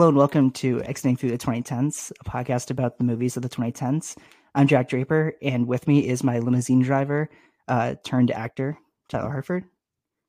[0.00, 3.50] Hello and welcome to Exiting Through the 2010s, a podcast about the movies of the
[3.50, 4.16] 2010s.
[4.54, 7.28] I'm Jack Draper, and with me is my limousine driver
[7.68, 8.78] uh, turned actor,
[9.10, 9.64] Tyler Hartford.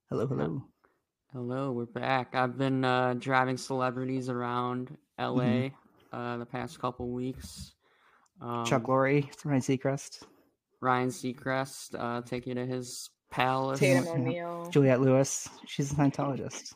[0.10, 0.62] Hello, hello.
[1.32, 2.36] Hello, we're back.
[2.36, 6.18] I've been uh, driving celebrities around LA Mm-hmm.
[6.18, 7.72] uh, the past couple weeks.
[8.42, 10.24] Um, Chuck Lorre, Ryan Seacrest,
[10.82, 13.80] Ryan Seacrest, uh, take you to his palace.
[13.80, 14.12] Tatum Yeah.
[14.12, 14.70] O'Neal.
[14.70, 15.48] Juliette Lewis.
[15.66, 16.74] She's a Scientologist.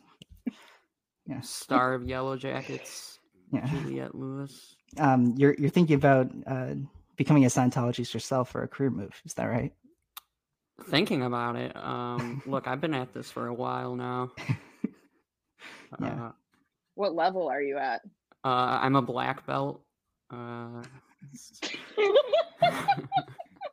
[1.27, 3.19] Yeah, Star of Yellow Jackets,
[3.51, 3.65] yeah.
[3.67, 4.75] Juliette Lewis.
[4.97, 6.75] Um, you're you're thinking about uh,
[7.15, 9.19] becoming a Scientologist yourself for a career move.
[9.25, 9.73] Is that right?
[10.89, 11.75] Thinking about it.
[11.75, 14.31] Um, look, I've been at this for a while now.
[16.01, 16.25] Yeah.
[16.25, 16.31] Uh,
[16.95, 18.01] What level are you at?
[18.43, 19.81] uh, I'm a black belt.
[20.29, 20.83] Uh,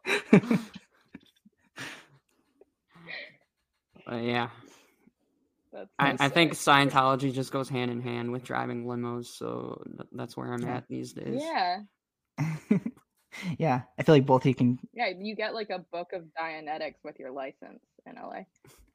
[4.11, 4.48] uh, yeah.
[5.73, 6.53] That's I, I think.
[6.53, 10.77] Scientology just goes hand in hand with driving limos, so th- that's where I'm Yeah.
[10.77, 11.41] at these days.
[11.42, 11.81] Yeah,
[13.59, 14.78] yeah, I feel like both of you can.
[14.93, 15.09] yeah.
[15.19, 18.41] You get like a book of Dianetics with your license in LA.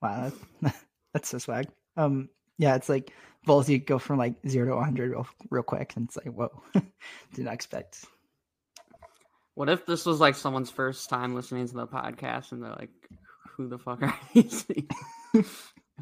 [0.01, 0.75] Wow, that,
[1.13, 1.67] that's so swag.
[1.95, 3.11] Um, yeah, it's like
[3.45, 6.27] both of you go from like zero to 100 real, real quick, and it's like
[6.33, 6.51] whoa,
[7.33, 8.05] did not expect.
[9.55, 12.91] What if this was like someone's first time listening to the podcast and they're like,
[13.55, 14.65] "Who the fuck are these?"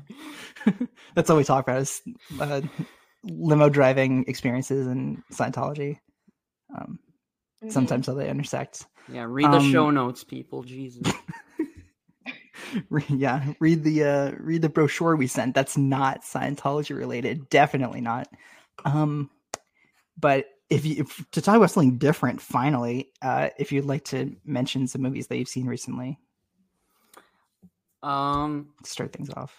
[0.08, 2.02] Things?" That's all we talk about is
[2.40, 2.62] uh,
[3.24, 6.00] limo driving experiences and Scientology.
[6.76, 7.00] Um,
[7.64, 7.72] Mhm.
[7.72, 8.86] sometimes how they intersect.
[9.08, 10.64] yeah, read the show Um, notes, people.
[10.64, 11.12] Jesus.
[12.90, 15.56] Re- yeah, read the uh, read the brochure we sent.
[15.56, 17.50] That's not Scientology related.
[17.50, 18.28] Definitely not.
[18.84, 19.30] Um,
[20.20, 24.36] but if you if, to talk about something different, finally, uh, if you'd like to
[24.44, 26.18] mention some movies that you've seen recently,
[28.04, 29.54] Um, start things off.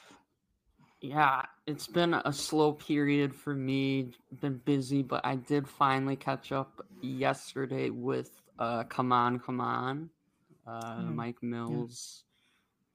[1.08, 4.10] Yeah, it's been a slow period for me.
[4.41, 10.10] Been busy, but I did finally catch up yesterday with uh, "Come On, Come On."
[10.66, 12.25] Uh, Mm, Mike Mills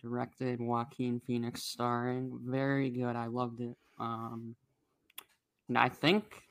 [0.01, 2.37] directed, Joaquin Phoenix starring.
[2.43, 3.15] Very good.
[3.15, 3.77] I loved it.
[3.97, 4.55] Um,
[5.69, 6.43] and I think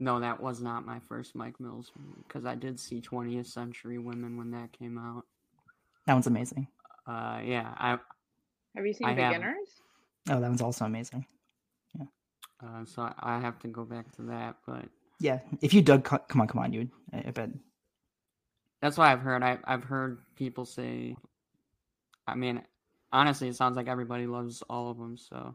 [0.00, 1.92] no, that was not my first Mike Mills
[2.26, 5.24] because I did see 20th Century Women when that came out.
[6.06, 6.66] That one's amazing.
[7.06, 7.98] Uh, yeah, I
[8.74, 9.42] Have you seen I have.
[10.30, 11.24] Oh, that one's also amazing.
[11.98, 12.06] Yeah.
[12.62, 14.84] Uh, so I- have to go back to that, but
[15.20, 16.90] Yeah, if you dug, come on, come on, you would.
[17.12, 17.50] I I bet.
[18.80, 19.42] that's why I've heard.
[19.42, 21.16] I, I've heard people say.
[22.26, 22.62] I mean,
[23.12, 25.16] honestly, it sounds like everybody loves all of them.
[25.16, 25.54] So,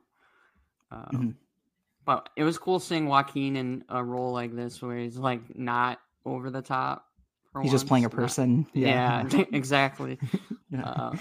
[0.91, 1.35] um, Mhm.
[2.05, 5.99] but it was cool seeing Joaquin in a role like this, where he's like not
[6.25, 7.05] over the top.
[7.61, 8.67] He's just playing a once, not- person.
[8.73, 9.23] Yeah,
[9.53, 10.17] exactly.
[10.71, 10.81] Yeah.
[10.89, 11.15] Uh,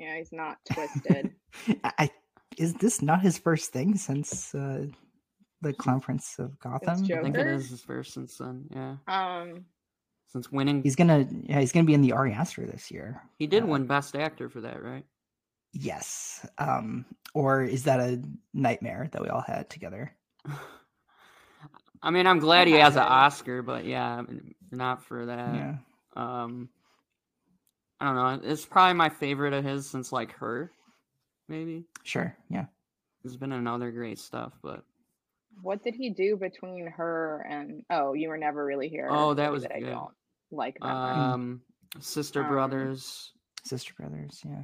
[0.00, 1.30] Yeah, he's not twisted.
[1.84, 2.10] I, I
[2.56, 4.86] is this not his first thing since uh,
[5.60, 6.88] the Clown Prince of Gotham?
[6.88, 7.48] I think it Joker?
[7.54, 8.64] is his first since then.
[8.74, 9.64] Yeah, um,
[10.26, 13.22] since winning, He's gonna, yeah, he's gonna be in the Ari Aster this year.
[13.38, 15.04] he did uh, win Best Actor for that, right?
[15.72, 16.44] Yes.
[16.58, 18.20] Um, or is that a
[18.54, 20.12] nightmare that we all had together?
[22.02, 23.02] I mean, I'm glad he has an.
[23.08, 24.22] Oscar, but yeah,
[24.70, 25.54] not for that.
[25.54, 25.74] yeah.
[26.16, 26.70] Um,
[28.00, 28.48] I don't know.
[28.50, 30.72] It's probably my favorite of his since like her,
[31.48, 31.84] maybe.
[32.02, 32.34] Sure.
[32.48, 32.66] Yeah.
[33.22, 34.82] There's been another great stuff, but
[35.62, 37.82] what did he do between her and?
[37.90, 39.08] Oh, you were never really here.
[39.10, 40.12] Oh, that was that I don't
[40.50, 41.16] like that much.
[41.18, 41.60] um,
[41.98, 43.32] Sister Um, Brothers.
[43.64, 44.40] Sister Brothers.
[44.46, 44.62] Yeah.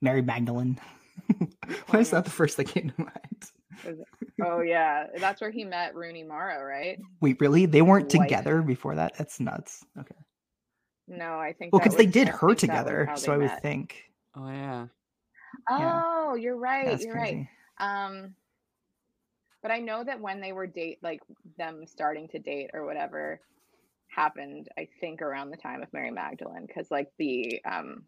[0.00, 0.78] Mary Magdalene.
[1.88, 3.96] Why is that the first that came to mind?
[4.44, 6.98] Oh yeah, that's where he met Rooney Mara, right?
[7.20, 7.66] Wait, really?
[7.66, 8.28] They weren't Wife.
[8.28, 9.16] together before that?
[9.18, 9.84] That's nuts.
[9.98, 10.14] Okay.
[11.06, 11.72] No, I think.
[11.72, 13.62] Well, because they did her think that was together, so I would met.
[13.62, 14.04] think.
[14.36, 14.86] Oh yeah.
[15.70, 16.00] Yeah.
[16.02, 16.86] Oh, you're right.
[16.86, 17.48] That's you're crazy.
[17.78, 18.06] right.
[18.08, 18.34] Um,
[19.62, 21.20] but I know that when they were date, like
[21.58, 23.40] them starting to date or whatever,
[24.08, 24.68] happened.
[24.78, 28.04] I think around the time of Mary Magdalene, because like the um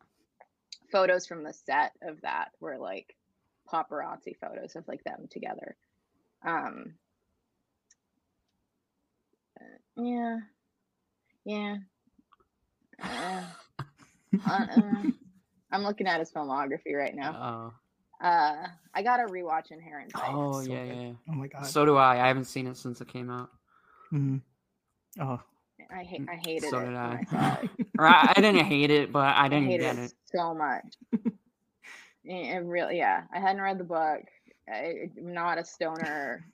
[0.91, 3.15] photos from the set of that were like
[3.73, 5.77] paparazzi photos of like them together.
[6.45, 6.95] Um.
[9.61, 10.39] uh, Yeah.
[11.45, 11.77] Yeah.
[13.03, 13.43] Uh,
[14.49, 14.67] uh,
[15.73, 17.73] I'm looking at his filmography right now.
[18.23, 18.27] Oh.
[18.27, 20.23] Uh, I gotta rewatch Inherent Vice.
[20.27, 20.97] Oh so yeah, good.
[20.97, 21.13] yeah.
[21.31, 21.67] Oh my god.
[21.67, 22.15] So do I.
[22.23, 23.51] I haven't seen it since it came out.
[24.13, 24.41] Mhm.
[25.21, 25.41] Oh,
[25.95, 26.27] I hate.
[26.29, 26.85] I hated So it.
[26.87, 27.21] did when I.
[27.63, 27.71] it.
[27.99, 30.13] Or I, I didn't hate it, but I I didn't hated get it it.
[30.35, 30.85] so much.
[32.25, 33.25] it really, yeah.
[33.33, 34.21] I hadn't read the book.
[34.71, 36.45] I, I'm not a stoner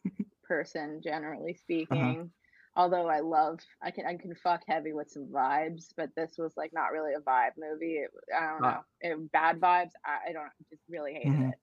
[0.45, 2.31] person, generally speaking.
[2.75, 6.57] Although I love, I can I can fuck heavy with some vibes, but this was
[6.57, 7.97] like not really a vibe movie.
[7.97, 9.91] It, I don't know, it, bad vibes.
[10.07, 11.49] I, I don't just really hated Mhm.
[11.51, 11.59] it.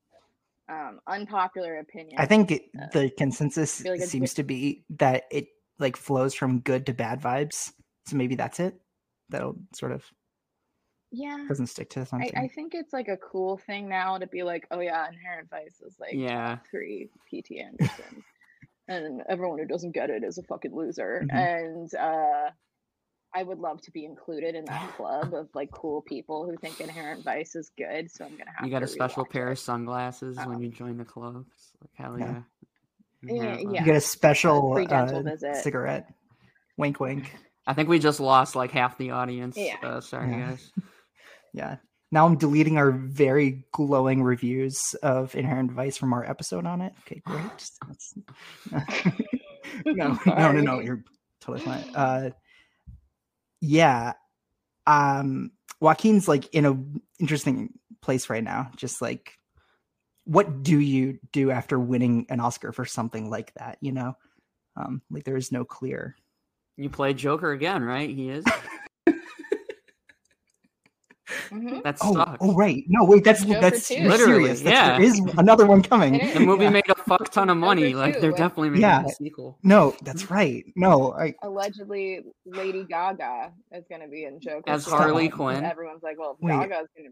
[0.69, 2.19] Um, unpopular opinion.
[2.19, 5.47] I think it, Uh, the consensus seems to be that it
[5.79, 7.73] like flows from good to bad vibes.
[8.05, 8.79] So maybe that's it.
[9.29, 10.05] That'll sort of
[11.11, 11.43] yeah.
[11.47, 12.37] doesn't stick to I, something.
[12.37, 15.81] I think it's like a cool thing now to be like, oh yeah, Inherent Vice
[15.81, 16.59] is like Yeah.
[16.69, 18.23] three PT Anderson,
[18.89, 21.23] and everyone who doesn't get it is a fucking loser.
[21.31, 21.33] Mhm.
[21.33, 22.49] And uh,
[23.33, 26.81] I would love to be included in that club of like cool people who think
[26.81, 28.09] Inherent Vice is good.
[28.11, 29.51] So I'm gonna have You got to a special pair it.
[29.53, 31.45] of sunglasses when Um, you join the club.
[31.53, 32.25] It's like hell Yeah.
[32.25, 32.41] yeah.
[33.21, 33.79] Yeah, yeah.
[33.79, 35.57] you get a special uh, visit.
[35.57, 36.11] cigarette.
[36.77, 37.35] Wink, wink.
[37.67, 39.57] I think we just lost like half the audience.
[39.57, 39.75] Yeah.
[39.83, 40.49] Uh, sorry Yeah.
[40.51, 40.71] guys.
[41.53, 41.77] Yeah.
[42.11, 46.93] Now I'm deleting our very glowing reviews of Inherent Vice from our episode on it.
[47.05, 47.45] Okay, great.
[49.85, 50.79] No, no, no, no.
[50.79, 51.03] You're
[51.39, 51.83] totally fine.
[51.95, 52.29] Uh,
[53.61, 54.13] yeah.
[54.87, 56.77] Um, Joaquin's like in a
[57.19, 58.71] interesting place right now.
[58.75, 59.37] Just like,
[60.25, 63.77] what do you do after winning an Oscar for something like that?
[63.81, 64.13] You know,
[64.75, 66.15] um, like there is no clear.
[66.77, 68.09] You play Joker again, right?
[68.09, 68.45] He is.
[71.49, 71.83] Mhm.
[71.83, 72.37] That Oh, sucks.
[72.41, 72.83] oh, right.
[72.87, 73.23] No, wait.
[73.23, 74.07] That's Joker that's two.
[74.07, 74.61] Literally, serious.
[74.61, 74.97] That's, yeah.
[74.97, 76.13] There is another one coming.
[76.33, 76.69] The movie Yeah.
[76.71, 77.91] made a fuck ton of money.
[77.91, 79.05] Joker Like two, they're definitely making Yeah.
[79.05, 79.57] a sequel.
[79.63, 80.65] No, that's right.
[80.75, 84.69] No, I Allegedly, Lady Gaga is gonna be in Joker.
[84.69, 85.63] As Harley and Quinn?
[85.65, 86.51] Everyone's like, well, Wait.
[86.53, 87.09] Gaga's gonna.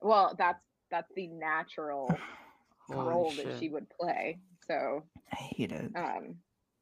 [0.00, 2.10] Well, that's that's the natural
[2.90, 3.46] role shit.
[3.46, 4.38] that she would play.
[4.66, 5.90] So I hate it.
[5.96, 6.36] um,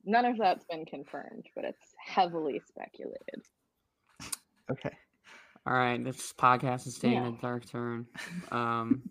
[0.04, 3.42] none of that's been confirmed, but it's heavily speculated.
[4.70, 4.96] Okay.
[5.66, 7.28] All right, this podcast is taking Yeah.
[7.28, 8.06] a dark turn.
[8.52, 9.02] Um,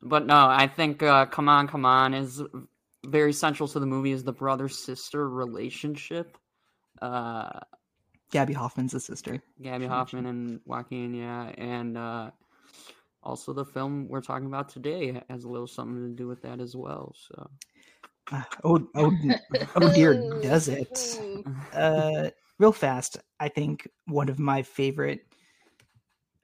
[0.00, 2.42] but no, I think uh, "Come On, Come On" is
[3.06, 4.12] very central to the movie.
[4.12, 6.36] Is the brother sister relationship?
[7.00, 7.58] Uh,
[8.30, 9.42] Gabby Hoffman's the sister.
[9.60, 12.30] Gabby Hoffman and Joaquin, yeah, and uh,
[13.22, 16.60] also the film we're talking about today has a little something to do with that
[16.60, 17.14] as well.
[17.28, 17.50] So
[18.30, 19.12] Ah, Oh, oh,
[19.76, 21.18] oh dear, does it?
[21.74, 22.30] Uh,
[22.62, 23.18] real fast.
[23.40, 25.26] I think one of my favorite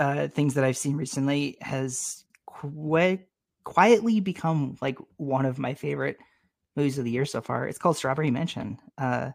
[0.01, 3.21] uh, things that I've seen recently has qui-
[3.63, 6.19] quietly become like one of my favorite
[6.75, 7.69] movies of the year so far.
[7.69, 9.31] It's called Strawberry Mansion uh,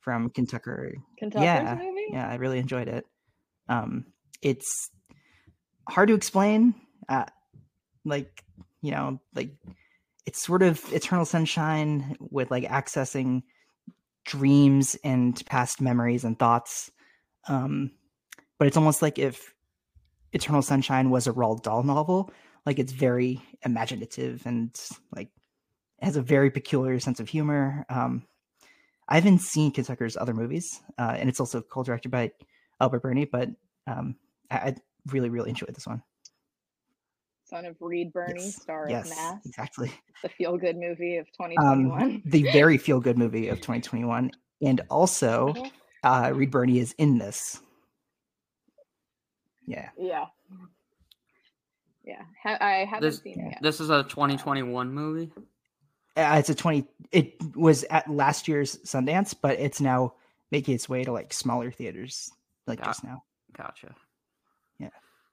[0.00, 0.92] from Kentucker.
[1.18, 2.06] Kentucker's Yeah, movie?
[2.10, 3.06] yeah, I really enjoyed it.
[3.70, 4.04] Um,
[4.42, 4.90] it's
[5.88, 6.74] hard to explain.
[7.08, 7.24] Uh,
[8.04, 8.44] like
[8.82, 9.52] you know, like
[10.26, 13.42] it's sort of Eternal Sunshine with like accessing
[14.24, 16.90] dreams and past memories and thoughts.
[17.48, 17.90] Um,
[18.58, 19.54] but it's almost like if
[20.34, 22.30] Eternal Sunshine was a Roald Dahl novel.
[22.66, 24.78] Like it's very imaginative and
[25.14, 25.28] like
[26.00, 27.86] has a very peculiar sense of humor.
[27.88, 28.26] Um,
[29.08, 32.32] I haven't seen Kentucker's other movies, uh, and it's also co-directed by
[32.80, 33.26] Albert Birney.
[33.26, 33.50] But
[33.86, 34.16] um,
[34.50, 36.02] I, I really, really enjoyed this one.
[37.54, 39.92] Son of Reed Birney, Yes, star yes, of Mass, exactly.
[40.24, 42.22] the feel-good movie of Um, 2021.
[42.24, 45.54] the very feel-good movie of 2021, and also
[46.02, 47.60] uh, Reed Birney is in this.
[49.66, 50.26] Yeah, yeah,
[52.04, 52.22] yeah.
[52.42, 53.62] Ha- I haven't This- seen it yet.
[53.62, 55.32] this is a 2021 movie.
[56.16, 56.86] uh, it's a 20.
[57.12, 60.14] It was at last year's Sundance, but it's now
[60.50, 62.30] making its way to like smaller theaters,
[62.66, 63.22] like Got- just now.
[63.56, 63.94] Gotcha.
[64.80, 64.90] Yeah.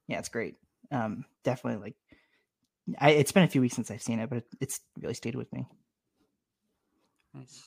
[0.08, 0.56] Yeah, it's great.
[0.92, 1.96] Um, definitely like,
[3.00, 5.36] I, it's been a few weeks since I've seen it, but it, it's really stayed
[5.36, 5.66] with me.
[7.34, 7.62] Nice.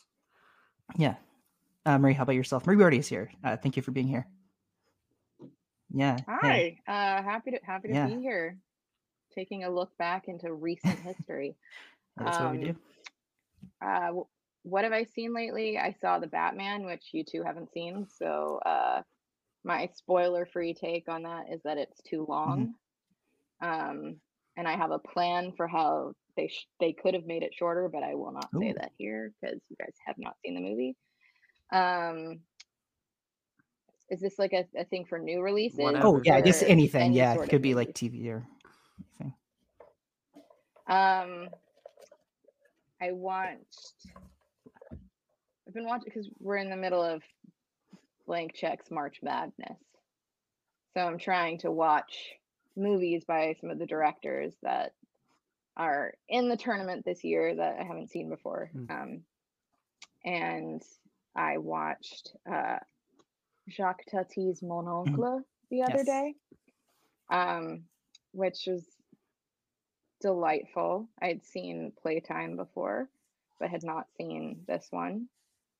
[0.98, 1.14] Yeah.
[1.86, 2.66] Uh, Marie, how about yourself?
[2.66, 3.30] Marie Bardi is here.
[3.42, 4.26] Uh, thank you for being here.
[5.90, 6.16] Yeah.
[6.42, 6.78] hey.
[6.86, 8.06] Hi, uh, happy to happy to Yeah.
[8.06, 8.58] be here,
[9.34, 11.56] taking a look back into recent history.
[12.16, 12.76] That's what we Um, do.
[13.86, 14.12] Uh,
[14.62, 15.78] what have I seen lately?
[15.78, 18.06] I saw the Batman, which you two haven't seen.
[18.08, 19.02] So uh,
[19.62, 22.74] my spoiler-free take on that is that it's too long.
[23.60, 24.16] Um,
[24.56, 27.88] and I have a plan for how they sh- they could have made it shorter,
[27.88, 30.96] but I will not say that here because you guys have not seen the movie.
[31.72, 32.40] Um,
[34.10, 35.78] is this like a, a thing for new releases?
[35.78, 36.06] Whatever.
[36.06, 37.02] Oh yeah, just or anything.
[37.02, 37.94] any Yeah, it could be like?
[37.94, 38.46] TV or
[39.20, 39.34] anything.
[40.86, 41.48] Um,
[43.00, 44.06] I watched.
[45.66, 47.22] I've been watching because we're in the middle of
[48.26, 49.78] blank checks March Madness,
[50.94, 52.34] so I'm trying to watch
[52.76, 54.92] movies by some of the directors that
[55.76, 58.70] are in the tournament this year that I haven't seen before.
[58.76, 58.90] Mm.
[58.90, 59.20] Um,
[60.24, 60.82] and
[61.34, 62.78] I watched uh,
[63.68, 66.06] Jacques Tati's Mon Oncle the other Yes.
[66.06, 66.34] day,
[67.30, 67.84] um,
[68.32, 68.84] which was
[70.20, 71.08] delightful.
[71.20, 73.08] I'd seen Playtime before,
[73.58, 75.28] but had not seen this one.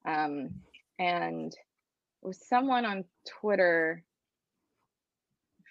[0.05, 0.63] Um,
[0.99, 3.05] and it was someone on
[3.41, 4.03] Twitter,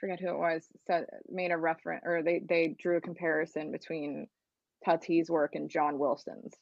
[0.03, 4.27] forget who it was said made a reference or they they drew a comparison between
[4.83, 6.53] Tati's work and John Wilson's,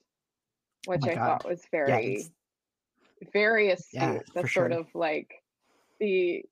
[0.85, 2.29] which Oh I thought was very it's-
[3.33, 3.99] very astute.
[3.99, 5.43] Yeah, That's sort of like
[5.99, 6.43] the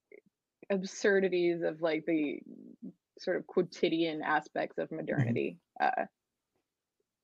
[0.71, 2.39] absurdities of like the
[3.19, 5.59] sort of quotidian aspects of modernity.
[5.79, 6.05] Uh,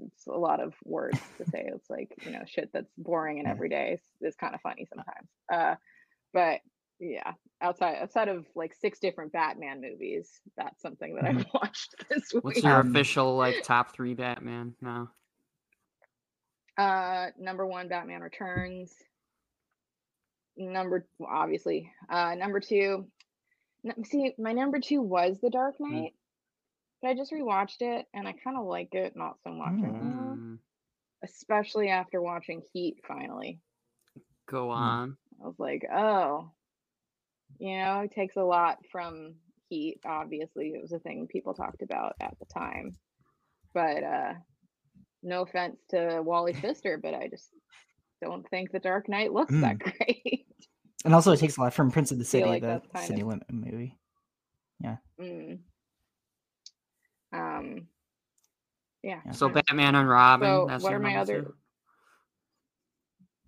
[0.06, 1.68] it's a lot of words to say.
[1.74, 5.28] It's like you know shit that's boring and everyday is, is kind of funny sometimes.
[5.52, 5.76] Uh,
[6.34, 6.60] but
[7.00, 12.34] yeah, outside outside of like six different Batman movies, that's something that I've watched this
[12.34, 12.44] week.
[12.44, 15.12] What's your Um, official like top three Batman now?
[16.78, 18.94] Uh, number one, Batman Returns.
[20.58, 23.08] Number obviously, uh, number two.
[23.86, 25.92] n- See, my number two was The Dark Hmm.
[25.92, 26.14] Knight,
[27.02, 29.84] but I just rewatched it and I kind of like it, not so much Mm.
[29.84, 30.36] anymore.
[30.38, 30.60] Mm,
[31.24, 33.02] Especially after watching Heat.
[33.06, 33.60] Finally,
[34.48, 34.76] go Mm.
[34.76, 35.18] on.
[35.44, 36.52] I was like, oh,
[37.60, 39.36] you know, it takes a lot from
[39.70, 40.00] Heat.
[40.06, 42.96] Obviously, it was a thing people talked about at the time,
[43.74, 44.34] but uh,
[45.24, 47.50] no offense to Wally Pfister, but I just
[48.22, 50.46] don't think The Dark Knight looks that great.
[51.04, 53.28] And also, it takes a lot from Prince of the City, like the City of-
[53.28, 53.98] Limit movie.
[55.22, 55.60] Mm.
[57.32, 57.88] Um.
[59.04, 59.22] Yeah.
[59.26, 59.32] Yeah.
[59.32, 60.48] So Batman and Robin.
[60.48, 61.54] So, that's what your are my other-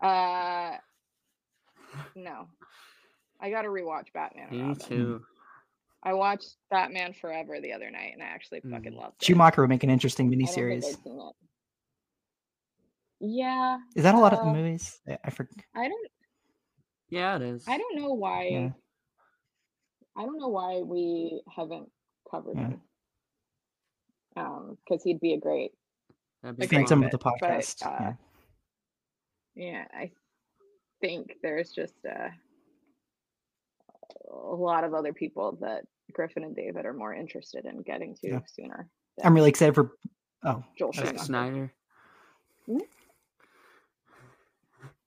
[0.02, 0.08] two?
[0.08, 0.78] Uh.
[2.16, 2.48] No.
[3.40, 4.50] I got to rewatch Batman.
[4.52, 4.76] Me Robin.
[4.76, 5.26] too.
[6.04, 8.98] I watched Batman Forever the other night, and I actually fucking Mm.
[8.98, 9.26] loved it.
[9.26, 10.86] Schumacher would make an interesting I don't miniseries.
[10.86, 11.36] I'd seen it.
[13.20, 15.00] Yeah, Is that a lot of uh, the movies?
[15.08, 15.66] I, I forget.
[15.76, 16.08] I don't.
[17.10, 17.66] Yeah, it is.
[17.68, 18.48] I don't know why.
[18.48, 18.70] Yeah.
[20.16, 21.90] I don't know why we haven't
[22.30, 22.68] covered Yeah.
[22.70, 22.82] him.
[24.36, 25.72] Um, because he'd be a great.
[26.44, 27.86] Be Okay, Phantom of the but- but, podcast.
[27.86, 28.14] uh, yeah.
[29.56, 30.12] Yeah, I
[31.02, 32.30] think there's just uh,
[34.32, 38.28] a lot of other people that Griffin and David are more interested in getting to
[38.30, 38.40] Yeah.
[38.48, 38.90] sooner.
[39.24, 39.92] I'm really excited for.
[40.44, 41.00] Oh, Joel okay.
[41.00, 41.26] Zack Schumacher.
[41.26, 41.74] Snyder.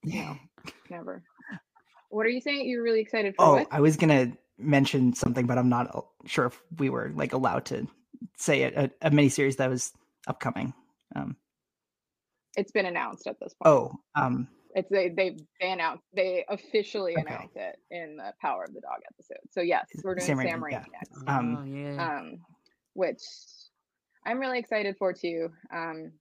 [0.02, 0.34] yeah.
[0.90, 1.22] Never.
[2.10, 2.68] What are you saying?
[2.68, 3.68] You're really excited for Oh, what?
[3.70, 7.86] I was gonna mention something, but I'm not sure if we were like allowed to
[8.36, 8.74] say it.
[8.74, 9.92] A, a miniseries that was
[10.26, 10.74] upcoming.
[11.14, 11.36] Um,
[12.56, 13.66] It's been announced at this point.
[13.74, 17.22] oh, um, It's they they they announced they officially Okay.
[17.26, 19.38] announced it in the Power of the Dog episode.
[19.50, 20.84] So yes, we're doing Sam Sam Raimi, Raimi, yeah.
[20.92, 21.22] next.
[21.26, 22.18] Um, oh, yeah.
[22.18, 22.38] Um,
[22.94, 23.22] which
[24.26, 25.48] I'm really excited for too.
[25.74, 26.12] Um,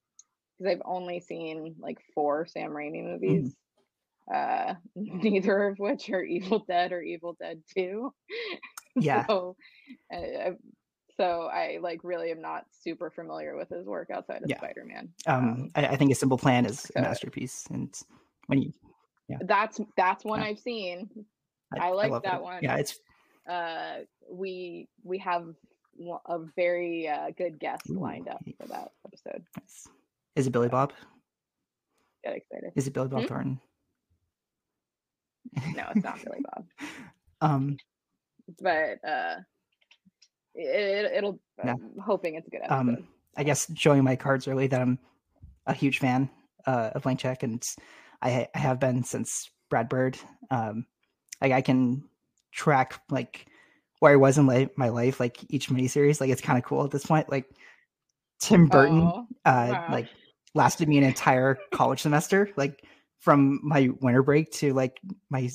[0.57, 3.55] because I've only seen like four Sam Raimi movies.
[4.33, 8.13] Uh, neither of which are Evil Dead or Evil Dead Two.
[8.95, 9.25] yeah.
[9.27, 9.55] so,
[10.13, 10.55] uh, I-
[11.17, 14.55] so I like really am not super familiar with his work outside of Yeah.
[14.57, 15.09] Spider-Man.
[15.27, 17.93] Um, I, I think a simple plan is a so- masterpiece, and
[18.49, 18.71] when you,
[19.41, 20.47] that's that's one Yeah.
[20.47, 21.09] I've seen.
[21.79, 22.41] I like love that it.
[22.43, 22.63] one.
[22.63, 22.99] Yeah, it's
[23.47, 23.99] Uh,
[24.31, 25.45] we we have
[26.27, 29.43] a very uh, good guest Ooh, lined up for that episode.
[29.57, 29.87] it's-
[30.35, 30.93] is it Billy Bob?
[32.23, 32.71] Get excited.
[32.75, 33.27] Is it Billy Bob Hmm?
[33.27, 33.59] Thornton?
[35.75, 36.65] No, it's not Billy Bob,
[37.41, 37.77] Um,
[38.61, 39.35] but uh,
[40.55, 41.39] it, it'll.
[41.63, 41.73] Yeah.
[41.73, 42.75] I'm hoping it's a good episode.
[42.79, 44.99] um, I guess showing my cards early that I'm
[45.65, 46.29] a huge fan
[46.67, 47.65] uh, of Blank Check, and
[48.21, 50.17] I, I have been since Brad Bird.
[50.51, 50.85] Um,
[51.41, 52.03] like I can
[52.51, 53.47] track like
[53.99, 56.19] where I was in my life, like each miniseries.
[56.21, 57.29] Like it's kind of cool at this point.
[57.29, 57.45] Like
[58.39, 59.87] Tim Burton, Oh, uh, wow.
[59.91, 60.07] like
[60.55, 62.83] lasted me an entire college semester, like
[63.19, 64.99] from my winter break to like
[65.29, 65.49] my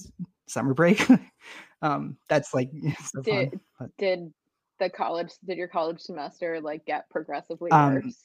[0.47, 1.07] summer break.
[1.83, 2.71] um, that's like
[3.05, 3.59] so did
[3.99, 4.33] did
[4.79, 8.25] the college did your college semester like get progressively Um, worse?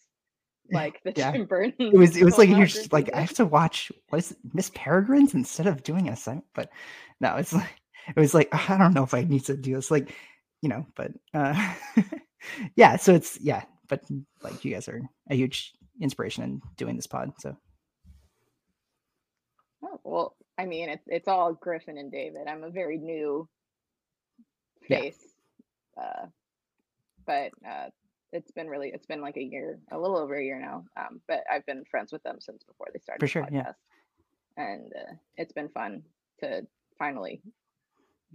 [0.71, 1.31] Like the yeah.
[1.31, 1.91] Tim Burton.
[1.93, 4.69] it was it was like you're just, like I have to watch what is Miss
[4.71, 6.69] Peregrine's instead of doing a assignment, but
[7.19, 7.75] no, it's like
[8.15, 10.13] it was like I don't know if I need to do this, like
[10.61, 11.73] you know, but uh,
[12.75, 14.03] yeah, so it's yeah, but
[14.43, 17.55] like you guys are a huge inspiration in doing this pod, so
[19.83, 22.47] Oh, well, I mean, it's it's all Griffin and David.
[22.47, 23.47] I'm a very new
[24.89, 24.99] Yeah.
[24.99, 25.23] face,
[26.01, 26.25] uh,
[27.25, 27.89] but uh,
[28.31, 30.85] it's been really it's been like a year, a little over a year now.
[30.97, 33.73] Um, but I've been friends with them since before they started For sure, yeah.
[34.57, 36.03] and uh, it's been fun
[36.41, 36.65] to
[36.97, 37.41] finally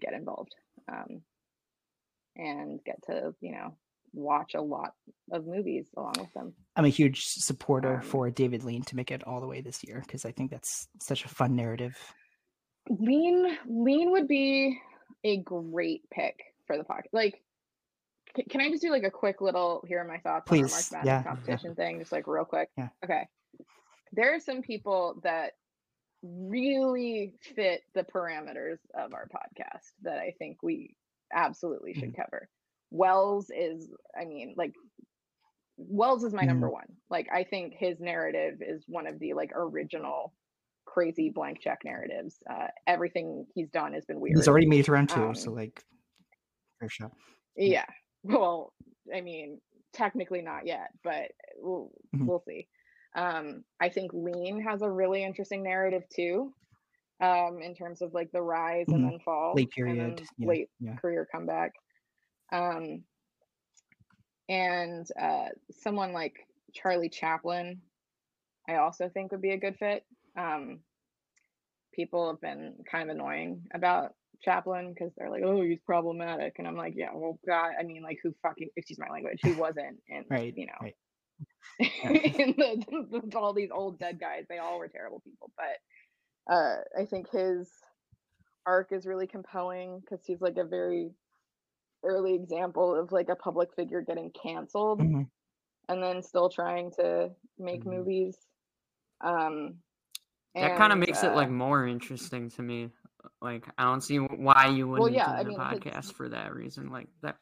[0.01, 0.55] get involved
[0.91, 1.23] um,
[2.37, 3.77] and get to you know
[4.13, 4.93] watch a lot
[5.33, 6.55] of movies along with them.
[6.77, 9.83] I'm a huge supporter Um, for David Lean to make it all the way this
[9.85, 11.97] year because I think that's such a fun narrative.
[12.89, 14.79] Lean Lean would be
[15.25, 17.13] a great pick for the podcast.
[17.13, 17.43] Like,
[18.49, 20.73] can I just do like a quick little here are my thoughts on the March
[20.73, 21.23] Please, Madness yeah, yeah.
[21.23, 22.69] competition thing, just like real quick?
[22.77, 22.89] Yeah.
[23.05, 23.29] Okay.
[24.13, 25.53] There are some people that
[26.23, 30.95] really fit the parameters of our podcast that I think we
[31.33, 32.23] absolutely should Mm-hmm.
[32.23, 32.49] cover.
[32.91, 33.89] Wells is,
[34.19, 34.73] I mean, like
[35.77, 36.47] Wells is my Mhm.
[36.47, 36.87] number one.
[37.11, 40.33] Like I think his narrative is one of the like original
[40.85, 42.39] crazy blank check narratives.
[42.49, 44.37] Uh, everything he's done has been weird.
[44.37, 45.83] He's already made it around two, so Um, like
[46.79, 47.13] fair shot.
[47.57, 47.87] Yeah.
[48.25, 48.73] Well,
[49.15, 49.61] I mean,
[49.93, 52.27] technically not yet, but we'll, Mhm.
[52.27, 52.69] we'll see.
[53.15, 56.53] Um, I think Lean has a really interesting narrative too,
[57.21, 58.95] um, in terms of like the rise Mhm.
[58.95, 60.21] and then fall, Late period.
[60.39, 60.49] Yeah.
[60.49, 60.97] late Yeah.
[60.97, 61.75] career comeback.
[62.51, 63.05] Um,
[64.49, 67.83] and uh, someone like Charlie Chaplin,
[68.69, 70.05] I also think would be a good fit.
[70.37, 70.83] Um,
[71.93, 76.69] people have been kind of annoying about Chaplin because they're like, "Oh, he's problematic," and
[76.69, 79.41] I'm like, "Yeah, well, God, I mean, like, who fucking excuse my language?
[79.45, 80.55] Who wasn't?" And Right.
[80.55, 80.97] you know, Right.
[81.79, 85.53] in the, the, all these old dead guys, they all were terrible people.
[85.57, 85.97] But
[86.55, 87.71] uh, I think his
[88.67, 91.11] arc is really compelling because he's like a very
[92.05, 95.31] early example of like a public figure getting canceled Mhm.
[95.89, 97.87] and then still trying to make Mhm.
[97.87, 98.37] movies.
[99.25, 99.77] Um,
[100.61, 102.91] That kind of and, makes it like uh, more interesting to me.
[103.41, 106.55] Like I don't see why you wouldn't yeah, do I the mean, podcast for that
[106.55, 106.91] reason.
[106.91, 107.37] Like that.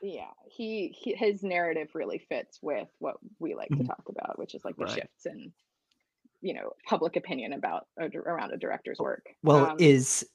[0.00, 3.86] yeah, he, he his narrative really fits with what we like to Mhm.
[3.86, 4.94] talk about, which is like the Right.
[4.94, 5.52] shifts in
[6.40, 9.26] you know public opinion about around a director's work.
[9.42, 10.28] Well, Um, is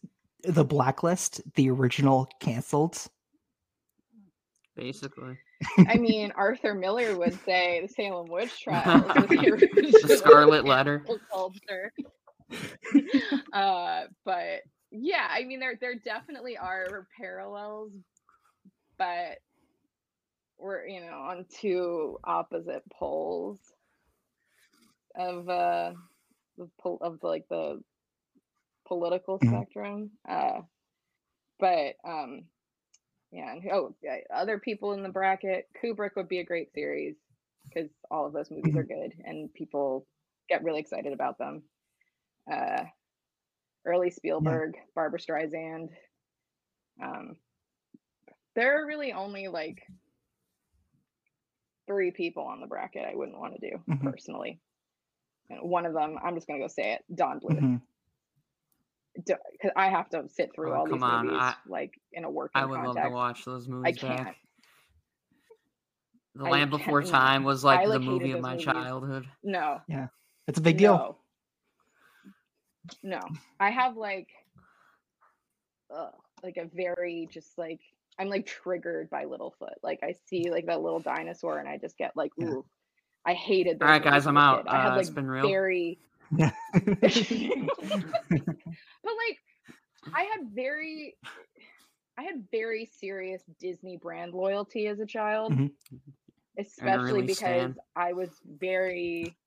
[0.43, 2.97] the blacklist the original canceled?
[4.75, 5.35] Basically,
[5.87, 11.03] I mean, Arthur Miller would say the Salem witch trial the, the Scarlet Letter.
[11.33, 11.91] culture.
[13.53, 17.91] uh, but yeah, I mean, there there definitely are parallels,
[18.97, 19.39] but
[20.57, 23.59] we're you know on two opposite poles
[25.15, 25.93] of uh
[26.57, 27.81] the pol- of like the
[28.87, 29.65] political Mhm.
[29.65, 30.11] spectrum.
[30.27, 30.61] Uh,
[31.59, 32.45] but um,
[33.31, 37.15] yeah, and oh, yeah, other people in the bracket, Kubrick would be a great series
[37.73, 40.07] because all of those movies are good and people
[40.49, 41.63] get really excited about them.
[42.51, 42.85] Uh,
[43.87, 45.89] early Spielberg, Barbra Streisand.
[47.01, 47.37] Um,
[48.55, 49.81] there are really only like
[51.87, 54.03] three people on the bracket I wouldn't want to do Mhm.
[54.03, 54.59] personally.
[55.49, 57.81] And one of them, I'm just gonna go say it, Don Bluth Mhm.
[59.15, 59.39] because
[59.75, 62.29] I have to sit through Oh, all these come on, movies I- like in a
[62.29, 63.85] working I would love to watch those movies.
[63.85, 64.25] I movies can't.
[64.25, 64.37] back.
[66.35, 67.01] The I Land can't- Before.
[67.03, 68.65] Time was I, like the movie of my movies.
[68.65, 69.27] childhood.
[69.43, 70.09] No, Yeah,
[70.47, 70.95] It's a big deal.
[70.97, 71.17] no,
[73.03, 73.19] no.
[73.59, 74.29] I have like,
[75.95, 77.79] ugh, like a very just like
[78.19, 79.75] I'm like triggered by Littlefoot.
[79.83, 82.47] Like I see like that little dinosaur and I just get like, Yeah.
[82.47, 82.65] ooh.
[83.25, 83.79] I hated.
[83.79, 83.85] That.
[83.85, 84.63] All right, guys, I'm out.
[84.65, 84.71] kid.
[84.73, 85.47] I had Uh, like it's been real.
[85.47, 85.99] very
[86.37, 86.51] Yeah.
[86.73, 87.01] but
[89.03, 89.39] like
[90.13, 91.15] I had very
[92.17, 95.53] I had very serious Disney brand loyalty as a child.
[95.53, 95.71] Mhm.
[96.57, 97.75] Especially really because stan.
[97.95, 99.37] I was very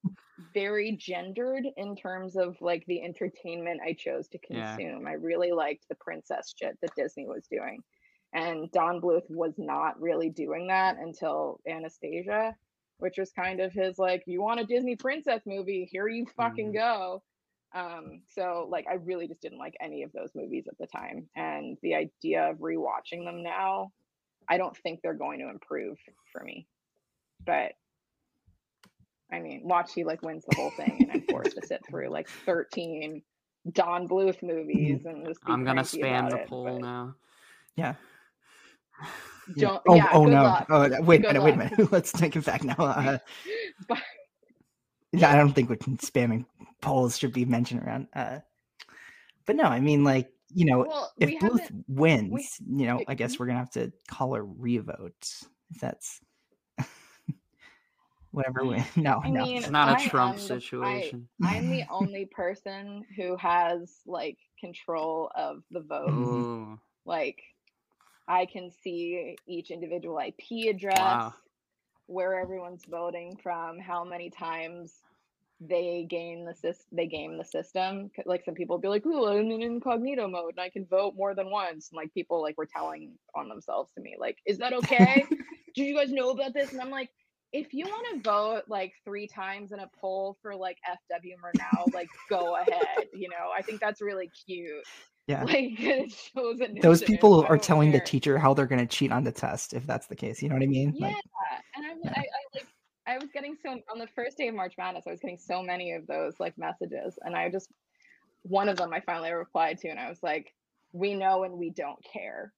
[0.54, 4.78] very gendered in terms of like the entertainment I chose to Yeah.
[4.78, 5.06] consume.
[5.06, 7.82] I really liked the princess shit that Disney was doing.
[8.32, 12.56] And Don Bluth was not really doing that until Anastasia,
[12.98, 16.72] which was kind of his like, you want a Disney princess movie, here you fucking
[16.72, 16.74] Mhm.
[16.74, 17.22] go.
[17.72, 21.28] Um, so like I really just didn't like any of those movies at the time.
[21.36, 23.92] And the idea of rewatching them now,
[24.48, 25.98] I don't think they're going to improve
[26.32, 26.66] for me.
[27.44, 27.72] But
[29.32, 32.08] I mean, watch he like wins the whole thing and I'm forced to sit through
[32.08, 33.22] like 13
[33.72, 37.14] Don Bluth movies and just be I'm gonna cranky spam the it, poll but now.
[37.76, 37.94] Yeah.
[39.56, 40.42] Don't, oh, yeah, oh good no.
[40.44, 40.66] luck.
[40.70, 41.42] Oh, that- wait a Good minute.
[41.42, 41.92] Wait a minute.
[41.92, 42.74] Let's take it back now.
[42.78, 43.18] Uh,
[43.88, 43.98] But-
[45.12, 46.44] yeah, I don't think what spamming
[46.80, 48.06] polls should be mentioned around.
[48.14, 48.38] Uh,
[49.46, 51.84] but no, I mean, like you know, well, if we Bluth haven't.
[51.88, 55.28] wins, you know, we- I guess we're gonna have to call a revote.
[55.70, 56.20] If that's
[58.32, 58.60] whatever.
[58.60, 58.96] Mm.
[58.96, 59.42] We, no, I no.
[59.44, 61.28] mean, It's not a I Trump am the- I- situation.
[61.42, 66.10] I'm the only person who has like control of the vote.
[66.10, 66.78] Ooh.
[67.04, 67.40] Like,
[68.28, 71.34] I can see each individual IP address, Wow.
[72.06, 75.00] where everyone's voting from, how many times
[75.62, 78.10] they gain the sys- they game the system.
[78.16, 81.14] 'Cause, Like some people be like, "Ooh, I'm in incognito mode and I can vote
[81.16, 84.56] more than once." And like people like were telling on themselves to me, like, "Is
[84.58, 85.24] that okay?
[85.74, 87.10] Did you guys know about this?" And I'm like,
[87.52, 91.92] if you want to vote like three times in a poll for like FW Murnau,
[91.92, 93.08] like go ahead.
[93.12, 94.84] You know, I think that's really cute.
[95.26, 95.44] Yeah.
[95.44, 99.32] Like it shows Those people are telling the teacher how they're gonna cheat on the
[99.32, 100.42] test if that's the case.
[100.42, 100.94] You know what I mean?
[100.96, 101.16] Yeah, Like,
[101.76, 102.12] and I'm, Yeah.
[102.16, 102.66] I, I like
[103.06, 105.62] I was getting so on the first day of March Madness, I was getting so
[105.62, 107.70] many of those like messages, and I just
[108.42, 110.54] one of them I finally replied to, and I was like,
[110.92, 112.52] "We know and we don't care."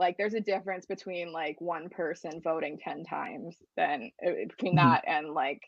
[0.00, 4.78] Like there's a difference between like one person voting 10 times than uh, between Mhm.
[4.78, 5.60] that and like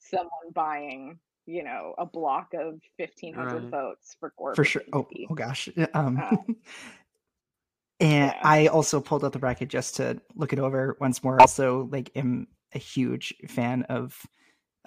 [0.00, 3.70] someone buying, you know, a block of 1500 Right.
[3.70, 4.82] votes for Gore for sure.
[4.92, 5.68] Oh, oh gosh.
[5.94, 6.36] Um, Uh,
[8.00, 8.40] and yeah.
[8.42, 11.40] I also pulled out the bracket just to look it over once more.
[11.40, 14.20] Also, like, am a huge fan of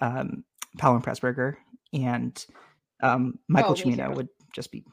[0.00, 0.44] um,
[0.76, 1.56] Powell and Pressburger,
[1.94, 2.44] and
[3.02, 4.84] um, Michael Oh, Cimino would just be.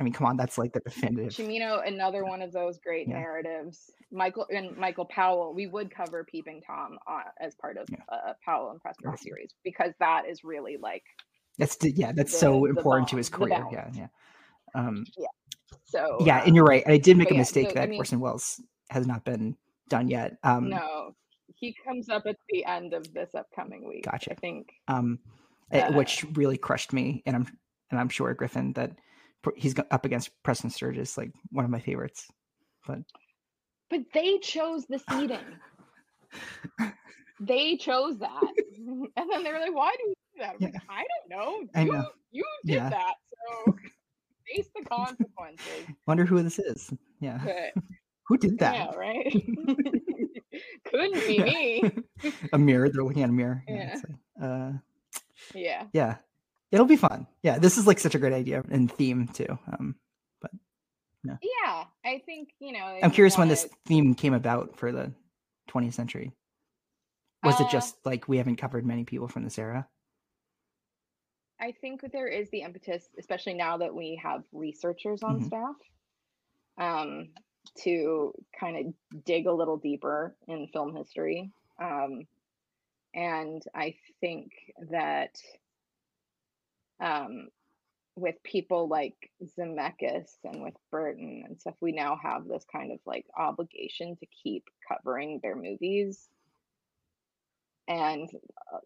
[0.00, 1.32] I mean, come on, that's like the definitive.
[1.32, 3.18] Cimino, another one of those great Yeah.
[3.20, 3.90] narratives.
[4.10, 7.98] Michael and Michael Powell, we would cover Peeping Tom uh, as part of Yeah.
[8.08, 9.24] uh, Powell and Pressburger Awesome.
[9.24, 11.04] series because that is really like
[11.58, 13.64] That's the, yeah, that's the- so important to his career.
[13.70, 14.08] Yeah, yeah.
[14.74, 15.06] Um,
[15.84, 16.18] so.
[16.20, 16.82] yeah, um, and you're right.
[16.86, 19.56] I did make a yeah, mistake so, I that mean- Orson Welles has not been
[19.88, 20.36] done yet.
[20.42, 21.14] Um, No,
[21.54, 24.04] he comes up at the end of this upcoming week.
[24.04, 24.32] Gotcha.
[24.32, 24.72] I think.
[24.88, 25.20] um,
[25.72, 27.46] uh, Uh, which really crushed me, and I'm
[27.90, 28.96] and I'm sure Griffin that
[29.56, 32.28] he's up against Preston Sturges, like one of my favorites.
[32.86, 33.00] But
[33.90, 35.38] But they chose the seating.
[37.40, 38.42] they chose that,
[38.76, 41.68] and then they were like, "Why do we do that?" I'm like, I don't know.
[41.74, 42.08] I You, know.
[42.32, 42.90] you did Yeah.
[42.90, 43.14] that,
[43.66, 43.76] so
[44.54, 45.86] face the consequences.
[46.06, 46.92] wonder who this is.
[47.20, 47.82] Yeah, But
[48.28, 48.74] who did that?
[48.74, 49.32] yeah, right.
[50.86, 51.44] Couldn't be Yeah.
[51.44, 51.92] me.
[52.52, 52.88] a mirror.
[52.88, 53.64] They're looking at a mirror.
[53.66, 53.74] Yeah.
[53.74, 53.94] Yeah.
[54.40, 54.72] like, uh,
[55.54, 55.86] Yeah.
[55.92, 56.16] yeah,
[56.74, 57.26] it'll be fun.
[57.42, 59.58] Yeah, this is like such a great idea and theme too.
[59.72, 59.94] Um,
[60.42, 60.50] but
[61.22, 61.38] no.
[61.40, 62.98] Yeah, I think you know.
[63.02, 65.12] I'm curious when this theme came about for the
[65.70, 66.32] 20th century.
[67.44, 69.86] Was Uh, it just like we haven't covered many people from this era?
[71.60, 75.46] I think there is the impetus, especially now that we have researchers on Mhm.
[75.46, 75.76] staff,
[76.78, 77.28] um,
[77.84, 81.52] to kind of dig a little deeper in film history.
[81.78, 82.26] Um,
[83.14, 84.52] and I think
[84.90, 85.40] that
[87.00, 87.48] um,
[88.16, 89.16] with people like
[89.58, 94.26] Zemeckis and with Burton and stuff, we now have this kind of like obligation to
[94.42, 96.28] keep covering their movies.
[97.88, 98.30] And
[98.72, 98.78] uh,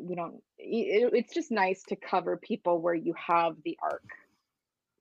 [0.00, 4.04] we don't, it, it's just nice to cover people where you have the arc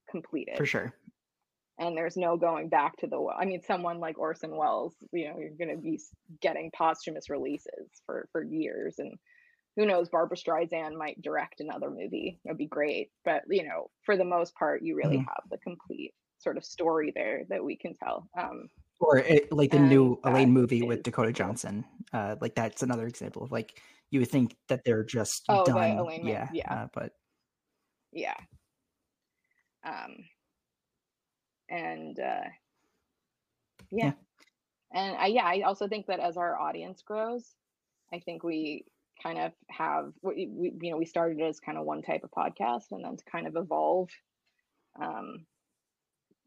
[0.10, 0.94] completed For sure.
[1.78, 3.28] and there's no going back to the.
[3.38, 6.00] I mean, someone like Orson Welles, you know, you're going to be
[6.42, 9.18] getting posthumous releases for for years, and
[9.76, 12.40] who knows, Barbra Streisand might direct another movie.
[12.44, 15.26] That'd be great, but you know, for the most part, you really Mhm.
[15.26, 18.30] have the complete sort of story there that we can tell.
[18.38, 21.34] Um, Or it, like the new Elaine movie with Dakota.
[21.34, 21.86] Johnson.
[22.14, 25.98] Uh, like that's another example of like you would think that they're just Oh, done.
[25.98, 26.74] Elaine yeah, yeah.
[26.74, 27.14] Uh, but
[28.12, 28.38] yeah.
[29.84, 30.26] Um,
[31.68, 32.46] and uh,
[33.92, 34.14] yeah.
[34.14, 34.14] Yeah.
[34.92, 37.56] and I, yeah, I also think that as our audience grows,
[38.14, 38.86] I think we
[39.22, 42.32] kind of have we, we you know we started as kind of one type of
[42.32, 44.10] podcast and then to kind of evolve
[45.02, 45.46] um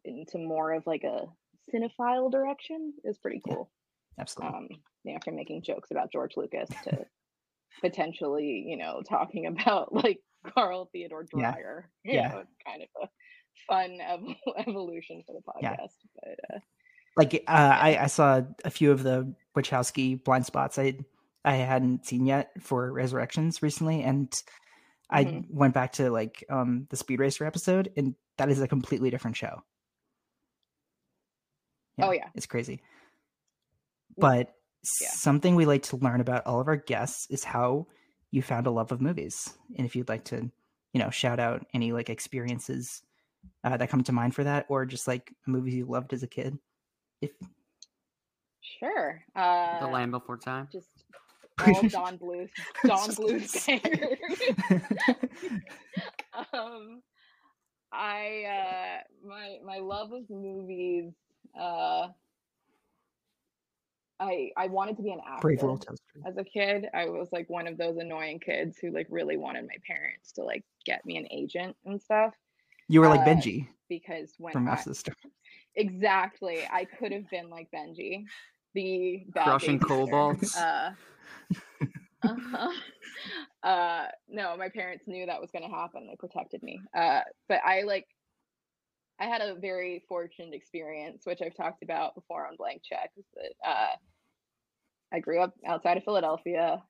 [0.04, 1.26] into more of like a
[1.74, 3.54] cinephile direction is pretty Yeah.
[3.54, 3.70] cool
[4.18, 4.56] absolutely.
[4.56, 4.68] um
[5.04, 7.04] you know from making jokes about george lucas to
[7.80, 10.20] potentially you know talking about like
[10.54, 11.52] carl theodore Yeah.
[11.52, 12.28] dreyer Yeah.
[12.28, 13.08] know, it's kind of a
[13.66, 15.76] fun ev- evolution for the Yeah.
[15.76, 16.58] podcast but uh
[17.16, 20.94] like uh, I, I saw a few of the Wachowski blind spots I
[21.48, 24.30] I hadn't seen yet for Resurrections recently, and
[25.10, 25.46] I Mhm.
[25.48, 29.36] went back to like um the Speed Racer episode, and that is a completely different
[29.38, 29.64] show.
[32.00, 32.28] Oh, yeah.
[32.34, 32.82] it's crazy.
[34.18, 34.54] But
[35.00, 35.08] Yeah.
[35.08, 37.86] something we like to learn about all of our guests is how
[38.30, 40.50] you found a love of movies, and if you'd like to,
[40.92, 43.02] you know, shout out any like experiences
[43.64, 46.28] uh, that come to mind for that, or just like movies you loved as a
[46.28, 46.58] kid.
[47.22, 47.32] If
[48.60, 50.68] sure uh The Land Before Time.
[50.70, 50.97] just
[51.60, 52.50] all Don Bluth,
[52.86, 54.18] Don Bluth bangers.
[56.52, 57.02] um,
[57.92, 61.12] I uh, my my love of movies.
[61.58, 62.08] Uh,
[64.20, 66.02] I I wanted to be an actor Brave Little Toaster.
[66.26, 66.86] as a kid.
[66.94, 70.42] I was like one of those annoying kids who like really wanted my parents to
[70.42, 72.34] like get me an agent and stuff
[72.88, 75.14] You were like uh, Benji because when from I, Mouse of the Star.
[75.76, 78.24] exactly I could have been like Benji,
[78.74, 80.56] the bad Crushing kobolds.
[80.56, 80.92] Uh,
[82.22, 82.72] uh-huh.
[83.62, 86.06] uh, no, my parents knew that was going to happen.
[86.06, 86.80] They protected me.
[86.96, 88.06] Uh, but I like,
[89.20, 93.10] I had a very fortunate experience, which I've talked about before on Blank Check.
[93.34, 93.96] That uh,
[95.12, 96.82] I grew up outside of Philadelphia,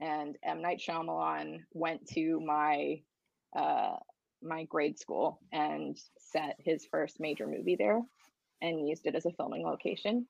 [0.00, 3.02] and M Night Shyamalan went to my
[3.54, 3.96] uh,
[4.42, 8.00] my grade school and set his first major movie there,
[8.62, 10.26] and used it as a filming location.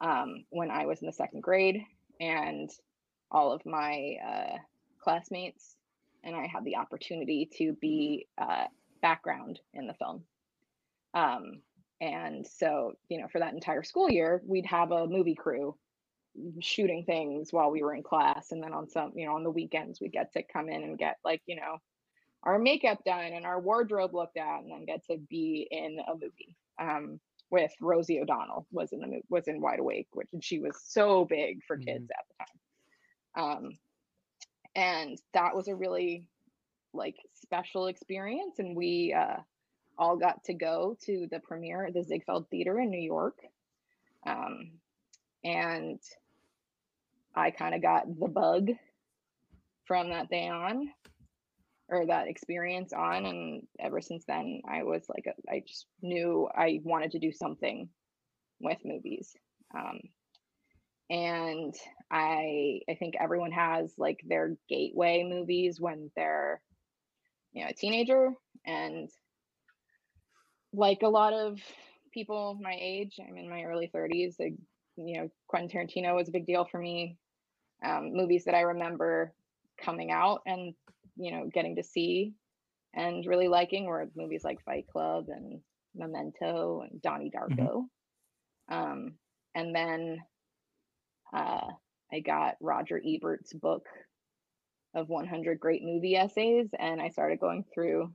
[0.00, 1.84] Um, when I was in the second grade,
[2.20, 2.70] and
[3.30, 4.56] all of my uh,
[5.00, 5.76] classmates
[6.24, 8.64] and I had the opportunity to be uh,
[9.02, 10.24] background in the film.
[11.14, 11.62] Um,
[12.00, 15.74] and so you know for that entire school year we'd have a movie crew
[16.60, 19.50] shooting things while we were in class and then on some you know on the
[19.50, 21.78] weekends we'd get to come in and get like you know
[22.44, 26.12] our makeup done and our wardrobe looked at and then get to be in a
[26.12, 27.18] movie um,
[27.50, 31.24] with rosie o'donnell was in the was in wide awake which and she was so
[31.24, 32.18] big for kids mm-hmm.
[32.18, 33.50] at the time.
[33.50, 33.78] Um,
[34.74, 36.24] and that was a really
[36.92, 39.36] like special experience and we uh,
[39.98, 43.38] all got to go to the premiere at the ziegfeld theater in new york.
[44.26, 44.72] Um,
[45.44, 46.00] and
[47.34, 48.70] I kind of got the bug
[49.84, 50.90] from that day on
[51.88, 56.80] or that experience on and ever since then i was like I just knew i
[56.84, 57.88] wanted to do something
[58.60, 59.34] with movies
[59.74, 60.00] um,
[61.10, 61.74] and
[62.10, 66.60] i i think everyone has like their gateway movies when they're
[67.52, 68.32] you know a teenager
[68.66, 69.08] and
[70.74, 71.58] like a lot of
[72.12, 74.54] people my age i'm in my early 30s like
[74.96, 77.16] you know quentin tarantino was a big deal for me
[77.84, 79.32] um, movies that I remember
[79.80, 80.74] coming out and
[81.18, 82.34] you know getting to see
[82.94, 85.60] and really liking were movies like Fight Club and
[85.94, 87.60] Memento and Donnie mm-hmm.
[87.60, 87.84] Darko.
[88.70, 88.74] Mm-hmm.
[88.74, 89.12] Um,
[89.54, 90.18] and then
[91.34, 91.66] uh,
[92.12, 93.86] I got Roger Ebert's book
[94.94, 98.12] of 100 great movie essays, and I started going through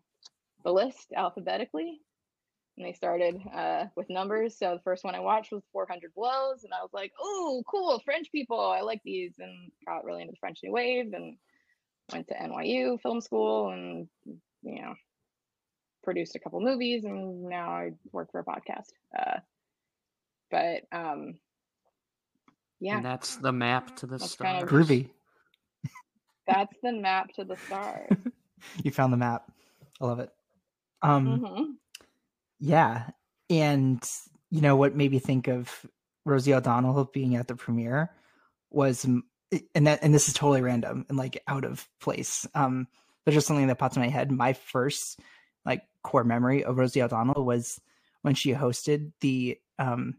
[0.63, 1.99] the list alphabetically
[2.77, 4.57] and they started uh, with numbers.
[4.57, 8.01] So the first one I watched was 400 Blows, and I was like, "Oh, cool,
[8.03, 8.59] French people!
[8.59, 11.37] I like these," and got really into the French New Wave, and
[12.11, 14.07] went to NYU Film School, and
[14.61, 14.93] you know,
[16.03, 18.89] produced a couple movies, and now I work for a podcast.
[19.17, 19.39] Uh,
[20.51, 21.35] but um,
[22.79, 24.51] yeah, and that's the map to the that's stars.
[24.51, 25.09] Kind of, Groovy.
[26.47, 28.09] That's the map to the stars.
[28.83, 29.49] you found the map.
[30.01, 30.29] I love it.
[31.01, 31.63] Um, mm-hmm.
[32.59, 33.09] Yeah.
[33.49, 34.03] And
[34.49, 35.85] you know what made me think of
[36.25, 38.11] Rosie O'Donnell being at the premiere
[38.71, 39.05] was
[39.75, 42.47] and that and this is totally random and like out of place.
[42.53, 42.87] Um
[43.25, 44.31] but just something that popped in my head.
[44.31, 45.19] My first
[45.65, 47.79] like core memory of Rosie O'Donnell was
[48.21, 50.15] when she hosted the um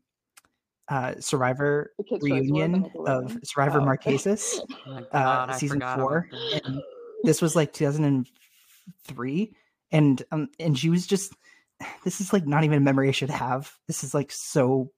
[0.88, 3.84] uh Survivor reunion of Survivor oh.
[3.84, 6.28] Marquesas oh uh season four.
[6.64, 6.82] And
[7.22, 9.54] this was like 2003
[9.92, 11.32] and um and she was just
[12.04, 13.72] this is like not even a memory I should have.
[13.86, 14.90] This is like so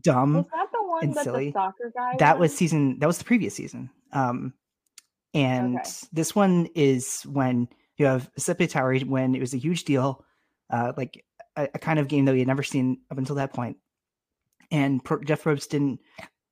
[0.00, 0.46] dumb.
[1.08, 1.46] Was that one and silly.
[1.46, 2.16] the soccer guy?
[2.18, 2.98] That was season.
[2.98, 3.90] That was the previous season.
[4.12, 4.54] Um,
[5.34, 5.90] and okay.
[6.12, 10.24] this one is when you have Sepetari when it was a huge deal,
[10.70, 11.24] uh, like
[11.56, 13.76] a, a, kind of game that we had never seen up until that point.
[14.70, 16.00] And Pro- Jeff Probst didn't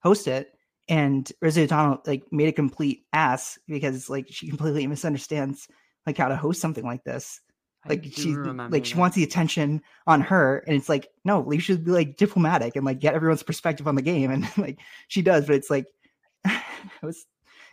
[0.03, 0.53] host it,
[0.89, 5.69] and Rosie O'Donnell like made a complete ass because like she completely misunderstands
[6.07, 7.41] like how to host something like this
[7.89, 11.85] like she like she wants the attention on her and it's like no you should
[11.85, 15.47] be like diplomatic and like get everyone's perspective on the game and like she does
[15.47, 15.87] but it's like
[16.45, 16.63] it
[17.03, 17.25] was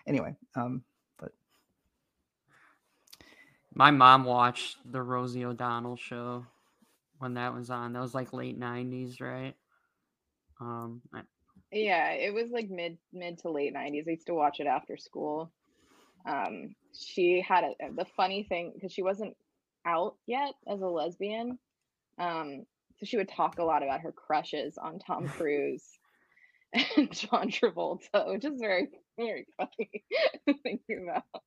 [0.07, 0.81] anyway um
[1.19, 1.31] but
[3.73, 6.45] my mom watched the rosie o'donnell show
[7.19, 7.93] when that was on.
[7.93, 9.55] That was like late 90s right?
[10.59, 11.21] Um I...
[11.71, 14.97] yeah it was like mid mid to late 90s i used to watch it after
[14.97, 15.51] school.
[16.25, 19.35] Um she had a the funny thing because she wasn't
[19.87, 21.57] out yet as a lesbian.
[22.19, 22.65] Um,
[22.99, 25.85] so she would talk a lot about her crushes on Tom Cruise
[26.73, 30.03] and John Travolta, which is very, very funny
[30.63, 31.43] thinking about.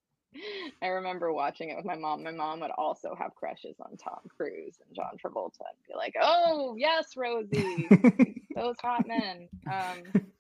[0.81, 2.23] I remember watching it with my mom.
[2.23, 6.15] My mom would also have crushes on Tom Cruise and John Travolta and be like,
[6.23, 7.89] "Oh yes, Rosie,
[8.55, 10.31] those hot men." Um,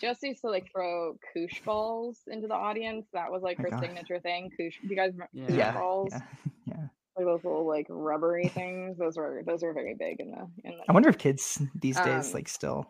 [0.00, 3.06] used to like throw koosh balls into the audience.
[3.12, 4.50] That was like oh her signature thing.
[4.58, 5.46] Koosh, you guys remember yeah.
[5.46, 5.72] koosh yeah.
[5.72, 6.08] balls?
[6.12, 6.20] Yeah.
[7.18, 8.98] Yeah like those little like rubbery things.
[8.98, 10.84] Those were those are very big in the in the.
[10.88, 12.86] I wonder if kids these days um, like still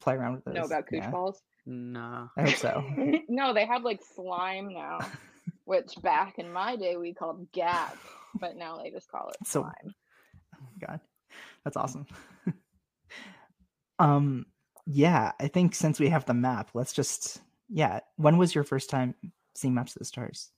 [0.00, 0.54] play around with those.
[0.54, 1.10] Know about koosh yeah.
[1.10, 1.40] balls?
[1.66, 2.84] No, I hope so.
[3.28, 4.98] no, they have like slime now,
[5.64, 7.96] which back in my day we called gak,
[8.40, 9.94] but now they just call it so, slime.
[10.56, 11.00] Oh God,
[11.64, 12.06] that's awesome.
[13.98, 14.46] um,
[14.86, 18.00] yeah, I think since we have the map, let's just yeah.
[18.16, 19.14] When was your first time
[19.54, 20.50] seeing Maps of the Stars?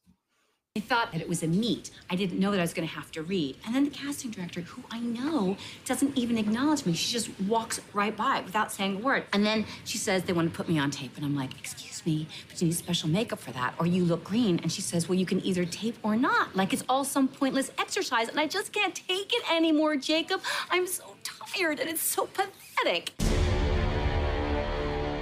[0.76, 1.90] I thought that it was a meet.
[2.08, 3.56] I didn't know that I was going to have to read.
[3.66, 7.80] And then the casting director, who I know doesn't even acknowledge me, she just walks
[7.92, 9.24] right by without saying a word.
[9.32, 11.16] And then she says they want to put me on tape.
[11.16, 14.22] And I'm like, excuse me, but you need special makeup for that, or you look
[14.22, 14.60] green.
[14.60, 16.54] And she says, well, you can either tape or not.
[16.54, 18.28] Like it's all some pointless exercise.
[18.28, 20.40] And I just can't take it anymore, Jacob.
[20.70, 23.10] I'm so tired and it's so pathetic.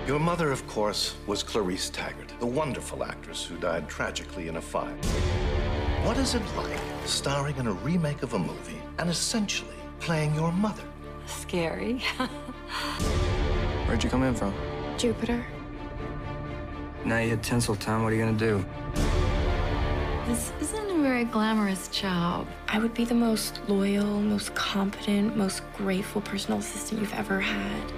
[0.07, 4.61] Your mother, of course, was Clarice Taggart, the wonderful actress who died tragically in a
[4.61, 4.97] fire.
[6.05, 10.53] What is it like starring in a remake of a movie and essentially playing your
[10.53, 10.85] mother?
[11.29, 11.99] scary.
[13.87, 14.55] Where'd you come in from?
[14.97, 15.45] Jupiter.
[17.05, 18.03] Now you had tinsel time.
[18.03, 18.65] What are you gonna do?
[20.27, 22.47] this isn't a very glamorous job.
[22.69, 27.93] I would be the most loyal, most competent, most grateful personal assistant you've ever had.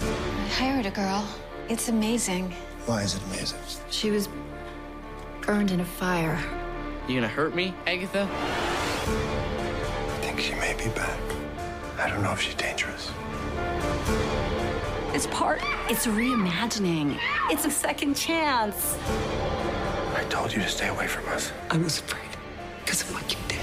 [0.00, 1.28] I hired a girl.
[1.68, 2.54] It's amazing.
[2.86, 3.58] Why is it amazing?
[3.90, 4.28] She was
[5.40, 6.38] burned in a fire.
[7.08, 8.28] You gonna hurt me, Agatha?
[8.30, 11.18] I think she may be back.
[11.98, 13.10] I don't know if she's dangerous.
[15.12, 17.18] It's part, it's reimagining.
[17.50, 18.96] It's a second chance.
[20.14, 21.50] I told you to stay away from us.
[21.70, 22.30] I was afraid
[22.84, 23.58] because of what you did.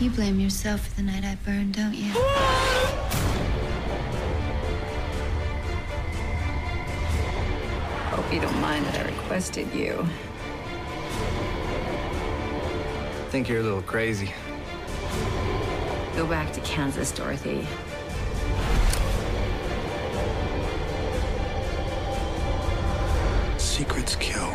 [0.00, 2.12] You blame yourself for the night I burned, don't you?
[8.26, 10.04] Hope you don't mind that I requested you.
[13.14, 14.34] I think you're a little crazy.
[16.16, 17.64] Go back to Kansas, Dorothy.
[23.58, 24.52] Secrets kill.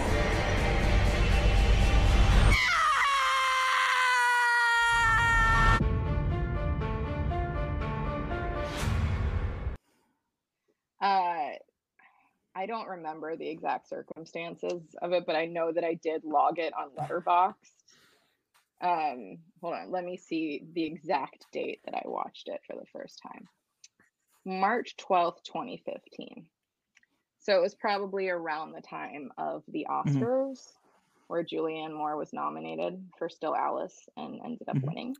[12.61, 16.59] I don't remember the exact circumstances of it, but I know that I did log
[16.59, 17.55] it on Letterboxd.
[18.81, 22.85] Um, hold on, let me see the exact date that I watched it for the
[22.93, 23.47] first time.
[24.45, 26.45] March 12th, 2015.
[27.39, 30.73] So it was probably around the time of the Oscars
[31.29, 34.83] where Julianne Moore was nominated for Still Alice and ended up Mhm.
[34.83, 35.15] winning.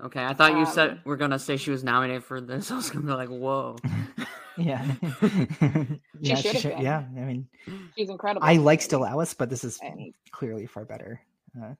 [0.00, 2.70] Okay, I thought you said Um, we're gonna say she was nominated for this.
[2.70, 3.74] I was gonna be like, whoa.
[4.58, 4.84] Yeah.
[6.20, 6.82] yeah, should have been.
[6.82, 7.04] yeah.
[7.16, 7.48] I mean,
[7.96, 8.46] She's incredible.
[8.46, 9.04] I like Still.
[9.04, 11.20] Alice, but this is And clearly far better.
[11.60, 11.74] Uh,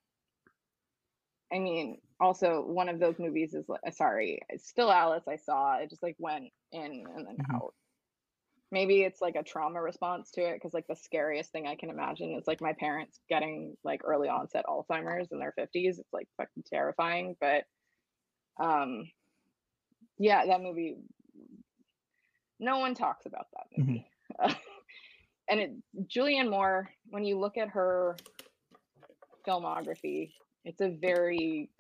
[1.53, 5.25] I mean, also one of those movies is like, sorry, still Alice.
[5.29, 7.55] I saw it just like went in and then Mhm.
[7.55, 7.75] out.
[8.73, 11.89] Maybe it's like a trauma response to it because like the scariest thing I can
[11.89, 16.01] imagine is like my parents getting like early onset Alzheimer's in their fifties.
[16.01, 17.37] It's like fucking terrifying.
[17.41, 17.65] But
[18.59, 19.09] um,
[20.19, 20.97] yeah, that movie.
[22.59, 23.87] No one talks about that Mhm.
[23.87, 24.11] movie.
[25.49, 25.73] and it
[26.07, 28.17] Julianne Moore, when you look at her
[29.47, 30.33] filmography,
[30.65, 31.71] it's a very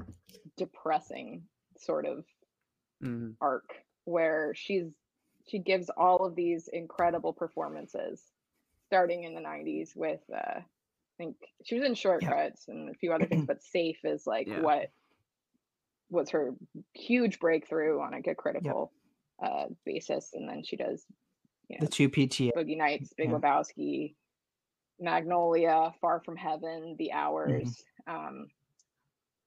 [0.56, 2.24] depressing sort of
[3.02, 3.36] Mhm.
[3.40, 4.86] arc where she's
[5.46, 8.32] she gives all of these incredible performances
[8.86, 10.64] starting in the 90s with uh I
[11.18, 14.46] think she was in Short Cuts and a few other things but safe is like
[14.46, 14.60] Yeah.
[14.62, 14.90] what
[16.08, 16.54] was her
[16.94, 18.92] huge breakthrough on like a critical
[19.42, 21.04] uh basis and then she does
[21.68, 22.52] you know the two PTA.
[22.56, 23.36] Boogie Nights, Big Yeah.
[23.36, 24.14] Lebowski,
[25.00, 27.84] Magnolia, Far From Heaven, The Hours.
[28.06, 28.46] Um,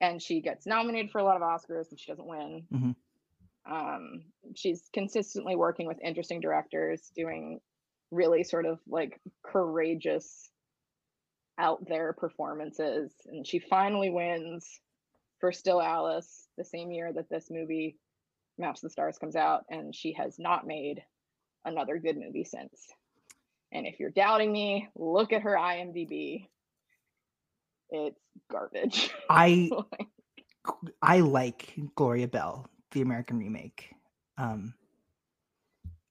[0.02, 2.68] and she gets nominated for a lot of Oscars and she doesn't win.
[2.72, 2.96] Mhm.
[3.66, 4.24] Um,
[4.56, 7.62] she's consistently working with interesting directors, doing
[8.12, 10.50] really sort of like courageous,
[11.58, 13.14] out there performances.
[13.26, 14.82] And she finally wins
[15.40, 17.98] for Still Alice the same year that this movie,
[18.60, 19.64] Maps of the Stars, comes out.
[19.70, 21.02] And she has not made
[21.66, 22.88] another good movie since.
[23.72, 26.48] And if you're doubting me, look at her IMDb.
[27.90, 28.20] It's
[28.52, 29.12] garbage.
[29.30, 30.08] I Like,
[31.02, 33.94] I like Gloria Bell, the American remake.
[34.38, 34.74] Um,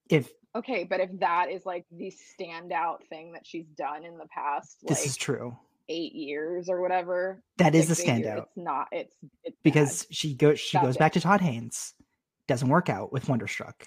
[0.08, 4.26] if okay, but if that is like the standout thing that she's done in the
[4.26, 5.56] past this like is true,
[5.88, 8.88] eight years or whatever, that is the six, eight years, standout It's not.
[8.90, 9.62] It's it's bad.
[9.62, 10.98] because she goes she That's goes it.
[10.98, 11.94] back to Todd Haynes,
[12.48, 13.86] doesn't work out with Wonderstruck,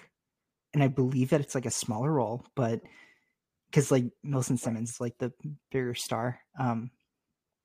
[0.72, 2.80] and I believe that it's like a smaller role, but
[3.70, 5.32] because like Millicent Simmonds is like the
[5.70, 6.38] bigger star.
[6.58, 6.90] Um,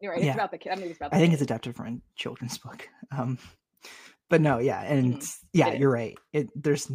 [0.01, 0.21] you're right.
[0.21, 0.27] yeah.
[0.31, 0.71] It's about the kid.
[0.71, 1.13] That movie's about.
[1.13, 1.33] I think kid.
[1.35, 2.87] it's adapted from a children's book.
[3.17, 3.37] Um,
[4.29, 5.35] but no, yeah, and Mhm.
[5.53, 5.79] yeah, It is.
[5.79, 6.17] you're right.
[6.33, 6.91] It there's,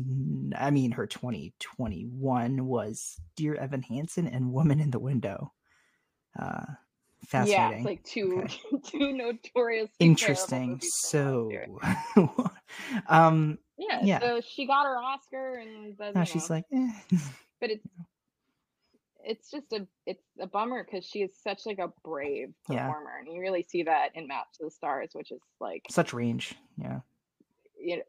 [0.54, 5.52] I mean, her 2021 was Dear Evan Hansen and Woman in the Window.
[6.38, 7.76] Uh, Yeah, fascinating.
[7.78, 8.58] it's like two Okay.
[8.84, 10.80] two notorious interesting.
[10.82, 11.50] So,
[13.08, 14.20] um, yeah, yeah.
[14.20, 16.90] so she got her Oscar, and now she's know, like, eh.
[17.60, 17.86] but it's
[19.24, 22.86] it's just a it's a bummer because she is such like a brave Yeah.
[22.86, 26.12] performer, and you really see that in Maps to the Stars, which is like such
[26.12, 26.54] range.
[26.76, 27.00] Yeah,
[27.80, 28.02] you know,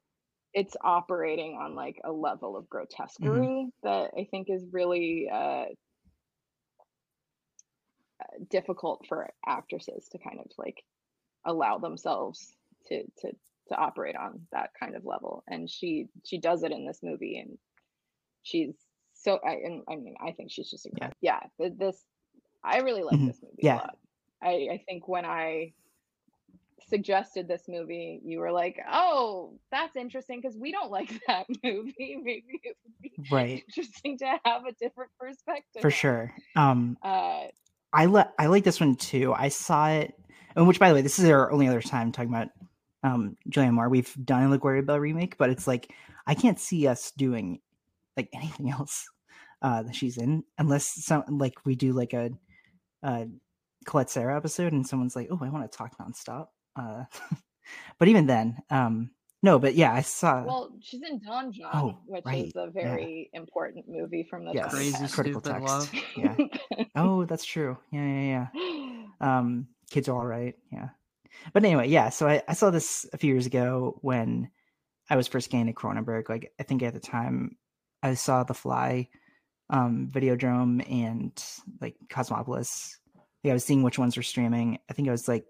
[0.53, 3.87] it's operating on like a level of grotesquerie Mm-hmm.
[3.87, 5.65] that I think is really uh, uh,
[8.49, 10.83] difficult for actresses to kind of like
[11.45, 12.55] allow themselves
[12.87, 13.31] to to
[13.69, 17.37] to operate on that kind of level, and she she does it in this movie,
[17.39, 17.57] and
[18.43, 18.75] she's
[19.13, 20.91] so I and I mean I think she's just Yeah.
[20.91, 21.17] incredible.
[21.21, 22.05] Yeah, th- this
[22.63, 23.27] I really like Mhm.
[23.27, 23.75] this movie Yeah.
[23.75, 23.97] a lot.
[24.41, 25.73] I I think when I
[26.89, 32.17] suggested this movie, you were like, "Oh, that's interesting because we don't like that movie.
[32.23, 33.63] Maybe it would be Right.
[33.67, 36.33] interesting to have a different perspective." For sure.
[36.55, 37.47] Um, Uh,
[37.93, 39.33] I like I like this one too.
[39.33, 40.13] I saw it,
[40.55, 42.49] and which by the way, this is our only other time talking about
[43.03, 43.89] um Julianne Moore.
[43.89, 45.91] We've done a Gloria Bell remake, but it's like
[46.25, 47.59] I can't see us doing
[48.17, 49.05] like anything else
[49.61, 52.31] uh that she's in unless some like we do like a
[53.03, 53.25] uh
[53.85, 57.03] Colette Sarah episode and someone's like, "Oh, I want to talk nonstop." Uh,
[57.99, 59.59] but even then, um, no.
[59.59, 60.43] But yeah, I saw.
[60.43, 64.53] well, she's in Don Jon, Oh, which right, is a very important movie from the
[64.53, 65.67] yes, Crazy critical Stupid text.
[65.67, 65.91] Love.
[66.15, 66.35] Yeah.
[66.95, 67.77] oh, that's true.
[67.91, 69.05] Yeah, yeah, yeah.
[69.21, 70.89] um kids are all right yeah
[71.53, 74.49] but anyway yeah so I, I saw this a few years ago when
[75.09, 77.57] i was first getting to cronenberg like i think at the time
[78.01, 79.09] i saw the fly
[79.69, 81.43] um videodrome and
[81.81, 82.99] like cosmopolis.
[83.43, 84.79] Like i was seeing which ones were streaming.
[84.89, 85.45] I think i was like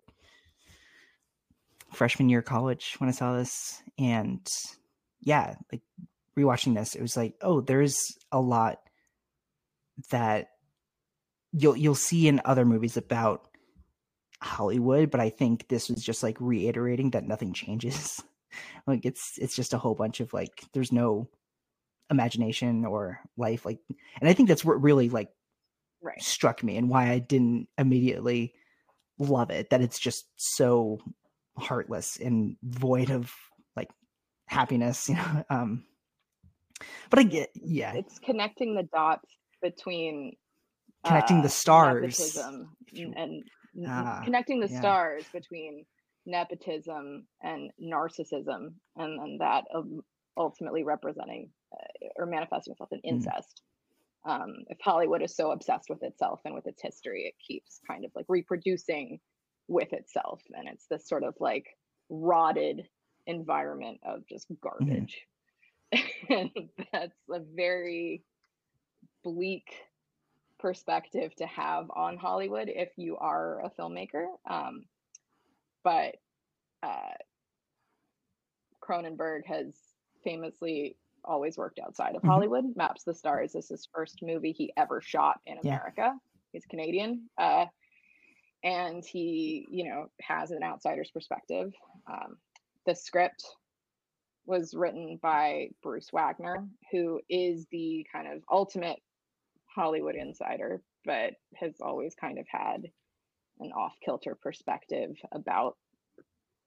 [1.91, 3.81] freshman year of college when i saw this.
[3.97, 4.45] And
[5.21, 5.81] yeah like
[6.37, 8.79] rewatching this it was like oh there's a lot
[10.09, 10.47] that
[11.51, 13.47] you'll you'll see in other movies about
[14.43, 18.21] Hollywood, but I think this was just like reiterating that nothing changes.
[18.87, 21.29] like it's it's just a whole bunch of like there's no
[22.11, 23.79] imagination or life like
[24.19, 25.29] and I think that's what really like
[26.01, 26.21] right.
[26.21, 28.53] struck me and why I didn't immediately
[29.17, 30.99] love it that it's just so
[31.57, 33.33] heartless and void of
[33.75, 33.89] like
[34.47, 35.45] happiness, you know.
[35.49, 35.85] Um
[37.09, 39.29] but I get yeah, It's connecting the dots
[39.61, 40.35] between
[41.05, 42.37] Connecting the uh, stars,
[42.87, 43.43] if you- and
[43.85, 44.79] Ah, connecting the yeah.
[44.79, 45.85] stars between
[46.25, 50.01] nepotism and narcissism, and then that um,
[50.37, 53.09] ultimately representing uh, or manifesting itself in Mm.
[53.09, 53.61] incest.
[54.25, 58.05] Um, if Hollywood is so obsessed with itself and with its history, it keeps kind
[58.05, 59.19] of like reproducing
[59.67, 61.67] with itself, and it's this sort of like
[62.09, 62.87] rotted
[63.27, 65.27] environment of just garbage.
[66.29, 66.51] and
[66.91, 68.23] that's a very
[69.23, 69.65] bleak
[70.63, 74.27] perspective to have on Hollywood if you are a filmmaker.
[74.49, 74.85] Um,
[75.83, 76.15] but
[76.81, 77.11] uh,
[78.81, 79.75] Cronenberg has
[80.23, 80.95] famously
[81.25, 82.27] always worked outside of Mhm.
[82.29, 82.75] Hollywood.
[82.77, 85.75] Maps the Stars is his first movie he ever shot in Yeah.
[85.75, 86.17] America.
[86.53, 87.29] He's Canadian.
[87.37, 87.65] Uh,
[88.63, 91.73] and he, you know, has an outsider's perspective.
[92.07, 92.39] Um,
[92.85, 93.43] the script
[94.45, 99.01] was written by Bruce Wagner, who is the kind of ultimate
[99.75, 102.83] Hollywood insider, but has always kind of had
[103.59, 105.77] an off kilter perspective about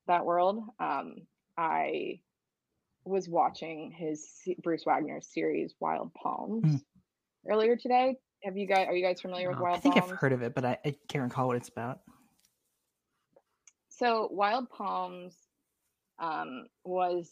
[0.07, 0.62] that world.
[0.78, 1.26] Um,
[1.57, 2.20] I
[3.04, 4.26] was watching his
[4.62, 6.84] Bruce Wagner's series Wild Palms Mm.
[7.48, 8.16] earlier today.
[8.42, 9.64] Have you guys are you guys familiar with No.
[9.64, 10.12] Wild I think Palms?
[10.12, 12.00] I've heard of it, but I, I can't recall what it's about.
[13.88, 15.34] So Wild Palms
[16.18, 17.30] um, was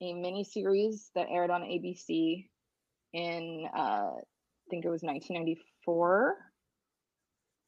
[0.00, 2.48] a mini series that aired on ABC
[3.12, 4.10] in uh,
[4.70, 6.36] think it was 1994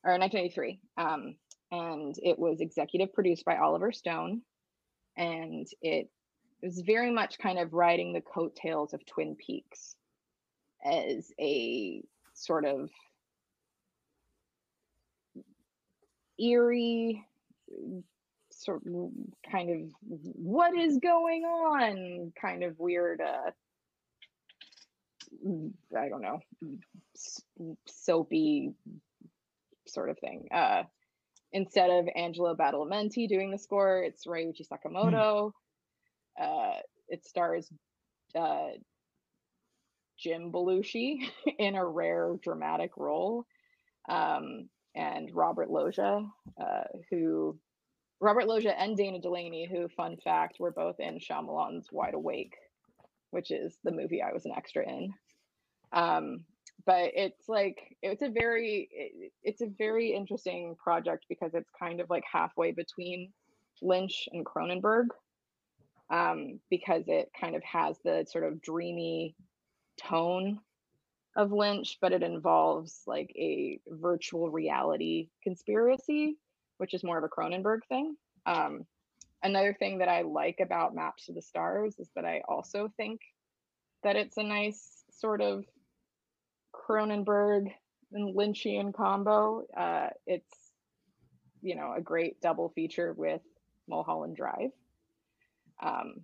[0.05, 1.37] or 1993, um,
[1.73, 4.43] and it was executive produced by Oliver Stone,
[5.17, 6.09] and it
[6.63, 9.97] was very much kind of riding the coattails of Twin Peaks
[10.85, 12.03] as a
[12.35, 12.91] sort of
[16.39, 17.25] eerie
[18.51, 19.11] sort of
[19.51, 22.33] kind of what is going on?
[22.41, 23.51] kind of weird uh
[25.97, 26.41] i don't know
[27.87, 28.71] soapy
[29.87, 30.49] sort of thing.
[30.53, 30.83] Uh
[31.53, 35.53] instead of angelo badalamenti doing the score it's ryuichi sakamoto.
[36.41, 36.79] Uh
[37.09, 37.71] it stars
[38.39, 38.71] uh
[40.19, 41.19] jim belushi
[41.59, 43.47] in a rare dramatic role.
[44.09, 46.23] Um and robert loggia
[46.61, 47.59] uh who
[48.21, 52.55] Robert Loggia and Dana Delany, who, fun fact, were both in Shyamalan's Wide Awake,
[53.31, 55.13] which is the movie I was an extra in.
[55.93, 56.45] Um,
[56.85, 62.01] but it's like it's a very it- it's a very interesting project because it's kind
[62.01, 63.33] of like halfway between
[63.83, 65.09] Lynch and Cronenberg,
[66.11, 69.35] um, because it kind of has the sort of dreamy
[69.99, 70.61] tone
[71.35, 76.39] of Lynch, but it involves like a virtual reality conspiracy
[76.79, 78.17] which is more of a Cronenberg thing.
[78.45, 78.85] Um,
[79.43, 83.21] another thing that I like about Maps to the Stars is that I also think
[84.03, 85.65] that it's a nice sort of
[86.87, 87.73] Cronenberg
[88.13, 89.65] and Lynchian combo.
[89.77, 90.55] Uh, it's
[91.63, 93.43] you know a great double feature with
[93.89, 94.71] Mulholland Drive,
[95.83, 96.23] um,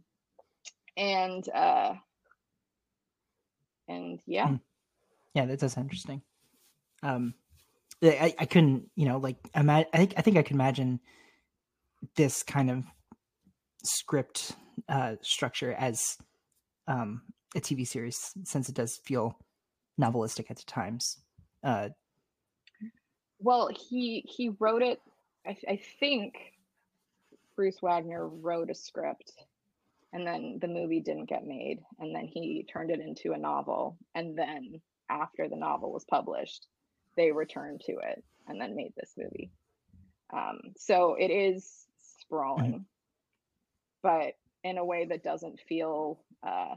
[0.96, 1.94] and uh,
[3.88, 4.60] and yeah, Mm.
[5.34, 6.22] Yeah, that does interesting.
[7.02, 7.34] Um,
[8.02, 11.00] I, I couldn't, you know, like ima- I think I think I could imagine
[12.16, 12.84] this kind of
[13.84, 14.52] script
[14.88, 16.16] uh, structure as
[16.86, 17.22] um,
[17.54, 19.38] a TV series, since it does feel
[20.00, 21.18] novelistic at times.
[21.62, 21.90] Uh,
[23.38, 25.00] well, he he wrote it.
[25.46, 26.34] I, I think
[27.56, 29.32] Bruce Wagner wrote a script,
[30.12, 33.96] and then the movie didn't get made, and then he turned it into a novel,
[34.14, 34.80] and then
[35.10, 36.66] after the novel was published,
[37.16, 39.50] they returned to it and then made this movie.
[40.32, 41.86] Um, so it is
[42.20, 42.86] sprawling,
[44.02, 44.34] but
[44.64, 46.76] in a way that doesn't feel uh,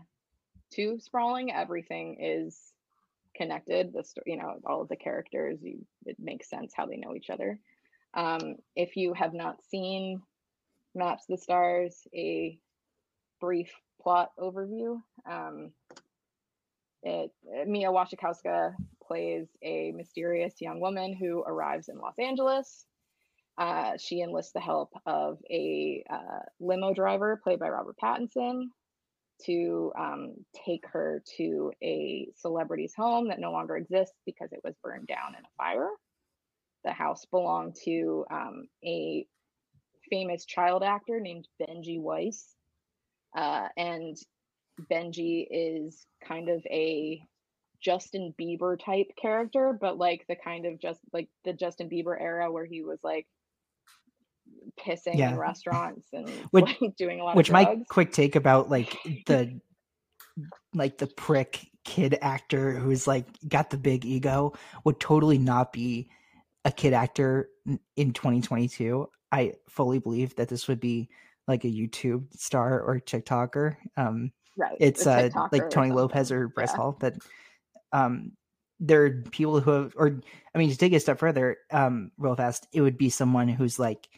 [0.72, 1.54] too sprawling.
[1.54, 2.74] Everything is
[3.36, 3.94] connected.
[3.94, 7.16] The story, you know, all of the characters, you, it makes sense how they know
[7.16, 7.60] each other.
[8.14, 10.22] Um, if you have not seen
[10.96, 12.58] Maps the Stars, a
[13.42, 13.72] brief
[14.02, 15.02] plot overview.
[15.30, 15.72] Um,
[17.04, 17.32] it,
[17.68, 18.74] Mia Wasikowska
[19.06, 22.86] plays a mysterious young woman who arrives in Los Angeles.
[23.58, 28.66] Uh, she enlists the help of a uh, limo driver played by Robert Pattinson
[29.46, 30.34] to um,
[30.66, 35.36] take her to a celebrity's home that no longer exists because it was burned down
[35.38, 35.90] in a fire.
[36.84, 39.26] The house belonged to um, a
[40.10, 42.46] famous child actor named Benji Weiss.
[43.36, 44.16] Uh, and
[44.92, 47.22] Benji is kind of a
[47.82, 52.52] Justin Bieber type character, but like the kind of just like the Justin Bieber era
[52.52, 53.28] where he was like
[54.80, 55.32] pissing yeah.
[55.32, 57.68] in restaurants and which, like, doing a lot which of drugs.
[57.70, 59.60] Which my quick take about like the
[60.74, 66.10] like the prick kid actor who's like got the big ego would totally not be
[66.66, 67.50] a kid actor
[67.96, 71.08] in 2022 i fully believe that this would be
[71.48, 76.72] like a youtube star or tiktoker um right it's uh like tony lopez or bryce
[76.72, 76.76] yeah.
[76.76, 77.14] hall that
[77.94, 78.32] um
[78.80, 80.20] there are people who have or
[80.56, 83.48] i mean to take it a step further um real fast it would be someone
[83.48, 84.10] who's like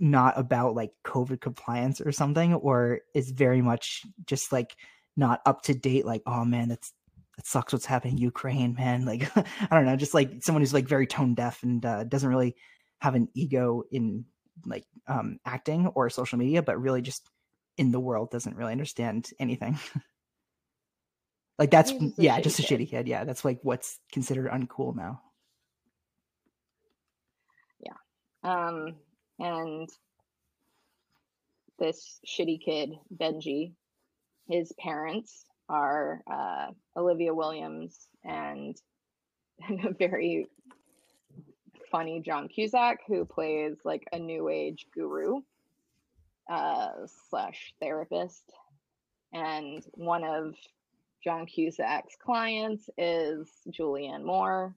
[0.00, 4.74] not about like covid compliance or something or is very much just like
[5.16, 6.92] not up to date like oh man that's
[7.36, 9.04] that sucks what's happening in ukraine man.
[9.06, 12.28] Like i don't know just like someone who's like very tone deaf and uh, doesn't
[12.28, 12.56] really
[13.00, 14.24] have an ego in
[14.66, 17.28] like um acting or social media but really just
[17.76, 19.78] in the world doesn't really understand anything.
[21.58, 22.80] Like that's yeah just a kid.
[22.80, 25.20] shitty kid yeah that's like what's considered uncool now.
[27.80, 27.96] Yeah
[28.42, 28.94] um
[29.40, 29.88] and
[31.78, 33.72] this shitty kid, Benji,
[34.46, 36.66] his parents are uh,
[36.96, 38.76] Olivia Williams and
[39.84, 40.46] a very
[41.90, 45.40] funny John Cusack, who plays like a new age guru
[46.50, 46.90] uh,
[47.30, 48.52] slash therapist.
[49.32, 50.54] And one of
[51.24, 54.74] John Cusack's clients is Julianne Moore,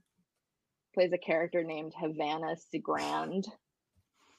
[0.93, 3.45] plays a character named Havana Segrand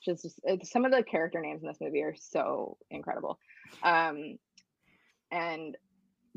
[0.04, 3.38] just some of the character names in this movie are so incredible.
[3.82, 4.38] Um,
[5.30, 5.76] and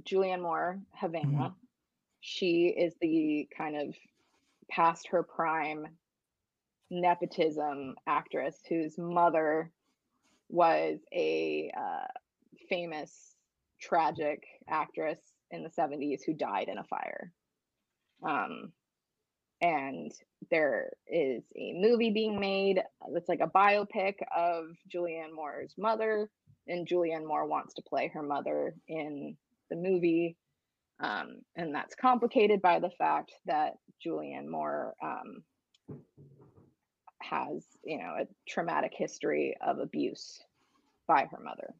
[0.03, 1.53] Julianne Moore, Havana, mm-hmm.
[2.21, 3.95] she is the kind of
[4.69, 5.87] past her prime
[6.89, 9.71] nepotism actress whose mother
[10.49, 12.07] was a uh,
[12.69, 13.35] famous
[13.79, 15.19] tragic actress
[15.51, 17.31] in the 70s who died in a fire.
[18.23, 18.71] Um,
[19.61, 20.11] and
[20.51, 22.81] there is a movie being made
[23.11, 26.29] that's like a biopic of Julianne Moore's mother,
[26.67, 29.35] and Julianne Moore wants to play her mother in
[29.69, 30.37] the movie.
[30.99, 33.73] Um, and that's complicated by the fact that
[34.05, 35.43] Julianne Moore um,
[37.21, 40.39] has, you know, a traumatic history of abuse
[41.07, 41.73] by her mother.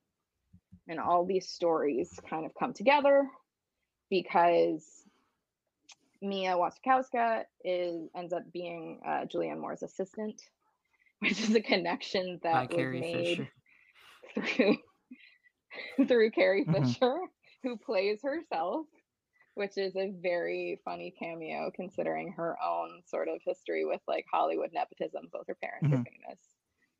[0.88, 3.28] And all these stories kind of come together
[4.10, 4.84] because
[6.22, 10.41] Mia Wasikowska is ends up being uh, Julianne Moore's assistant,
[11.20, 13.47] which is a connection that By was made
[14.45, 14.78] through
[16.07, 16.86] through Carrie mm-hmm.
[16.86, 17.18] Fisher,
[17.63, 18.86] who plays herself,
[19.55, 24.72] which is a very funny cameo considering her own sort of history with like Hollywood
[24.74, 25.30] nepotism.
[25.32, 26.01] Both her parents mm-hmm.
[26.01, 26.39] are famous,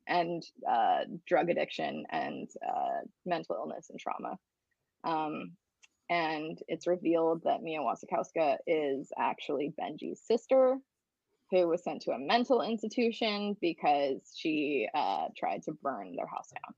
[0.06, 4.38] and uh, drug addiction and uh, mental illness and trauma.
[5.04, 5.52] Um,
[6.10, 10.78] and it's revealed that Mia Wasikowska is actually Benji's sister,
[11.50, 16.50] who was sent to a mental institution because she uh, tried to burn their house
[16.50, 16.74] down.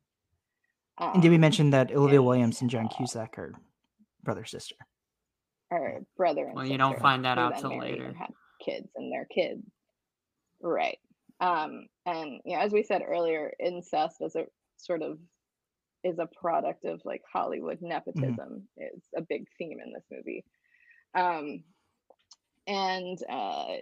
[1.08, 3.52] Um, and did we um, mention that Olivia and, Williams and John uh, Cusack are
[4.22, 4.76] brother sister?
[5.70, 6.72] Or brother and well, sister.
[6.72, 8.12] you don't find that out till later.
[8.18, 8.32] Had
[8.64, 9.62] kids and their kids,
[10.60, 10.98] right?
[11.40, 15.18] Um, and you know, as we said earlier, incest as a sort of
[16.04, 17.88] is a product of like Hollywood mm-hmm.
[17.88, 18.96] nepotism mm-hmm.
[18.96, 20.44] is a big theme in this movie.
[21.14, 21.64] Um,
[22.66, 23.76] and uh,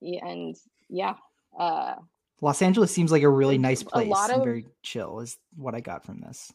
[0.00, 0.56] yeah, and
[0.88, 1.14] yeah,
[1.58, 1.94] uh,
[2.40, 5.20] Los Angeles seems like a really nice place and of- very chill.
[5.20, 6.52] Is what I got from this.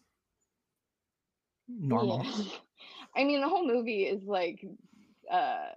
[1.68, 2.24] Normal.
[2.24, 2.44] Yeah.
[3.16, 4.66] I mean, the whole movie is like,
[5.32, 5.68] uh,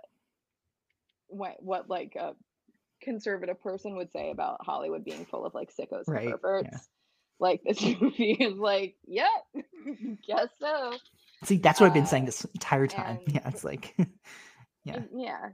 [1.29, 2.35] what what like a
[3.03, 6.79] conservative person would say about Hollywood being full of like sickos Right, and yeah.
[7.39, 9.28] Like this movie is like, yep,
[10.26, 10.95] guess so.
[11.45, 13.18] See, that's what I've been saying Uh, this entire time.
[13.26, 13.95] and- Yeah, it's like,
[14.84, 15.49] yeah, yeah,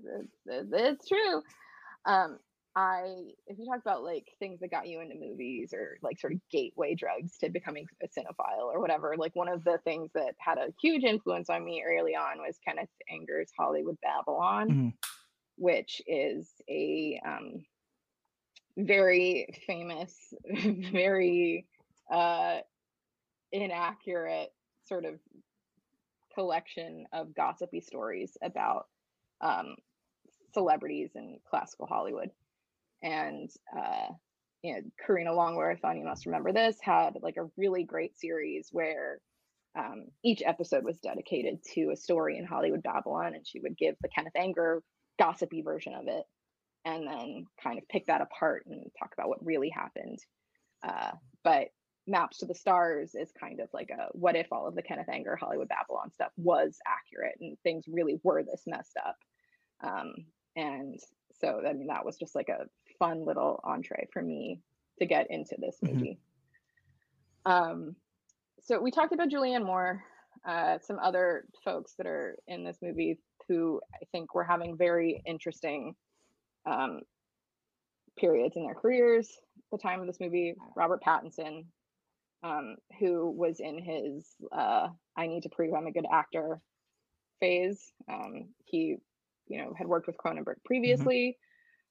[0.46, 1.42] it's, it's, true.
[2.04, 2.38] Um,
[2.74, 3.02] I
[3.48, 6.40] if you talk about like things that got you into movies or like sort of
[6.50, 10.56] gateway drugs to becoming a cinephile or whatever, like one of the things that had
[10.58, 14.92] a huge influence on me early on was Kenneth Anger's Hollywood Babylon, Mhm.
[15.56, 17.62] which is a um,
[18.78, 20.14] very famous,
[20.50, 21.66] very
[22.10, 22.58] uh,
[23.52, 24.52] inaccurate
[24.84, 25.14] sort of
[26.34, 28.86] collection of gossipy stories about
[29.40, 29.76] um,
[30.54, 32.30] celebrities in classical Hollywood.
[33.02, 34.12] And uh,
[34.62, 38.68] you know, Karina Longworth on You Must Remember This had like a really great series
[38.70, 39.18] where
[39.76, 43.96] um, each episode was dedicated to a story in Hollywood Babylon, and she would give
[44.00, 44.82] the Kenneth Anger
[45.18, 46.24] gossipy version of it,
[46.84, 50.18] and then kind of pick that apart and talk about what really happened.
[50.86, 51.68] Uh, but
[52.06, 55.08] Maps to the Stars is kind of like a what if all of the Kenneth
[55.08, 59.16] Anger Hollywood Babylon stuff was accurate and things really were this messed up.
[59.82, 60.12] Um,
[60.56, 60.98] and
[61.40, 62.66] so I mean that was just like a
[62.98, 64.60] fun little entree for me
[64.98, 65.94] to get into this Mhm.
[65.94, 66.18] movie.
[67.44, 67.96] Um,
[68.60, 70.04] so we talked about Julianne Moore,
[70.44, 75.22] uh, some other folks that are in this movie who I think were having very
[75.26, 75.96] interesting
[76.64, 77.00] um,
[78.16, 79.40] periods in their careers.
[79.56, 81.64] at The time of this movie, Robert Pattinson,
[82.42, 86.60] um, who was in his uh, "I need to prove I'm a good actor"
[87.40, 87.92] phase.
[88.08, 88.96] Um, he,
[89.48, 91.38] you know, had worked with Cronenberg previously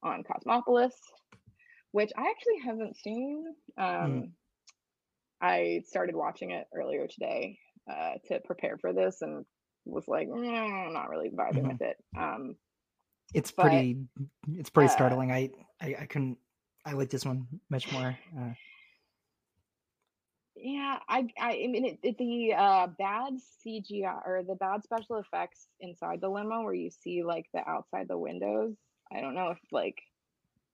[0.04, 0.96] on Cosmopolis,
[1.92, 3.46] which I actually haven't seen.
[3.78, 4.34] Um,
[5.42, 7.58] I started watching it earlier today
[7.92, 9.46] uh, to prepare for this, and
[9.86, 11.72] was like, "Mm, I'm not really vibing Mhm.
[11.72, 11.98] with it.
[12.18, 12.56] Um,
[13.34, 13.98] it's but, pretty,
[14.54, 15.32] it's pretty uh, startling.
[15.32, 15.50] I,
[15.82, 16.38] I, I couldn't,
[16.86, 18.18] I like this one much more.
[18.38, 18.52] Uh,
[20.56, 25.18] Yeah, I I, I mean it, it, the uh bad CGI or the bad special
[25.18, 28.76] effects inside the limo where you see like the outside the windows.
[29.12, 30.02] I don't know if like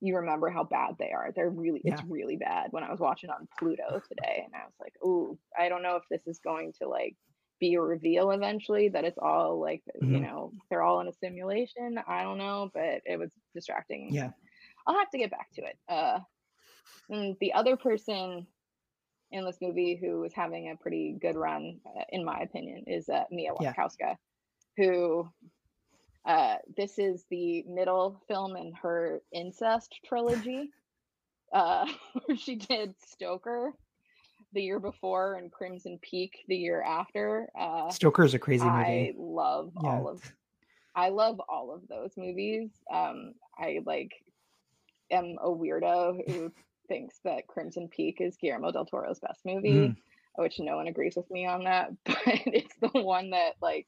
[0.00, 1.32] you remember how bad they are.
[1.34, 2.72] They're really it's really bad.
[2.72, 5.96] When I was watching on Pluto today and I was like, "Ooh, I don't know
[5.96, 7.16] if this is going to like
[7.60, 10.22] be a reveal eventually that it's all like, you Mhm.
[10.22, 11.98] know, they're all in a simulation.
[12.06, 14.16] I don't know, but it was distracting.
[14.16, 14.32] yeah,
[14.86, 15.78] I'll have to get back to it.
[15.88, 16.20] Uh,
[17.08, 18.46] and the other person
[19.30, 23.08] in this movie who is having a pretty good run, uh, in my opinion, is
[23.08, 23.72] uh, Mia Yeah.
[23.74, 24.16] Wasikowska,
[24.76, 25.28] who
[26.24, 30.70] uh, this is the middle film in her incest trilogy.
[31.50, 31.86] Uh,
[32.36, 33.72] she did Stoker
[34.52, 37.48] the year before and Crimson Peak the year after.
[37.58, 38.76] Uh, Stoker is a crazy movie.
[38.76, 39.90] I love Yeah.
[39.90, 40.22] all of
[40.94, 42.70] I love all of those movies.
[42.92, 44.10] Um I like
[45.10, 46.52] am a weirdo who
[46.88, 49.96] thinks that Crimson Peak is Guillermo del Toro's best movie, Mm.
[50.36, 53.86] which no one agrees with me on that, but it's the one that like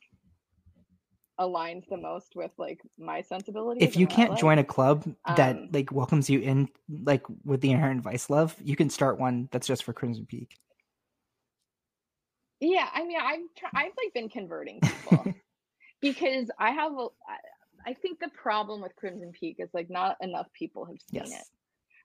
[1.38, 3.82] aligns the most with like my sensibilities.
[3.82, 5.04] If you and what I can't join a club
[5.36, 6.68] that Um, like welcomes you in,
[7.02, 10.56] like with the inherent vice love, you can start one that's just for Crimson Peak.
[12.60, 15.32] Yeah, I mean, I've tr- I've like been converting people
[16.02, 17.06] because I have a,
[17.86, 21.28] I- think the problem with Crimson Peak is like not enough people have seen it,
[21.30, 21.50] Yes.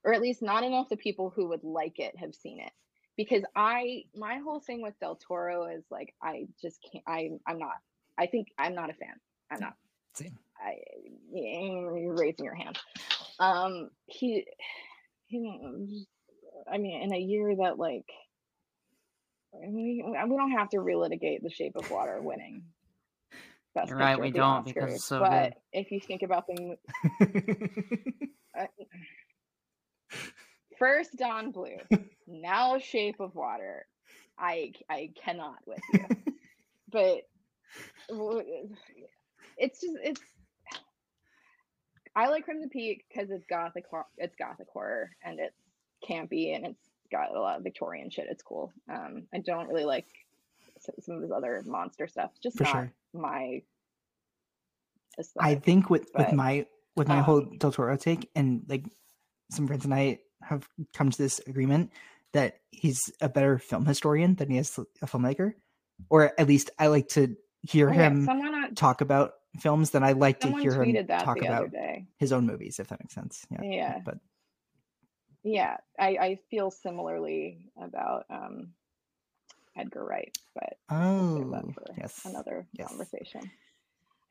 [0.06, 2.72] Or at least not enough the people who would like it have seen it.
[3.16, 7.04] Because I my whole thing with Del Toro is like I just can't.
[7.06, 7.74] I I'm not.
[8.16, 9.14] I think I'm not a fan.
[9.50, 9.74] I'm not.
[10.14, 10.38] Same.
[10.58, 10.76] I
[11.32, 12.78] you're raising your hand.
[13.40, 14.46] Um, he
[15.26, 16.06] he.
[16.70, 18.06] I mean, in a year that like
[19.52, 22.62] we, we don't have to relitigate the shape of water winning
[23.76, 25.54] best You're right, we don't, because it's so but good.
[25.72, 26.76] if you think about the
[28.58, 28.66] uh,
[30.78, 31.78] first Don Blue,
[32.26, 33.86] now Shape of Water,
[34.38, 36.34] I I cannot with you,
[36.92, 37.22] but
[39.56, 40.20] it's just it's.
[42.14, 43.84] I like Crimson Peak because it's gothic.
[44.16, 45.56] It's gothic horror and it's
[46.08, 48.26] campy and it's got a lot of Victorian shit.
[48.30, 48.72] It's cool.
[48.90, 50.06] Um, I don't really like
[51.00, 52.30] some of his other monster stuff.
[52.32, 52.92] It's just For not sure.
[53.12, 53.62] my.
[55.40, 58.84] I think with with my with my whole um, Del Toro take, and like
[59.50, 61.92] some friends and I have come to this agreement
[62.32, 65.54] that he's a better film historian than he is a filmmaker,
[66.10, 68.28] or at least I like to hear Oh, him
[68.74, 72.06] talk about films than I like to hear him talk about day.
[72.18, 73.46] his own movies, if that makes sense.
[73.50, 73.98] Yeah, Yeah.
[74.04, 74.18] but
[75.42, 78.72] yeah, I, I feel similarly about um,
[79.76, 82.20] Edgar Wright, but we'll save that Oh, yes.
[82.26, 82.88] another yes.
[82.88, 83.50] conversation.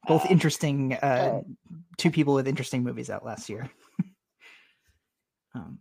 [0.07, 0.93] Both Uh, interesting.
[0.93, 3.69] Uh, but- two people with interesting movies out last year.
[5.55, 5.79] um,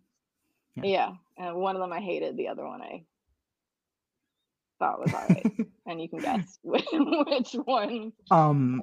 [0.82, 3.06] Yeah, and one of them I hated, the other one I
[4.78, 5.46] thought was all right,
[5.86, 8.12] and you can guess which, which one.
[8.30, 8.82] um,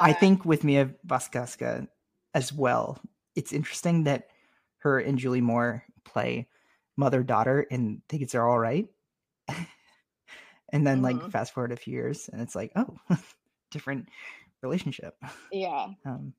[0.00, 1.88] I Uh, think with Mia Wasikowska
[2.34, 3.00] as well,
[3.34, 4.28] it's interesting that
[4.78, 6.48] her and Julie Moore play
[6.96, 8.88] mother daughter and think it's all right.
[10.72, 11.30] and then like Mhm.
[11.30, 12.98] fast forward a few years and it's like, oh,
[13.70, 14.08] different
[14.62, 15.16] relationship.
[15.50, 16.34] Yeah, Um,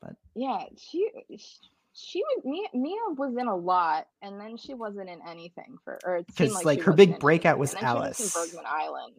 [0.00, 1.58] but yeah, she she,
[1.98, 5.98] she was Mia, Mia was in a lot, and then she wasn't in anything for,
[6.04, 8.20] or it seemed 'Cause, like, like, her big breakout was Alice.
[8.20, 9.14] in Bergman Island.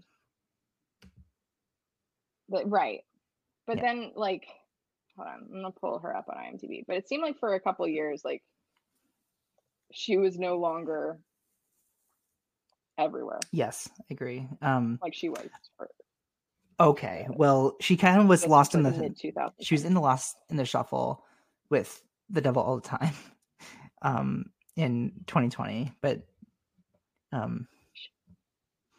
[2.47, 3.01] But right,
[3.67, 3.81] but Yeah.
[3.81, 4.47] then like,
[5.15, 6.83] hold on, I'm gonna pull her up on IMDb.
[6.87, 8.43] But it seemed like for a couple years, like
[9.91, 11.19] she was no longer
[12.97, 14.47] everywhere yes, I agree.
[14.61, 15.47] Um, like she was.
[15.77, 15.89] For,
[16.79, 19.53] okay, well, she kind of was lost in the mid 2000s.
[19.61, 21.23] she was in the lost in the shuffle
[21.69, 23.13] with the devil all the time
[24.01, 26.21] um in 2020 but
[27.33, 27.67] um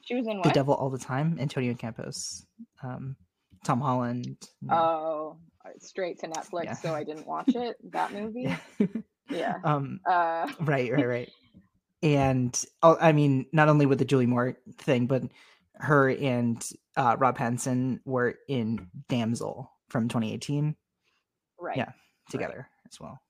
[0.02, 2.44] She was in the devil all the time antonio campos
[2.82, 3.16] um
[3.64, 4.36] tom holland.
[4.70, 6.72] Oh, uh, straight to Netflix, Yeah.
[6.74, 7.76] so I didn't watch it.
[7.92, 8.54] That movie.
[8.78, 8.86] yeah.
[9.30, 9.54] Yeah.
[9.64, 11.30] um Uh, right right right
[12.02, 15.22] and oh, i mean not only with the julie moore thing but
[15.74, 16.66] her and
[16.96, 20.74] uh rob Pattinson were in damsel from 2018
[21.60, 21.76] right.
[21.76, 21.92] Yeah.
[22.30, 23.20] together as well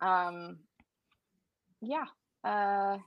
[0.00, 0.58] Um.
[1.80, 2.04] Yeah.
[2.44, 2.98] Uh.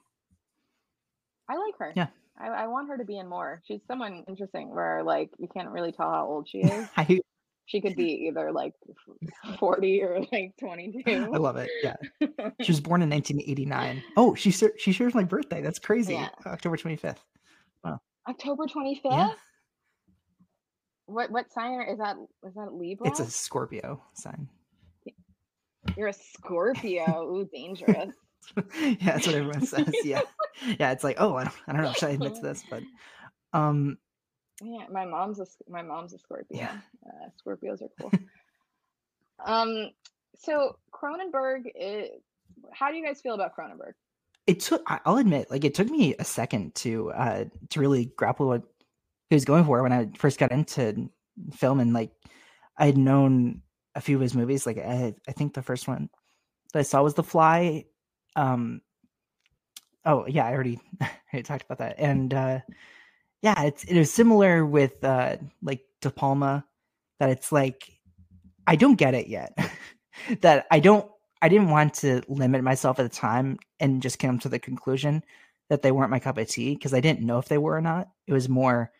[1.48, 1.94] I like her.
[1.96, 2.08] Yeah.
[2.38, 3.62] I, I want her to be in more.
[3.66, 6.88] She's someone interesting where like you can't really tell how old she is.
[6.98, 7.20] I,
[7.66, 8.74] she could be either like
[9.60, 11.02] 40 or like 22.
[11.08, 11.96] I love it yeah
[12.62, 14.04] She was born in 1989.
[14.18, 15.62] Oh, she she shares my birthday.
[15.62, 16.14] That's crazy.
[16.14, 16.30] Yeah.
[16.46, 17.18] October 25th.
[17.84, 18.00] Wow.
[18.28, 19.00] October 25th?
[19.06, 19.34] Yeah.
[21.08, 22.18] What what sign is that?
[22.46, 23.08] Is that Libra?
[23.08, 24.50] It's a Scorpio sign.
[25.98, 27.24] You're a Scorpio.
[27.24, 28.14] Ooh, dangerous.
[28.80, 29.92] yeah, that's what everyone says.
[30.04, 30.22] Yeah,
[30.80, 30.92] yeah.
[30.92, 31.94] It's like, oh, I don't, I don't know.
[31.94, 32.64] Should I admit to this?
[32.70, 32.84] But,
[33.54, 33.98] um,
[34.62, 36.58] Yeah, my mom's a my mom's a Scorpio.
[36.58, 36.78] Yeah.
[37.06, 38.12] Uh, Scorpios are cool.
[39.46, 39.90] um,
[40.36, 42.10] so Cronenberg, is,
[42.74, 43.94] how do you guys feel about Cronenberg?
[44.48, 44.84] it took.
[45.06, 48.64] I'll admit, like, it took me a second to uh to really grapple what
[49.30, 51.10] he was going for when I first got into
[51.54, 52.12] film, and like,
[52.78, 53.62] I had known
[53.96, 54.66] a few of his movies.
[54.66, 56.10] Like, I, I think the first one
[56.74, 57.86] that I saw was The Fly.
[58.36, 58.82] Um,
[60.06, 62.60] oh yeah, I already, I already talked about that, and uh,
[63.42, 66.66] yeah, it's it is similar with uh like De Palma,
[67.20, 68.00] that it's like
[68.68, 69.58] I don't get it yet.
[70.42, 71.10] that I don't
[71.42, 75.24] I didn't want to limit myself at the time and just come to the conclusion
[75.70, 77.82] that they weren't my cup of tea because I didn't know if they were or
[77.82, 78.10] not.
[78.26, 78.92] It was more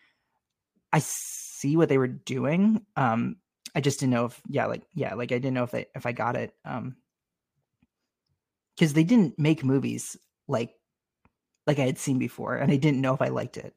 [0.94, 2.86] I see what they were doing.
[2.96, 3.38] Um
[3.76, 6.06] I just didn't know if yeah, like yeah, like I didn't know if they if
[6.06, 6.54] I got it.
[6.64, 6.96] Um
[8.76, 10.18] because they didn't make movies
[10.48, 10.74] like
[11.68, 13.76] like I had seen before and I didn't know if I liked it.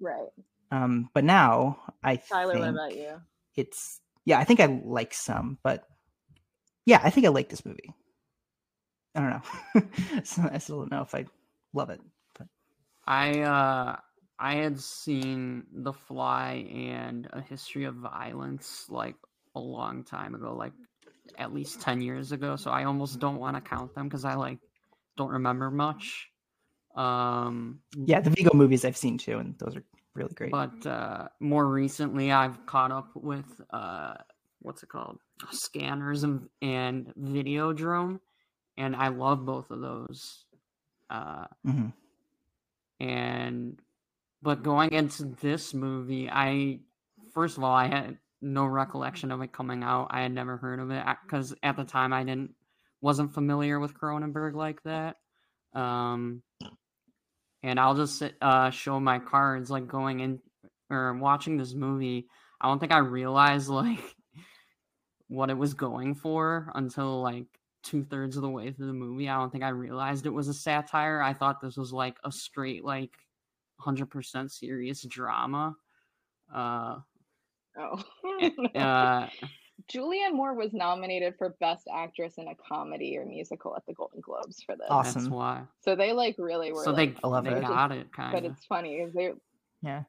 [0.00, 0.28] Right,
[0.70, 2.58] Um but now I Tyler.
[2.58, 3.20] What about you?
[3.54, 5.84] it's yeah, I think I like some, but
[6.86, 7.94] yeah, I think I like this movie.
[9.14, 10.20] I don't know.
[10.24, 11.26] so I still don't know if I
[11.74, 12.00] love it.
[12.38, 12.48] But
[13.06, 13.96] I uh
[14.42, 19.14] I had seen The Fly and A History of Violence like
[19.54, 20.72] a long time ago, like
[21.38, 24.34] at least 10 years ago, so I almost don't want to count them cuz I
[24.34, 24.58] like
[25.16, 26.28] don't remember much.
[26.96, 29.84] Um yeah, the Viggo movies I've seen too, and those are
[30.14, 30.50] really great.
[30.50, 34.14] but uh more recently I've caught up with uh
[34.58, 35.20] what's it called?
[35.52, 38.18] Scanners and and Videodrome
[38.76, 40.46] and I love both of those.
[41.08, 41.90] Uh hmm
[42.98, 43.80] and
[44.42, 46.78] but going into this movie i
[47.32, 50.80] first of all i had no recollection of it coming out i had never heard
[50.80, 52.54] of it because at the time i didn't
[53.00, 55.16] wasn't familiar with cronenberg like that
[55.74, 56.42] um
[57.62, 60.40] and i'll just uh show my cards like going in
[60.90, 62.26] or watching this movie
[62.60, 64.16] i don't think i realized like
[65.28, 67.46] what it was going for until like
[67.82, 69.28] two thirds of the way through the movie.
[69.28, 71.20] I don't think I realized it was a satire.
[71.20, 73.12] I thought this was like a straight, like,
[73.82, 75.74] hundred percent serious drama.
[76.54, 76.96] Uh,
[77.78, 78.02] Oh,
[78.74, 79.28] uh,
[79.92, 84.20] Julianne Moore was nominated for Best Actress in a Comedy or Musical at the Golden
[84.20, 84.86] Globes for this.
[84.90, 85.22] Awesome.
[85.22, 85.62] that's why.
[85.80, 86.84] So they like really were.
[86.84, 87.62] So they like, I love they it.
[87.62, 88.96] got it kind but it's funny.
[88.96, 89.32] is They
[89.82, 90.02] Yeah.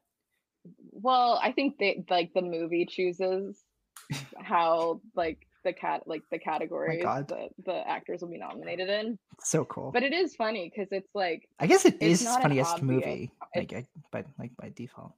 [0.92, 3.64] well, I think they like the movie chooses
[4.38, 7.28] how like the cat like the categories God.
[7.30, 9.18] that the actors will be nominated in.
[9.44, 9.92] So cool.
[9.92, 12.84] But it is funny because it's like I guess it's is not an funniest obvious-
[13.06, 15.14] movie, like I, by like by default.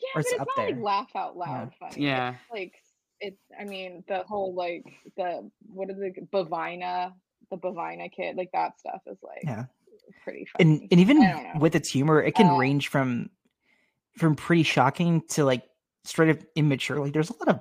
[0.00, 0.82] yeah, or but it's it's up not like there.
[0.84, 2.04] laugh out loud funny.
[2.04, 2.30] Yeah.
[2.30, 2.72] It's like
[3.20, 4.84] it's I mean the whole like
[5.16, 7.12] the what is it Bovina
[7.50, 9.66] the Bovina kid like that stuff is like Yeah.
[10.24, 10.70] pretty funny.
[10.80, 11.60] and and even I don't know.
[11.60, 13.30] with its humor, it can Uh, range from
[14.16, 15.62] from pretty shocking to like
[16.04, 16.98] straight up immature.
[16.98, 17.60] Like there's a lot of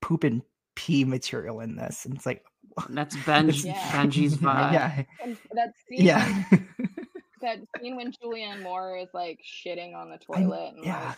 [0.00, 0.42] poop and
[0.74, 2.44] pee material in this, and it's like
[2.88, 3.74] That's Benj, Yeah.
[3.92, 4.72] Benji's vibe.
[4.72, 6.44] yeah, And that scene yeah,
[7.40, 11.14] that scene when Julianne Moore is like shitting on the I'm- toilet and yeah.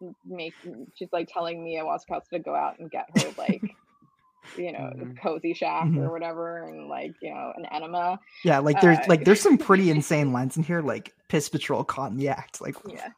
[0.00, 3.62] like making she's like telling Mia Wasikowska to go out and get her like
[4.56, 5.16] you know Mhm.
[5.20, 5.98] Kozy Shack Mhm.
[5.98, 8.58] or whatever and like you know an enema yeah.
[8.58, 12.10] Like there's Uh, like there's some pretty insane lines in here, like piss patrol caught
[12.10, 12.60] in the act.
[12.60, 13.08] Like yeah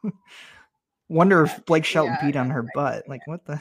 [1.09, 3.03] wonder Yeah, if Blake Shelton yeah, peed on her right, butt.
[3.05, 3.09] yeah.
[3.11, 3.59] Like what the?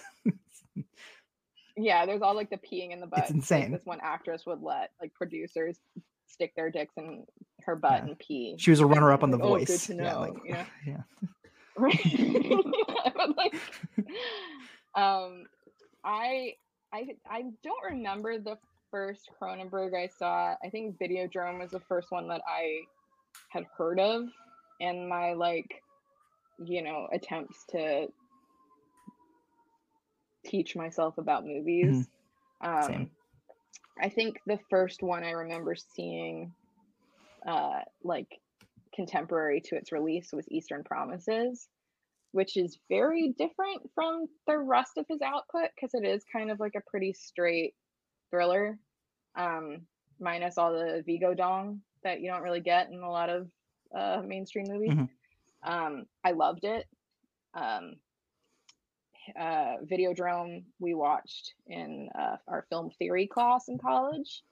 [1.76, 3.70] Yeah there's all like the peeing in the butt like, insane.
[3.72, 5.78] this one actress would let like producers
[6.26, 7.24] stick their dicks in
[7.62, 8.08] her butt Yeah.
[8.10, 9.86] and pee She was a runner up on The like, oh, good Voice.
[9.86, 10.64] to Yeah, know, like you know?
[10.86, 11.02] yeah.
[11.76, 12.00] Right.
[13.16, 13.54] but like,
[14.94, 15.44] um,
[16.04, 16.54] I
[16.92, 18.56] I I don't remember the
[18.92, 20.54] first Cronenberg I saw.
[20.64, 22.78] I think Videodrome was the first one that I
[23.48, 24.26] had heard of,
[24.80, 25.82] and my like,
[26.64, 28.06] you know, attempts to
[30.44, 32.08] teach myself about movies.
[32.60, 33.10] Um, Same.
[34.00, 36.52] I think the first one I remember seeing,
[37.46, 38.28] uh, like
[38.94, 41.68] contemporary to its release was Eastern Promises,
[42.32, 46.58] which is very different from the rest of his output because it is kind of
[46.58, 47.74] like a pretty straight
[48.30, 48.78] thriller,
[49.36, 49.86] um,
[50.20, 53.48] minus all the Viggo Dong that you don't really get in a lot of
[53.96, 54.92] uh, mainstream movies.
[54.92, 55.08] Mhm.
[55.62, 56.86] Um, I loved it.
[57.54, 57.94] Um,
[59.38, 64.42] uh, Videodrome we watched in uh, our film theory class in college,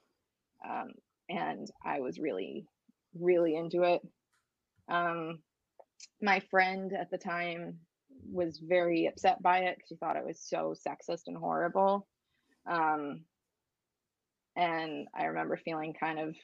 [0.69, 0.93] um,
[1.29, 2.67] and I was really,
[3.19, 4.03] really into it.
[4.89, 5.39] Um,
[6.21, 7.79] my friend at the time
[8.31, 12.07] was very upset by it she thought it was so sexist and horrible.
[12.67, 13.23] Um,
[14.57, 16.37] and I remember feeling kind of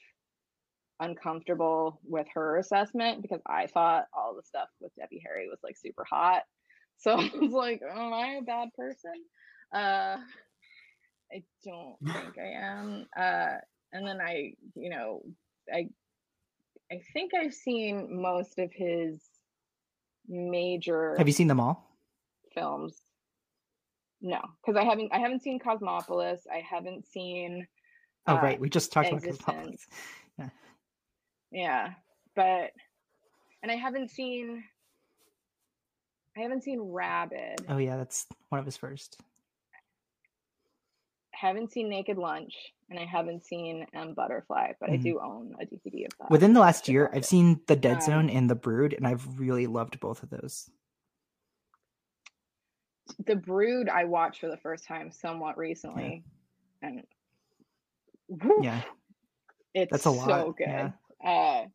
[1.00, 5.76] uncomfortable with her assessment because I thought all the stuff with Debbie Harry was like
[5.76, 6.42] super hot.
[6.98, 9.12] So I was like, am I a bad person?
[9.72, 10.16] Uh,
[11.32, 13.06] I don't think I am.
[13.16, 13.56] Uh,
[13.92, 15.22] and then I, you know,
[15.72, 15.88] I,
[16.90, 19.20] I think I've seen most of his
[20.28, 21.88] major Have you seen them all?
[22.54, 23.02] films.
[24.20, 25.12] No, because I haven't.
[25.12, 26.40] I haven't seen Cosmopolis.
[26.52, 27.68] I haven't seen.
[28.26, 29.38] Oh uh, right, we just talked about eXistenZ.
[29.38, 30.50] Cosmopolis.
[31.52, 31.90] Yeah,
[32.34, 32.72] but
[33.62, 34.64] and I haven't seen.
[36.38, 37.66] I haven't seen Rabid.
[37.68, 39.20] Oh yeah, that's one of his first.
[41.34, 42.54] Haven't seen Naked Lunch,
[42.88, 45.02] and I haven't seen M Butterfly, but I Mhm.
[45.02, 46.30] do own a DVD of that.
[46.30, 49.40] Within the last year, I've seen The Dead Um, Zone and The Brood, and I've
[49.40, 50.70] really loved both of those.
[53.18, 56.24] The Brood I watched for the first time somewhat recently,
[56.82, 57.04] and
[58.28, 58.82] whew, Yeah,
[59.74, 60.68] it's that's a so lot, good.
[60.68, 60.92] yeah.
[61.20, 61.66] Uh,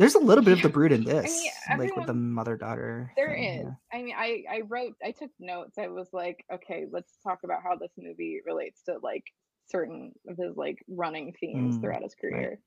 [0.00, 1.48] there's a little bit of The Brood in mean, this,
[1.78, 3.12] like with the mother daughter.
[3.16, 3.64] There is.
[3.64, 3.70] yeah.
[3.92, 5.78] I mean, I I wrote, I took notes.
[5.78, 9.24] I was like, okay, let's talk about how this movie relates to like
[9.70, 12.58] certain of his like running themes Mm, throughout his career.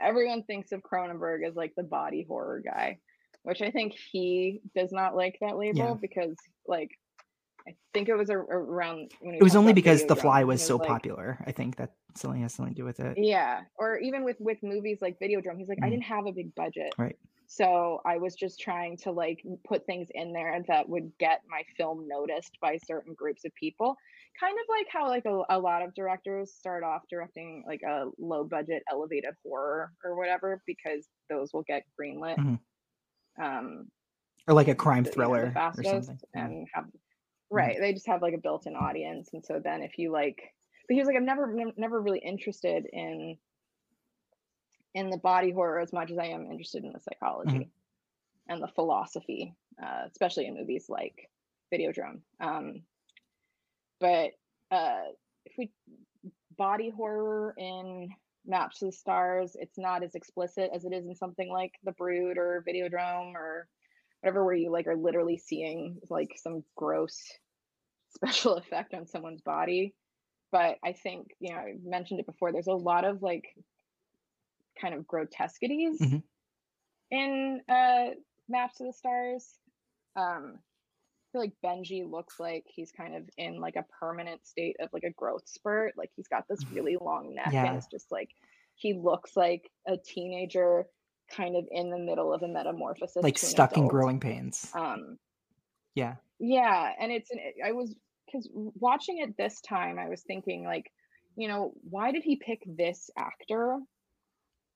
[0.00, 2.98] Everyone thinks of Cronenberg as like the body horror guy,
[3.42, 5.94] which I think he does not like that label Yeah.
[6.00, 6.34] because
[6.66, 6.90] like
[7.68, 10.64] I think it was a, around when It was only because The Fly he was
[10.64, 11.38] so like, popular.
[11.46, 13.18] I think that something has something to do with it.
[13.18, 15.90] yeah, or even with with movies like Video Videodrome, he's like, I Mhm.
[15.90, 17.16] didn't have a big budget, Right.
[17.46, 21.62] so I was just trying to like put things in there that would get my
[21.76, 23.96] film noticed by certain groups of people.
[24.38, 28.06] Kind of like how like a, a lot of directors start off directing like a
[28.18, 32.36] low budget elevated horror or whatever because those will get greenlit.
[32.38, 32.58] Mhm.
[33.42, 33.90] Um,
[34.48, 36.16] Or like a crime the- you know, the thriller or something.
[36.34, 36.44] yeah.
[36.46, 36.86] and have
[37.50, 40.54] right they just have like a built-in audience and so then if you like
[40.88, 43.36] but he was like i'm never nev- never really interested in
[44.94, 47.70] in the body horror as much as i am interested in the psychology
[48.48, 51.28] and the philosophy uh, especially in movies like
[51.72, 52.82] videodrome um
[54.00, 54.30] but
[54.70, 55.02] uh
[55.44, 55.70] if we
[56.56, 58.08] body horror in
[58.46, 61.92] maps to the stars it's not as explicit as it is in something like the
[61.92, 63.68] brood or videodrome or
[64.20, 67.20] whatever where you like are literally seeing like some gross
[68.14, 69.94] special effect on someone's body
[70.52, 73.44] but i think you know i mentioned it before there's a lot of like
[74.80, 76.22] kind of grotesquities Mhm.
[77.10, 78.10] in uh
[78.48, 79.58] maps to the stars
[80.16, 84.74] um I feel like Benji looks like he's kind of in like a permanent state
[84.80, 85.96] of like a growth spurt.
[85.96, 87.66] Like he's got this really long neck Yeah.
[87.66, 88.30] and it's just like
[88.74, 90.86] he looks like a teenager
[91.34, 93.22] kind of in the middle of a metamorphosis.
[93.22, 94.70] like stuck in growing pains.
[94.74, 95.18] Um
[95.94, 96.16] Yeah.
[96.38, 97.94] yeah, and it's an I was
[98.26, 100.90] because watching it this time, I was thinking like,
[101.36, 103.78] you know, why did he pick this actor?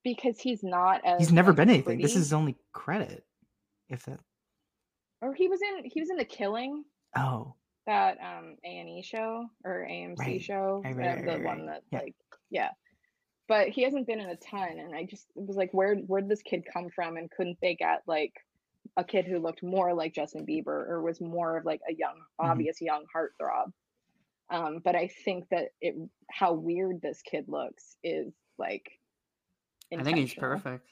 [0.02, 2.00] Because he's not as He's never like, been anything.
[2.00, 3.24] This is his only credit.
[3.88, 4.20] If that
[5.20, 6.84] or he was in he was in the Killing
[7.16, 7.54] oh.
[7.86, 10.42] that um A and E show or AMC Right.
[10.42, 11.98] show, Right, right, the one that Yeah.
[12.00, 12.14] like
[12.50, 12.70] yeah.
[13.46, 16.30] But he hasn't been in a ton, and I just was like, where where did
[16.30, 17.16] this kid come from?
[17.18, 18.32] And couldn't they get like
[18.96, 22.16] a kid who looked more like Justin Bieber or was more of like a young,
[22.40, 22.50] Mhm.
[22.50, 23.72] obvious young heartthrob?
[24.50, 25.94] Um, but I think that it
[26.30, 28.90] how weird this kid looks is like.
[29.96, 30.88] I think he's perfect.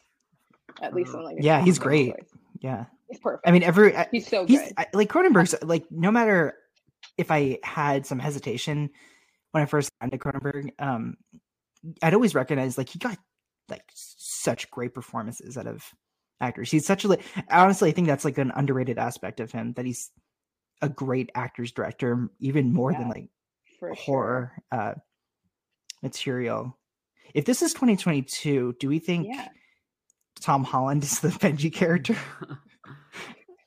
[0.83, 2.15] At least in like Yeah, he's great.
[2.17, 2.31] choice.
[2.61, 2.85] Yeah.
[3.09, 3.47] He's perfect.
[3.49, 4.73] I mean, every I- he's so he's good.
[4.77, 6.57] I, like Cronenberg's like no matter
[7.19, 8.91] if I had some hesitation
[9.51, 11.17] when I first got into Cronenberg, um,
[12.03, 13.19] I'd always recognize like he got
[13.69, 15.85] like such great performances out of
[16.41, 16.71] actors.
[16.71, 19.87] He's such a like honestly, I think that's like an underrated aspect of him that
[19.87, 20.11] he's
[20.81, 23.29] a great actor's director, even more than like
[23.79, 24.05] for sure.
[24.05, 24.95] horror uh
[26.03, 26.79] material.
[27.35, 29.49] If this is 2022, do we think Yeah.
[30.41, 32.17] Tom Holland is the Benji character?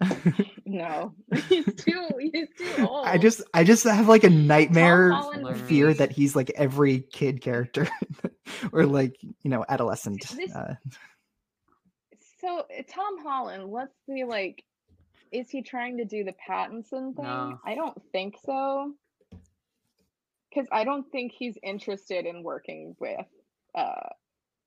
[0.67, 1.13] No,
[1.47, 3.05] he's too he's too old.
[3.07, 5.13] I just I just have like a nightmare
[5.67, 7.87] fear that he's like every kid character
[8.73, 10.27] or like, you know, adolescent.
[10.35, 10.75] This- Uh,
[12.41, 14.63] So uh, Tom Holland, let's be like,
[15.31, 17.25] is he trying to do the Pattinson thing?
[17.25, 17.59] No.
[17.65, 18.93] I don't think so.
[20.49, 23.25] Because I don't think he's interested in working with
[23.75, 24.09] uh,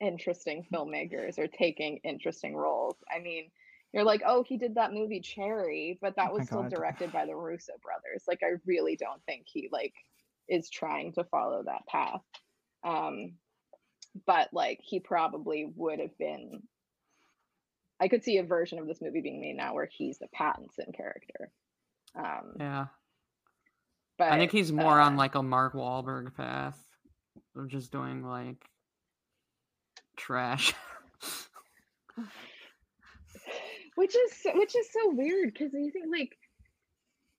[0.00, 2.96] interesting filmmakers or taking interesting roles.
[3.14, 3.50] I mean,
[3.92, 6.70] you're like, oh, he did that movie Cherry, but that Oh was still God.
[6.70, 8.24] directed by the Russo brothers.
[8.28, 9.94] Like, I really don't think he like
[10.48, 12.20] is trying to follow that path.
[12.84, 13.34] Um,
[14.26, 16.62] but like, he probably would have been
[18.00, 20.94] I could see a version of this movie being made now where he's the Pattinson
[20.96, 21.50] character.
[22.16, 22.86] Um, Yeah.
[24.16, 26.78] but I think he's more on uh, like a Mark Wahlberg path
[27.56, 28.64] of just doing like
[30.16, 30.74] trash.
[33.98, 36.36] which is so- which is so weird because you think like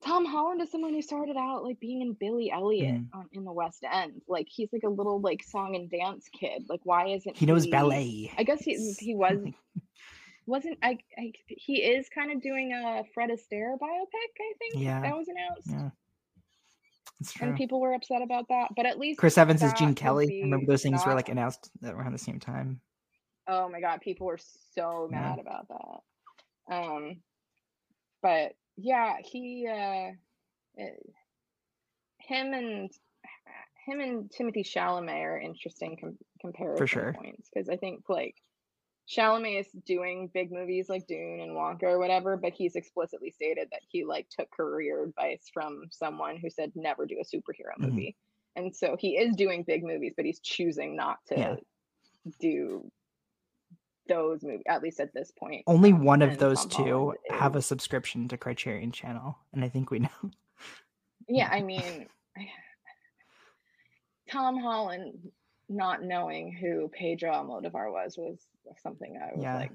[0.02, 3.08] Tom Holland is someone who started out like being in Billy Elliot Mhm.
[3.14, 4.22] on, in the West End.
[4.28, 6.66] Like he's like a little like song and dance kid.
[6.70, 8.32] Like why isn't he knows ballet.
[8.38, 9.40] I guess he he was
[10.46, 14.32] wasn't I, I he is kind of doing a Fred Astaire biopic.
[14.40, 15.02] I think Yeah.
[15.02, 15.70] that was announced.
[15.70, 15.90] Yeah.
[17.42, 20.40] And people were upset about that, but at least Chris Evans is Gene Kelly.
[20.40, 22.80] I remember those things were like announced that around the same time.
[23.48, 24.40] Oh my god, people were
[24.76, 25.20] so Yeah.
[25.20, 26.00] mad about that.
[26.70, 27.18] Um,
[28.22, 30.12] but yeah, he, uh,
[30.80, 30.90] eh,
[32.20, 32.92] him and
[33.86, 37.14] him and Timothée Chalamet are interesting com- comparison sure.
[37.14, 38.36] points because I think like
[39.10, 43.70] Chalamet is doing big movies like Dune and Wonka or whatever, but he's explicitly stated
[43.72, 47.90] that he like took career advice from someone who said never do a superhero Mhm.
[47.90, 48.16] movie.
[48.56, 51.56] And so he is doing big movies, but he's choosing not to Yeah.
[52.40, 52.92] do
[54.10, 55.64] those movies at least at this point.
[55.68, 59.90] Only um, one of those two have a subscription to Criterion Channel, and I think
[59.92, 60.32] we know.
[61.30, 62.08] Yeah, I mean,
[64.30, 65.32] Tom Holland
[65.70, 68.40] not knowing who Pedro Almodovar was was
[68.82, 69.72] something I was Yeah, like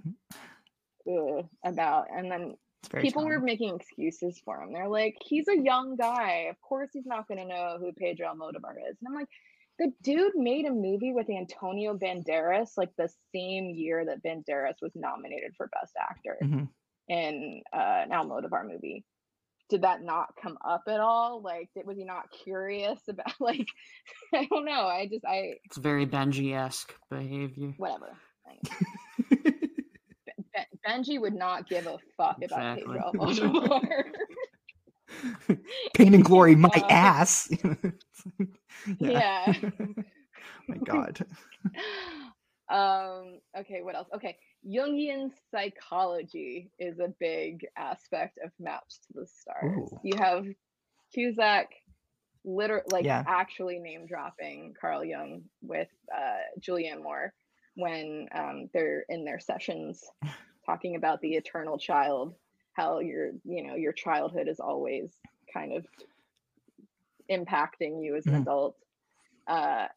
[1.08, 2.06] ugh, about.
[2.14, 2.54] And then
[3.00, 4.72] people were making excuses for him.
[4.72, 6.48] They're like, he's a young guy.
[6.50, 8.96] Of course, he's not going to know who Pedro Almodovar is.
[9.00, 9.28] And I'm like,
[9.78, 14.92] the dude made a movie with Antonio Banderas like the same year that Banderas was
[14.94, 16.68] nominated for Best Actor Mhm.
[17.08, 19.04] in uh, an Almodovar movie.
[19.70, 21.40] Did that not come up at all?
[21.42, 23.32] Like, did, was he not curious about?
[23.40, 23.66] Like,
[24.34, 24.86] I don't know.
[24.86, 27.72] I just, I it's very Benji esque behavior.
[27.78, 28.16] whatever.
[30.54, 32.82] Ben- Benji would not give a fuck about Exactly.
[32.94, 34.04] Pedro Almodovar.
[35.94, 37.48] Pain and Glory, my Uh, ass.
[38.98, 39.54] yeah.
[40.68, 41.24] my God.
[42.70, 44.36] um okay what else okay
[44.66, 50.00] jungian psychology is a big aspect of maps to the stars Ooh.
[50.02, 50.44] you have
[51.14, 51.68] cusack
[52.44, 53.22] liter like Yeah.
[53.26, 57.34] actually name dropping carl jung with uh julianne moore
[57.76, 60.02] when um they're in their sessions
[60.64, 62.34] talking about the eternal child
[62.74, 65.12] how your you know your childhood is always
[65.52, 65.86] kind of
[67.30, 68.42] impacting you as an Mhm.
[68.42, 68.76] adult
[69.46, 69.88] uh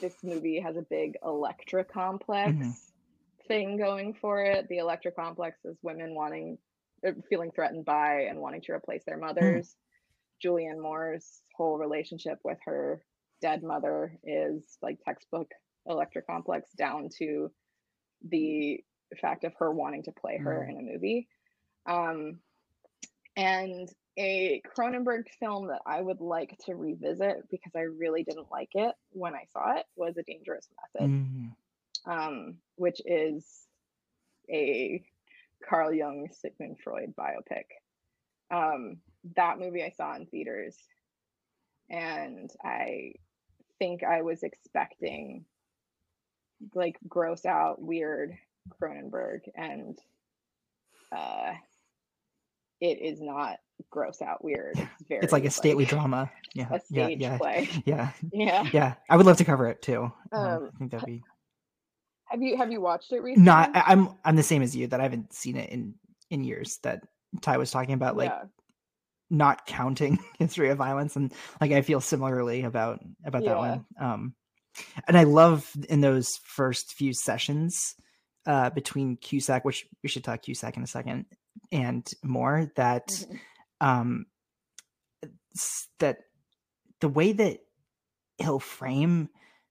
[0.00, 2.76] this movie has a big Electra complex Mhm.
[3.48, 4.68] thing going for it.
[4.68, 6.58] The Electra complex is women wanting
[7.06, 9.74] uh, feeling threatened by and wanting to replace their mothers.
[10.44, 13.02] Julianne Moore's whole relationship with her
[13.40, 15.50] dead mother is like textbook
[15.86, 17.50] Electra complex down to
[18.28, 18.84] the
[19.20, 20.70] fact of her wanting to play her Mm.
[20.70, 21.28] in a movie.
[21.86, 22.40] Um,
[23.36, 28.70] and a Cronenberg film that I would like to revisit because I really didn't like
[28.74, 31.56] it when I saw it was A Dangerous Method, Mm.
[32.06, 33.66] um, which is
[34.50, 35.04] a
[35.68, 37.64] Carl Jung Sigmund Freud biopic.
[38.50, 39.02] Um,
[39.36, 40.76] that movie I saw in theaters,
[41.90, 43.14] and I
[43.78, 45.44] think I was expecting
[46.74, 48.38] like gross out, weird
[48.80, 49.98] Cronenberg, and
[51.12, 51.52] uh,
[52.80, 53.56] it is not
[53.90, 54.78] gross out weird.
[54.78, 56.30] It's very It's like a stately like, drama.
[56.54, 56.68] Yeah.
[56.70, 57.68] a yeah, stage yeah, play.
[57.84, 58.10] Yeah.
[58.32, 58.68] Yeah.
[58.72, 58.94] Yeah.
[59.10, 60.10] I would love to cover it too.
[60.32, 61.22] Um, Um, I think that'd be
[62.30, 63.44] Have you have you watched it recently?
[63.44, 63.52] no.
[63.52, 65.94] I, I'm I'm the same as you that I haven't seen it in
[66.30, 66.78] in years.
[66.82, 67.02] That
[67.42, 68.44] Ty was talking about, like yeah.
[69.30, 73.84] not counting history of violence, and like I feel similarly about about that one.
[74.00, 74.34] Um,
[75.06, 77.94] and I love in those first few sessions
[78.46, 81.26] uh between Cusack, which we should talk Cusack in a second,
[81.72, 83.40] and more that Mhm.
[83.80, 84.26] um
[85.98, 86.18] that
[87.00, 87.58] the way that
[88.38, 89.28] he'll frame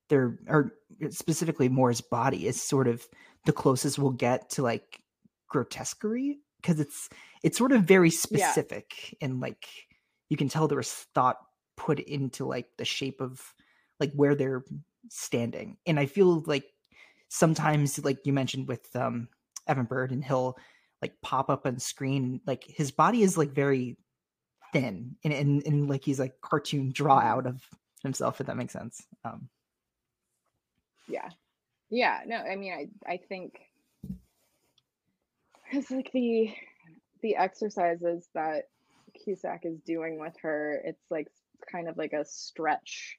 [0.10, 0.74] their or
[1.10, 3.08] specifically Moore's body is sort of
[3.46, 5.02] the closest we'll get to like
[5.48, 7.10] grotesquerie because it's
[7.44, 8.18] it's sort of very Yeah.
[8.18, 9.68] specific and like
[10.30, 11.38] you can tell there was thought
[11.78, 13.54] put into like the shape of
[14.00, 14.64] like where they're
[15.10, 16.66] standing and i feel like
[17.28, 19.28] sometimes like you mentioned with um
[19.68, 20.58] evan bird and he'll
[21.06, 23.96] like pop up on screen like his body is like very
[24.74, 27.62] thin and and, and like he's like cartoon draw out of
[28.02, 29.48] himself if that makes sense um.
[31.08, 31.30] Yeah.
[31.92, 33.54] Yeah no i mean i i think
[35.72, 36.52] it's like the
[37.22, 38.64] the exercises that
[39.24, 41.28] cusack is doing with her it's like
[41.72, 43.18] kind of like a stretch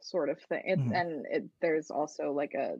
[0.00, 1.00] sort of thing it's Mhm.
[1.00, 2.76] and it, there's also like a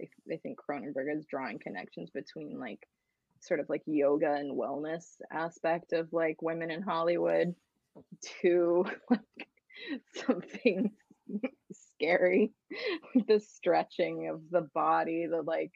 [0.00, 2.88] I, I think cronenberg is drawing connections between like
[3.40, 7.54] sort of like yoga and wellness aspect of like women in hollywood
[8.42, 9.48] to like
[10.14, 10.90] something
[11.72, 12.52] scary
[13.26, 15.72] the stretching of the body the like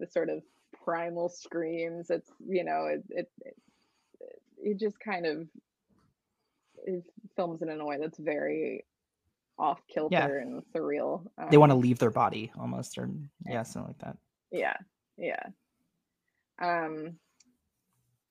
[0.00, 0.42] the sort of
[0.84, 3.56] primal screams it's you know it it, it,
[4.62, 5.46] it just kind of
[6.84, 7.04] it
[7.36, 8.84] films it in a way that's very
[9.58, 13.10] off kilter and surreal they want to um, leave their body almost or
[13.46, 14.16] yeah something like that.
[14.52, 14.76] Yeah
[15.16, 15.42] yeah
[16.60, 17.18] um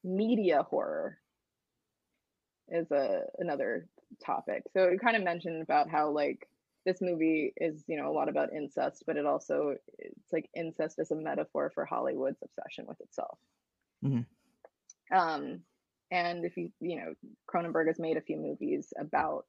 [0.03, 1.17] media horror
[2.69, 3.87] is a another
[4.23, 6.47] topic so you kind of mentioned about how like
[6.85, 10.99] this movie is you know a lot about incest but it also it's like incest
[10.99, 13.37] as a metaphor for hollywood's obsession with itself
[14.03, 14.25] Mhm.
[15.13, 15.61] um
[16.11, 17.13] and if you you know
[17.51, 19.45] cronenberg has made a few movies about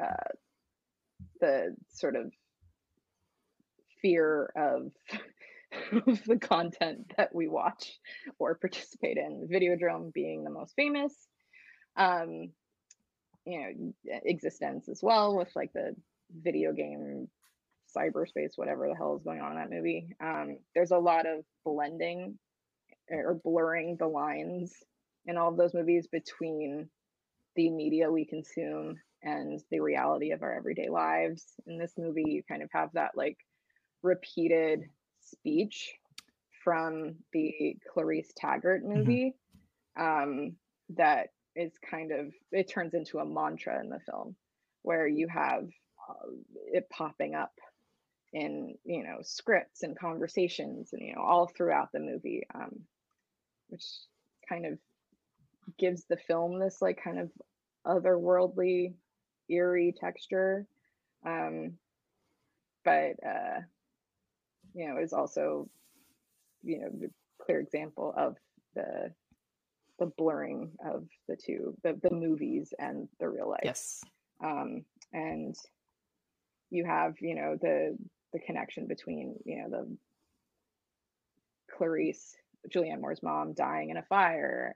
[0.00, 0.32] uh
[1.40, 2.32] the sort of
[4.00, 4.92] fear of
[6.06, 7.98] of the content that we watch
[8.38, 9.48] or participate in.
[9.50, 11.14] Videodrome being the most famous.
[11.96, 12.50] Um,
[13.44, 13.60] you
[14.06, 15.94] know, eXistenZ as well with like the
[16.42, 17.28] video game
[17.96, 20.14] cyberspace, whatever the hell is going on in that movie.
[20.22, 22.38] Um, there's a lot of blending
[23.10, 24.74] or blurring the lines
[25.26, 26.88] in all of those movies between
[27.56, 31.44] the media we consume and the reality of our everyday lives.
[31.66, 33.38] In this movie, you kind of have that like
[34.02, 34.84] repeated
[35.30, 35.94] speech
[36.64, 39.34] from the Clarice Taggart movie
[39.98, 40.56] um,
[40.90, 44.36] that is kind of it turns into a mantra in the film
[44.82, 45.64] where you have
[46.08, 46.30] uh,
[46.72, 47.52] it popping up
[48.32, 52.80] in you know scripts and conversations and you know all throughout the movie um,
[53.68, 53.84] which
[54.48, 54.78] kind of
[55.78, 57.30] gives the film this like kind of
[57.86, 58.94] otherworldly
[59.48, 60.66] eerie texture.
[61.24, 61.74] Um
[62.84, 63.60] but uh
[64.78, 65.68] you know is also
[66.62, 67.10] you know the
[67.44, 68.36] clear example of
[68.74, 69.12] the
[69.98, 73.60] the blurring of the two the, the movies and the real life.
[73.64, 74.02] Yes.
[74.42, 75.56] Um and
[76.70, 77.98] you have you know the
[78.32, 79.96] the connection between you know the
[81.76, 82.36] clarice
[82.72, 84.72] julianne moore's mom dying in a fire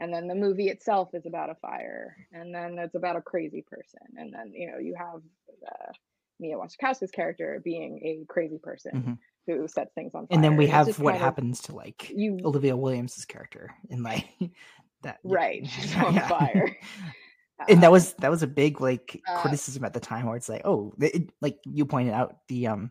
[0.00, 3.64] and then the movie itself is about a fire and then it's about a crazy
[3.68, 5.20] person and then you know you have
[5.66, 5.92] uh,
[6.40, 9.18] mia wasikowska's character being a crazy person Mhm.
[9.46, 12.10] who sets things on fire and then we have what kind of- happens to like
[12.10, 14.26] you olivia williams's character in like
[15.02, 16.28] that right she's on Yeah.
[16.28, 16.76] fire
[17.68, 20.48] and that was that was a big like uh, criticism at the time where it's
[20.48, 22.90] like oh it, like you pointed out the um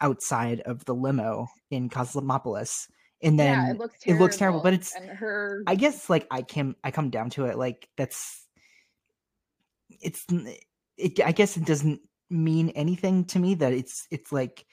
[0.00, 2.88] outside of the limo in cosmopolis
[3.22, 6.26] and then yeah, it looks it looks terrible, but it's and her I guess like
[6.30, 8.48] I can I come down to it like that's
[10.00, 10.24] it's
[10.96, 12.00] it I guess it doesn't
[12.32, 14.64] mean anything to me that it's it's like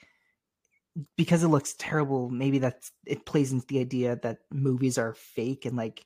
[1.16, 5.64] because it looks terrible maybe that's it plays into the idea that movies are fake
[5.66, 6.04] and like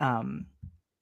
[0.00, 0.46] um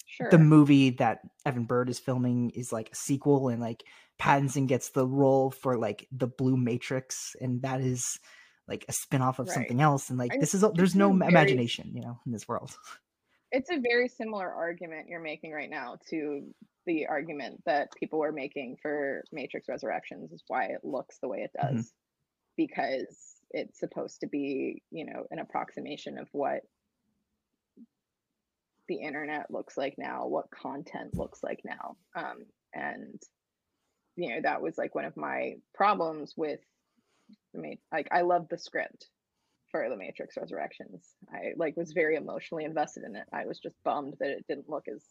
[0.06, 3.84] sure the movie that Evan Bird is filming is like a sequel and like
[4.18, 8.18] Pattinson gets the role for like the Blue Matrix and that is
[8.68, 9.54] like a spin-off of Right.
[9.54, 12.48] something else and like And this is there's no very- imagination you know in this
[12.48, 12.74] world
[13.52, 16.42] it's a very similar argument you're making right now to
[16.86, 21.42] the argument that people were making for Matrix Resurrections is why it looks the way
[21.42, 21.92] it does Mhm.
[22.56, 26.62] because it's supposed to be, you know, an approximation of what
[28.88, 31.96] the internet looks like now, what content looks like now.
[32.14, 33.22] Um, and
[34.16, 36.60] you know, that was like one of my problems with
[37.52, 39.08] the Ma- like I love the script
[39.70, 41.16] for the Matrix Resurrections.
[41.32, 43.26] I like was very emotionally invested in it.
[43.32, 45.04] I was just bummed that it didn't look as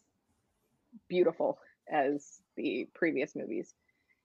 [1.08, 1.58] beautiful
[1.90, 3.74] as the previous movies.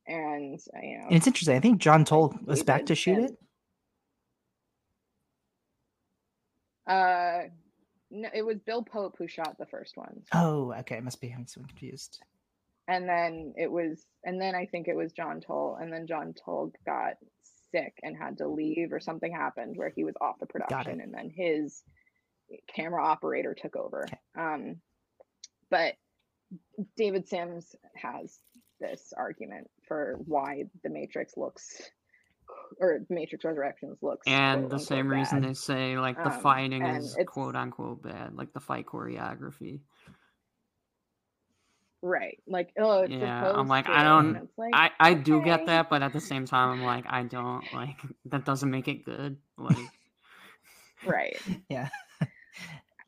[0.08, 3.18] And uh, you know, and it's interesting I think John Toll was back to shoot
[3.18, 3.38] and- it
[6.88, 7.42] uh
[8.12, 10.22] no, it was Bill Pope who shot the first one.
[10.34, 12.20] oh okay I must be having something confused
[12.88, 16.34] And then it was and then I think it was John Toll and then John
[16.34, 17.14] Toll got
[17.72, 21.14] sick and had to leave or something happened where he was off the production and
[21.14, 21.84] then his
[22.74, 24.08] camera operator took over.
[24.36, 24.78] Um
[25.70, 25.94] but
[26.96, 28.40] David Sims has
[28.80, 31.82] this argument for why the Matrix looks
[32.80, 35.42] or Matrix Resurrections looks And the same unquote, reason bad.
[35.42, 39.82] they say like the Um, fighting is quote unquote bad, like the fight choreography.
[42.02, 45.42] right like oh it's yeah, I'm like I don't like, I I do okay.
[45.42, 48.88] get that, but at the same time I'm like I don't like that doesn't make
[48.88, 49.38] it good.
[49.58, 49.78] Like
[51.04, 51.90] right yeah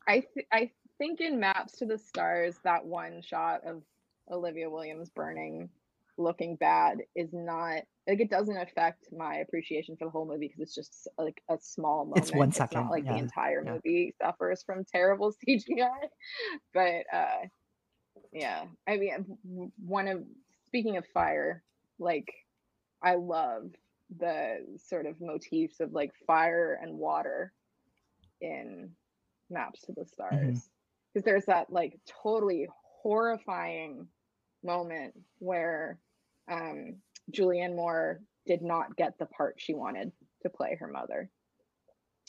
[0.06, 0.70] I th- I
[1.02, 3.82] think in Maps to the Stars, that one shot of
[4.30, 5.68] Olivia Williams burning,
[6.16, 10.60] looking bad, is not like it doesn't affect my appreciation for the whole movie because
[10.60, 12.18] it's just like a small moment.
[12.18, 12.78] It's one second.
[12.78, 13.72] It's not like yeah, the entire yeah.
[13.72, 15.88] movie suffers from terrible CGI,
[16.72, 17.46] but uh,
[18.32, 18.66] yeah.
[18.86, 20.22] I mean, one of
[20.68, 21.64] speaking of fire,
[21.98, 22.32] like
[23.02, 23.72] I love
[24.20, 27.52] the sort of motifs of like fire and water
[28.40, 28.90] in
[29.50, 30.68] maps to the stars
[31.12, 32.68] because there's that like totally
[33.02, 34.06] horrifying
[34.64, 35.98] moment where
[36.50, 36.96] um
[37.30, 40.12] Julianne Moore did not get the part she wanted
[40.42, 41.30] to play her mother.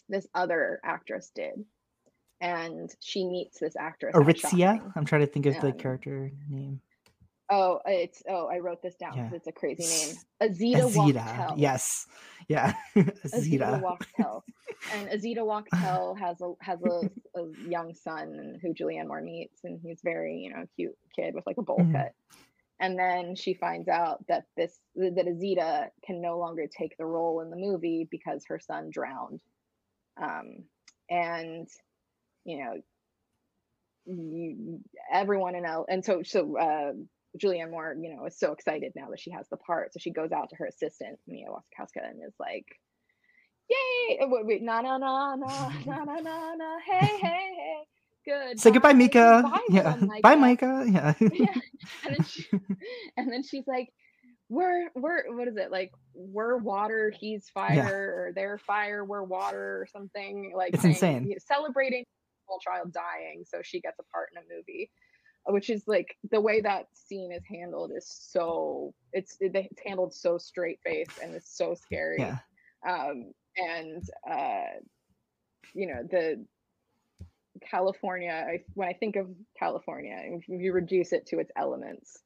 [0.09, 1.65] This other actress did.
[2.41, 4.13] And she meets this actress.
[4.15, 4.91] Aritzia.
[4.95, 6.81] I'm trying to think of the character name
[7.49, 9.37] Oh, it's oh, I wrote this down because Yeah.
[9.37, 10.15] it's a crazy name.
[10.41, 11.55] Azita Azita Wachtel.
[11.57, 12.07] yes
[12.47, 14.43] yeah Azita Azita Wachtel.
[14.93, 17.09] and Azita Wachtel has a has a,
[17.39, 21.45] a young son who Julianne Moore meets, and he's very you know cute kid with
[21.45, 21.93] like a bowl Mhm.
[21.93, 22.13] cut.
[22.79, 27.41] And then she finds out that this that Azita can no longer take the role
[27.41, 29.41] in the movie because her son drowned.
[30.21, 30.63] Um,
[31.09, 31.67] and
[32.45, 32.73] you know,
[34.05, 36.91] you, everyone in L and so so uh,
[37.41, 39.93] Julianne Moore, you know, is so excited now that she has the part.
[39.93, 42.65] So she goes out to her assistant, Mia Wasikowska, and is like,
[43.69, 44.19] Yay!
[44.21, 45.47] Wait, wait, na na na na
[45.85, 46.77] na na na na.
[46.85, 47.83] Hey, hey, hey.
[48.25, 48.57] Good.
[48.57, 51.53] say goodbye Micah Goodbye, yeah little bye Micah." Micah yeah yeah.
[52.05, 52.45] And then she,
[53.17, 53.89] and then she's like,
[54.47, 57.83] we're we're what is it like we're water he's fire
[58.29, 61.35] or they're fire we're water or something like It's saying- insane.
[61.45, 62.05] celebrating a
[62.45, 64.89] small child dying so she gets a part in a movie
[65.47, 70.37] which is like the way that scene is handled is so it's it's handled so
[70.37, 72.37] straight face and it's so scary yeah
[72.87, 74.79] um, and uh,
[75.73, 76.45] you know the
[77.61, 78.31] California.
[78.31, 82.19] I, when I think of California, if you reduce it to its elements,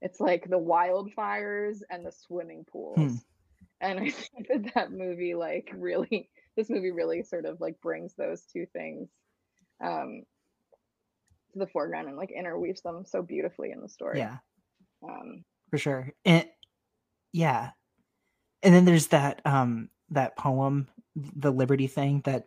[0.00, 2.96] it's like the wildfires and the swimming pools.
[2.96, 3.16] Hmm.
[3.80, 8.14] And I think that that movie, like, really, this movie really sort of like brings
[8.14, 9.08] those two things
[9.82, 10.22] um,
[11.52, 14.18] to the foreground and like interweaves them so beautifully in the story.
[14.18, 14.38] yeah.
[15.02, 16.12] Um, for sure.
[16.24, 16.46] And
[17.32, 17.70] yeah.
[18.62, 22.44] And then there's that um that poem the liberty thing that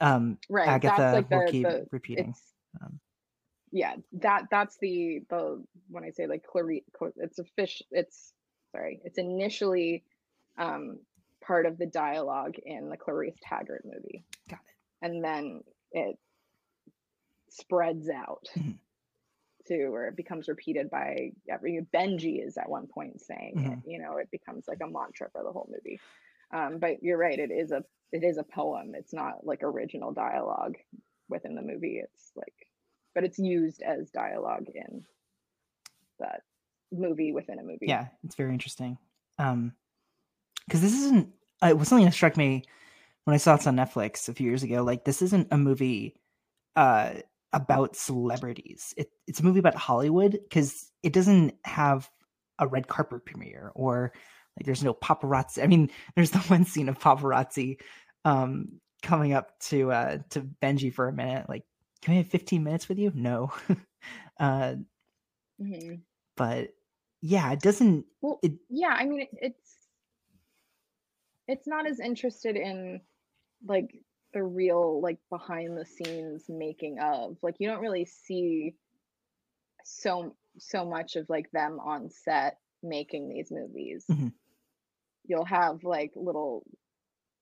[0.00, 0.68] um right.
[0.68, 2.34] agatha like will the, keep the repeating.
[2.82, 3.00] Um,
[3.72, 3.94] yeah.
[4.12, 6.82] That that's the the when i say like clarice
[7.16, 8.32] it's a fish it's
[8.72, 10.04] sorry it's initially
[10.58, 10.98] um
[11.46, 14.24] part of the dialogue in the clarice taggart movie.
[14.50, 15.06] Got it.
[15.06, 15.60] And then
[15.92, 16.18] it
[17.56, 18.78] spreads out Mhm.
[19.66, 23.72] to where it becomes repeated by every benji is at one point saying Mhm.
[23.72, 25.98] it you know it becomes like a mantra for the whole movie
[26.52, 28.94] Um, but you're right, it is a it is a poem.
[28.94, 30.76] It's not like original dialogue
[31.28, 31.98] within the movie.
[31.98, 32.54] It's like
[33.14, 35.04] but it's used as dialogue in
[36.20, 36.42] that
[36.92, 37.86] movie within a movie.
[37.86, 38.96] Yeah, it's very interesting.
[39.38, 39.74] Um,
[40.66, 41.32] because this isn't.
[41.62, 42.62] Uh, it was something that struck me
[43.24, 44.82] when I saw this on Netflix a few years ago.
[44.82, 46.14] Like, this isn't a movie
[46.76, 47.14] uh
[47.52, 48.94] about celebrities.
[48.96, 52.10] It, it's a movie about Hollywood because it doesn't have
[52.58, 54.12] a red carpet premiere or
[54.58, 55.62] like there's no paparazzi.
[55.62, 57.80] I mean, there's the one scene of paparazzi
[58.24, 61.64] um coming up to uh to Benji for a minute, like
[62.02, 63.10] can we have 15 minutes with you?
[63.14, 63.52] No.
[64.40, 64.74] uh,
[65.60, 65.94] mm-hmm.
[66.36, 66.68] But
[67.22, 68.04] yeah, it doesn't.
[68.20, 69.76] Well, it, yeah, I mean, it, it's
[71.48, 73.00] it's not as interested in
[73.66, 73.90] like
[74.36, 78.74] the real like behind the scenes making of like you don't really see
[79.82, 84.28] so so much of like them on set making these movies mm-hmm.
[85.24, 86.64] you'll have like little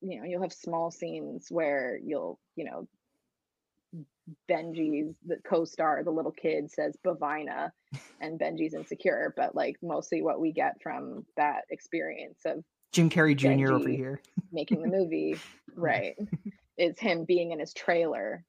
[0.00, 2.86] you know you'll have small scenes where you'll you know
[4.48, 7.70] Benji's the co-star, the little kid says Bavina
[8.20, 13.36] and Benji's insecure, but like mostly what we get from that experience of Jim Carrey
[13.36, 13.48] Jr.
[13.48, 15.36] Benji over here making the movie,
[15.76, 16.16] right,
[16.76, 18.44] is him being in his trailer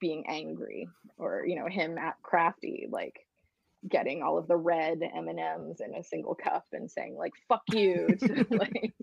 [0.00, 3.26] being angry or you know him at crafty like
[3.88, 8.08] getting all of the red M&Ms in a single cup and saying like fuck you
[8.20, 8.94] to like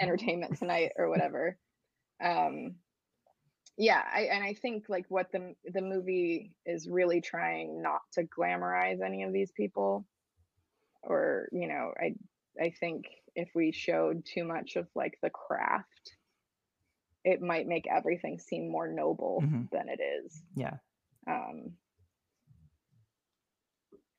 [0.00, 1.56] entertainment tonight or whatever.
[2.22, 2.76] Um
[3.76, 8.24] yeah I, and i think like what the the movie is really trying not to
[8.24, 10.06] glamorize any of these people
[11.02, 12.14] or you know i
[12.60, 16.16] i think if we showed too much of like the craft
[17.26, 19.62] it might make everything seem more noble mm-hmm.
[19.72, 20.76] than it is yeah
[21.28, 21.72] um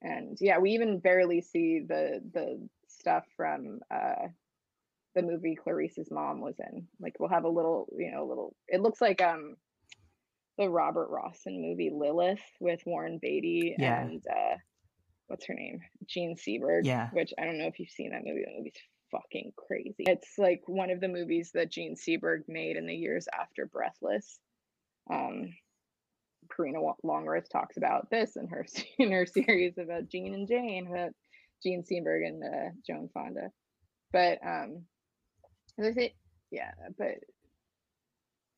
[0.02, 4.28] and yeah we even barely see the the stuff from uh
[5.18, 6.88] the movie Clarice's mom was in.
[7.02, 9.56] Like we'll have a little, you know, a little it looks like um
[10.60, 14.02] the Robert Rossen movie Lilith with Warren Beatty yeah.
[14.02, 14.58] and uh
[15.26, 15.80] what's her name?
[16.06, 16.86] Jean Seberg.
[16.86, 17.10] Yeah.
[17.12, 18.44] Which I don't know if you've seen that movie.
[18.46, 18.74] The movie's
[19.12, 20.04] fucking crazy.
[20.08, 24.40] It's like one of the movies that Jean Seberg made in the years after Breathless.
[25.12, 25.54] Um
[26.56, 28.66] Karina Longworth talks about this in her
[29.00, 31.12] in her series about Jean and Jane about
[31.64, 33.50] Jean Seberg and uh, Joan Fonda.
[34.12, 34.86] But um
[35.80, 36.14] I think,
[36.52, 37.16] yeah, but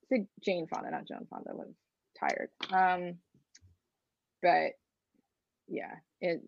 [0.10, 1.52] it's Jane Fonda, not Joan Fonda.
[1.54, 1.74] Was
[2.20, 2.50] tired.
[2.72, 3.16] Um,
[4.42, 4.72] but
[5.68, 6.42] yeah, it.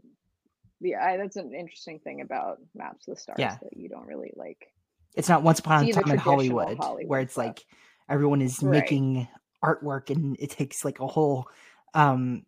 [0.82, 3.58] Yeah, I, that's an interesting thing about Maps of the Stars yeah.
[3.62, 4.68] that you don't really like.
[5.16, 7.46] It's not once upon a time in Hollywood, Hollywood, where it's stuff.
[7.46, 7.66] like
[8.10, 8.72] everyone is right.
[8.72, 9.28] making
[9.64, 11.48] artwork and it takes like a whole
[11.94, 12.44] um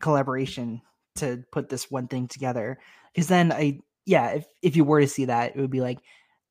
[0.00, 0.80] collaboration
[1.16, 2.78] to put this one thing together.
[3.12, 5.98] Because then I yeah, if if you were to see that, it would be like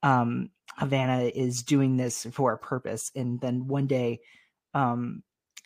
[0.03, 4.19] um Havana is doing this for a purpose, and then one day,
[4.76, 5.23] um,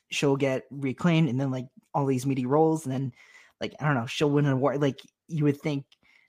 [0.10, 3.12] she'll get reclaimed, and then like all these meaty roles, and then
[3.60, 4.82] like I don't know, she'll win an award.
[4.82, 5.02] Like
[5.32, 5.86] you would think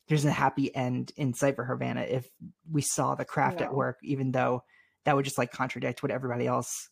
[0.08, 2.28] there's a happy end in sight for Havana if
[2.70, 3.66] we saw the craft no.
[3.66, 4.62] at work, even though
[5.04, 6.88] that would just like contradict what everybody else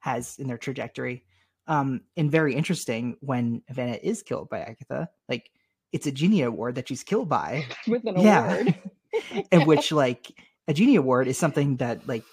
[0.00, 1.24] has in their trajectory.
[1.66, 5.50] Um, and very interesting when Havana is killed by Agatha, like
[5.92, 8.52] it's a Genie Award that she's killed by with an yeah.
[8.52, 8.74] award,
[9.52, 10.32] in which like
[10.68, 12.24] a genie award is something that like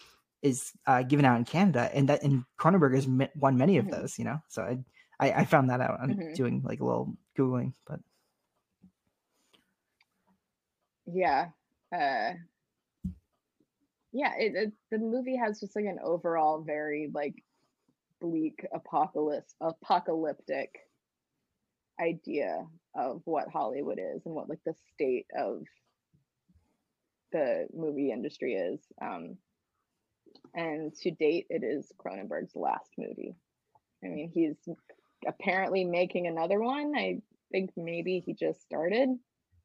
[0.42, 4.02] is uh, given out in Canada, and that and Cronenberg has won many of mm-hmm.
[4.02, 4.18] those.
[4.18, 4.78] You know, so I,
[5.20, 6.34] I, I found that out on mm-hmm.
[6.34, 8.00] doing like a little googling, but
[11.08, 11.48] yeah,
[11.94, 12.34] uh,
[14.12, 14.34] yeah.
[14.38, 17.36] It, it the movie has just like an overall very like
[18.20, 20.72] bleak apocalypse apocalyptic
[22.00, 22.66] idea
[22.96, 25.64] of what Hollywood is and what like the state of
[27.32, 28.80] the movie industry is.
[29.02, 29.38] Um,
[30.56, 33.36] and to date, it is Cronenberg's last movie.
[34.04, 34.56] I mean, he's
[35.28, 36.94] apparently making another one.
[36.96, 37.22] I
[37.52, 39.10] think maybe he just started.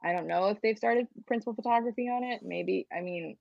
[0.03, 2.41] I don't know if they've started principal photography on it.
[2.43, 3.37] Maybe, I mean,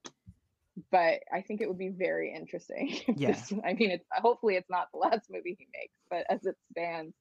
[0.91, 2.97] but I think it would be very interesting.
[3.15, 3.31] Yeah.
[3.31, 6.55] This, I mean, it's hopefully it's not the last movie he makes, but as it
[6.71, 7.13] stands,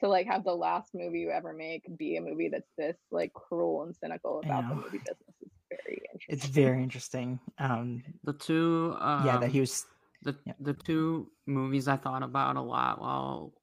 [0.00, 3.32] to like have the last movie you ever make be a movie that's this like
[3.32, 6.36] cruel and cynical about the movie business is very interesting.
[6.36, 7.40] It's very interesting.
[7.58, 9.86] Um, the two, um, yeah, that um, he was
[10.22, 10.52] the yeah.
[10.60, 13.54] the two movies I thought about a lot while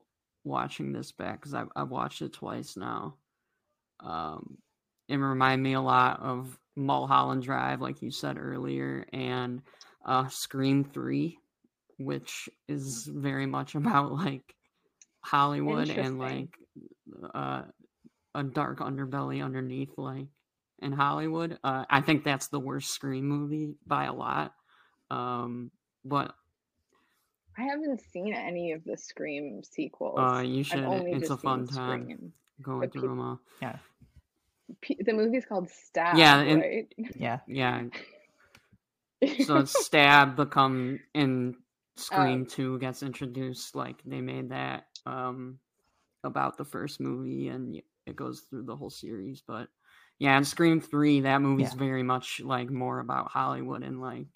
[0.43, 3.15] watching this back because I've I've watched it twice now.
[4.01, 4.57] Um,
[5.07, 9.61] it reminded me a lot of Mulholland Drive, like you said earlier, and
[10.05, 11.39] uh, Scream Three,
[11.97, 14.55] which is very much about like
[15.21, 16.57] Hollywood and like
[17.33, 17.63] uh,
[18.33, 20.27] a dark underbelly underneath, like
[20.79, 21.57] in Hollywood.
[21.63, 24.53] Uh, I think that's the worst Scream movie by a lot.
[25.09, 25.71] Um,
[26.03, 26.35] but
[27.57, 30.19] I haven't seen any of the Scream sequels.
[30.19, 30.83] uh, you should.
[31.07, 32.33] It's a fun time Scream.
[32.61, 33.39] going but through them all.
[33.61, 33.77] Yeah.
[34.81, 36.17] P- the movie's called Stab.
[36.17, 36.93] Yeah, and- right?
[37.15, 37.39] Yeah.
[37.47, 37.83] Yeah.
[39.45, 41.55] So Stab become in
[41.95, 43.75] Scream Um, Two gets introduced.
[43.75, 45.57] Like they made that um
[46.23, 49.41] about the first movie, and it goes through the whole series.
[49.47, 49.69] But
[50.19, 51.79] yeah, in Scream Three, that movie's Yeah.
[51.79, 54.27] very much like more about Hollywood and like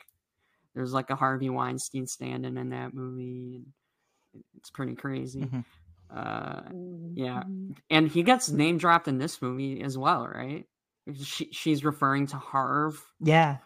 [0.73, 5.41] there's like a Harvey Weinstein standing in that movie, and it's pretty crazy.
[5.41, 5.65] Mhm.
[6.14, 7.14] Uh, Mm-hmm.
[7.15, 7.44] yeah,
[7.90, 10.65] and he gets name dropped in this movie as well, right?
[11.23, 13.02] She, she's referring to Harv.
[13.19, 13.57] Yeah.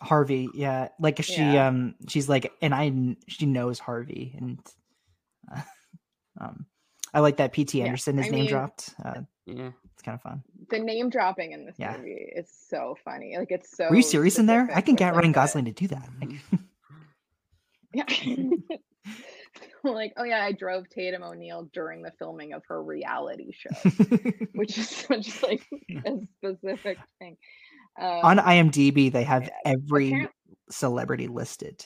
[0.00, 0.88] Harvey, yeah.
[0.98, 1.68] Like she Yeah.
[1.68, 4.58] um she's like and I she knows Harvey and
[5.54, 5.60] uh,
[6.40, 6.66] um
[7.14, 8.94] I like that PT Yeah, Anderson is I name mean- dropped.
[9.04, 9.70] Uh Yeah.
[9.92, 10.42] it's kind of fun.
[10.70, 11.96] the name dropping in this Yeah.
[11.96, 13.36] movie is so funny.
[13.38, 13.88] Like it's so.
[13.90, 14.68] Were you serious in there?
[14.74, 16.08] I can get Ryan Gosling to do that.
[17.94, 18.04] Yeah.
[19.84, 23.90] like, oh yeah, I drove Tatum O'Neal during the filming of her reality show,
[24.54, 25.66] which is such like
[26.06, 27.36] a specific thing.
[28.00, 30.26] Um, on IMDb they have yeah, every
[30.70, 31.84] celebrity listed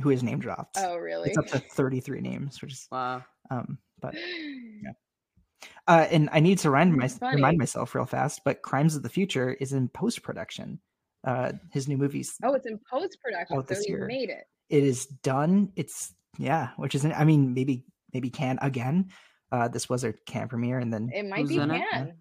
[0.00, 0.76] who is name dropped.
[0.78, 1.28] oh really?
[1.28, 3.22] It's up to 33 names, which is Wow.
[3.50, 4.14] um but
[5.86, 9.08] uh and I need to remind, my, remind myself real fast, but Crimes of the
[9.10, 10.80] Future is in post production.
[11.26, 14.06] Uh his new movies oh, it's in post production, out so this he year.
[14.06, 14.44] made it.
[14.70, 15.72] it is done.
[15.76, 17.12] It's yeah, which isn't.
[17.12, 19.10] I mean maybe maybe Cannes again.
[19.52, 21.82] Uh this was a Cannes premiere and then It might be in it?
[21.90, 22.12] Cannes.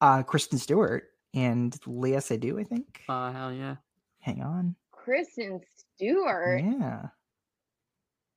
[0.00, 1.04] uh Kristen Stewart
[1.34, 3.02] and Léa Seydoux, I think.
[3.08, 3.76] Uh, hell yeah.
[4.20, 4.74] Hang on.
[4.90, 5.60] Kristen
[5.96, 7.06] Stewart Yeah.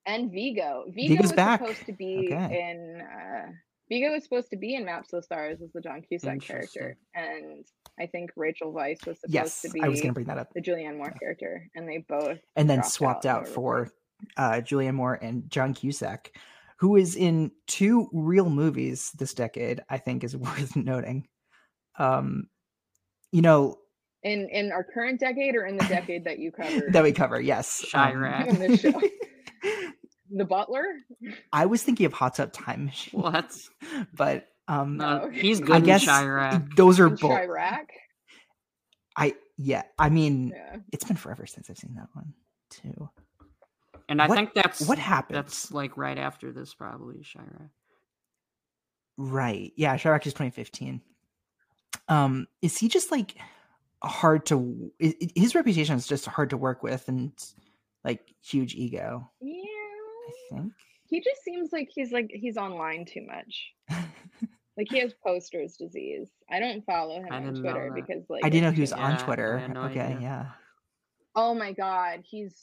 [0.05, 0.85] and Viggo.
[0.87, 1.59] Viggo Viggo's was back.
[1.61, 2.69] supposed to be Okay.
[2.71, 3.01] in.
[3.01, 3.51] Uh,
[3.89, 6.97] Viggo was supposed to be in Maps to the Stars as the John Cusack character,
[7.13, 7.65] and
[7.99, 10.51] I think Rachel Weisz was supposed Yes, to be I was gonna bring that up.
[10.53, 13.95] the Julianne Moore character, and they both And then swapped out out for replaced-
[14.37, 16.35] uh Julianne Moore and John Cusack,
[16.77, 21.27] who is in two real movies this decade, I think is worth noting.
[21.97, 22.47] Um
[23.31, 23.77] you know,
[24.23, 27.41] in in our current decade or in the decade that you covered that we cover,
[27.41, 27.83] yes.
[27.93, 28.47] um, Chi-Raq.
[30.31, 30.85] in the Butler.
[31.51, 33.21] I was thinking of Hot Tub Time Machine.
[33.21, 33.55] What?
[34.15, 35.39] But um No, okay.
[35.41, 36.75] he's good in guess Chi-Raq.
[36.75, 37.85] those are in both Chi-Raq.
[39.17, 40.77] I yeah, I mean Yeah.
[40.91, 42.33] it's been forever since I've seen that one
[42.69, 43.09] too.
[44.09, 45.37] And I What- think that's what happened?
[45.37, 47.69] That's like right after this, probably Chi-Raq.
[49.17, 49.71] Right.
[49.75, 51.01] Yeah, Chi-Raq is 2015.
[52.07, 53.35] Um, is he just like
[54.03, 54.91] hard to?
[55.01, 57.31] i- i- His reputation is just hard to work with, and
[58.03, 59.29] like huge ego.
[59.39, 59.63] Yeah.
[59.63, 60.73] I think.
[61.09, 63.73] He just seems like he's like he's online too much.
[64.75, 66.29] Like he has posters disease.
[66.49, 68.99] I don't follow him I on Twitter because like I didn't know he was just-
[68.99, 69.67] on Twitter.
[69.67, 70.19] no okay, idea.
[70.19, 70.45] yeah.
[71.35, 72.55] Oh my god, he's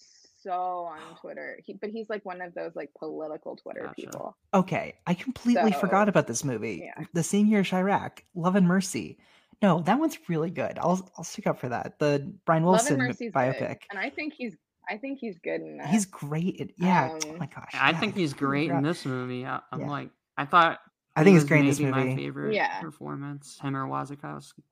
[0.42, 0.52] so
[0.90, 1.58] on Twitter.
[1.64, 3.94] He, but he's like one of those like political Twitter Gotcha.
[3.94, 4.36] people.
[4.54, 6.82] Okay, I completely forgot about this movie.
[6.84, 7.04] yeah.
[7.12, 9.18] The same year as Chi-Raq, Love and Mercy.
[9.62, 10.78] No, that one's really good.
[10.78, 11.98] I'll I'll stick up for that.
[11.98, 13.58] The Brian Love Wilson biopic.
[13.58, 14.56] good, and I think he's
[14.88, 15.88] I think he's good in that.
[15.88, 16.56] He's great.
[16.56, 17.10] in- yeah.
[17.24, 17.70] oh Um, my gosh.
[17.74, 19.44] I yeah, think he's completely great in this movie.
[19.46, 19.88] I, I'm Yeah.
[19.90, 20.80] like, I thought.
[21.14, 22.80] I think he's great in this maybe My favorite Yeah.
[22.80, 24.62] performance, him or Wazikowski.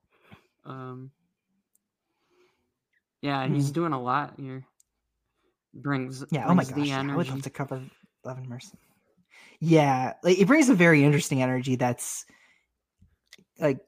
[0.65, 1.11] Um,
[3.21, 4.65] yeah, he's doing a lot here.
[5.81, 6.45] Brings Yeah.
[6.47, 6.73] Oh my gosh.
[6.73, 7.81] the yeah, I would love to cover
[8.23, 8.77] Love and Mercy.
[9.59, 12.25] Yeah, like it brings a very interesting energy that's
[13.59, 13.79] like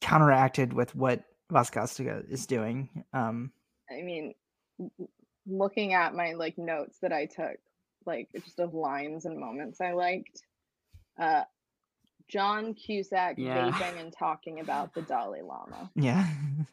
[0.00, 2.88] counteracted with what Wasikowska is doing.
[3.12, 3.52] Um,
[3.90, 4.34] I mean,
[4.78, 5.08] w- w-
[5.46, 7.56] looking at my like notes that I took,
[8.06, 10.42] like just of lines and moments I liked.
[11.18, 11.44] Uh,
[12.28, 13.70] John Cusack Yeah.
[13.70, 15.90] vaping and talking about the Dalai Lama.
[15.94, 16.26] yeah.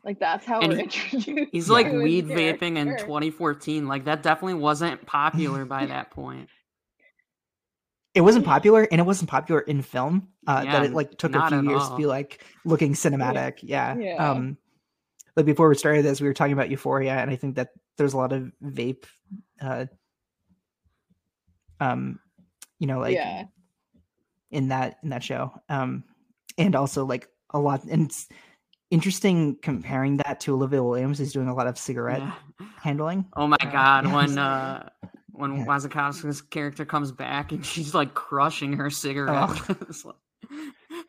[0.04, 1.50] Like that's how And we're he- introduced.
[1.52, 3.88] He's to like his weed vaping in 2014.
[3.88, 6.50] Like that definitely wasn't popular by that point.
[8.16, 10.30] It wasn't popular, and it wasn't popular in film.
[10.48, 13.60] Uh, Yeah, that it like took a few at years to be like looking cinematic.
[13.62, 13.96] Yeah.
[13.98, 14.16] Yeah.
[14.32, 14.58] Um,
[15.36, 18.14] but before we started this, we were talking about Euphoria, and I think that there's
[18.14, 19.06] a lot of vape.
[19.62, 19.86] Uh,
[21.80, 22.20] um,
[22.80, 23.44] you know, like yeah,
[24.52, 26.04] in that in that show um
[26.58, 28.28] and also like a lot and it's
[28.92, 32.66] interesting comparing that to olivia williams who's doing a lot of cigarette Yeah.
[32.78, 34.90] handling Oh my Uh, god, yeah, when uh
[35.32, 35.66] when Yeah.
[35.66, 39.50] Wazakowski's character comes back and she's like crushing her cigarette.
[39.88, 40.16] It's like,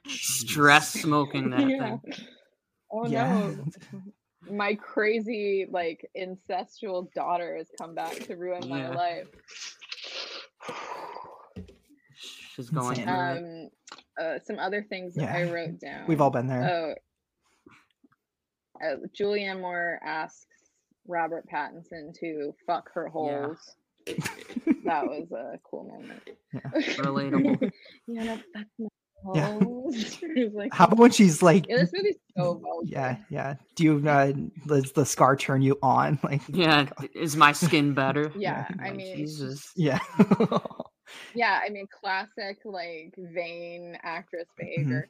[0.06, 1.78] stress smoking that yeah.
[1.78, 2.00] thing.
[2.92, 3.64] Oh yeah no,
[4.48, 9.26] my crazy like incestual daughter has come back to ruin my life.
[12.60, 13.06] She's going Insane.
[13.06, 13.14] through.
[13.16, 13.68] Um,
[14.20, 16.06] uh, some other things that I wrote down.
[16.06, 16.94] we've all been there Oh,
[18.84, 20.46] uh, Julianne Moore asks
[21.06, 23.58] Robert Pattinson to fuck her holes.
[24.84, 26.22] that was a cool moment.
[26.98, 27.70] Relatable.
[28.06, 28.88] you know, fuck my
[29.34, 29.52] Yeah.
[29.52, 30.18] holes.
[30.22, 32.80] It like, How about when she's like, yeah, this movie's so well.
[32.84, 33.56] yeah, yeah.
[33.76, 34.32] Do you uh,
[34.66, 36.18] does the scar turn you on?
[36.22, 38.32] Like, Yeah, is my skin better?
[38.36, 39.72] Yeah, I mean, Jesus.
[39.76, 39.98] yeah.
[41.34, 45.08] Yeah, I mean, classic like vain actress behavior.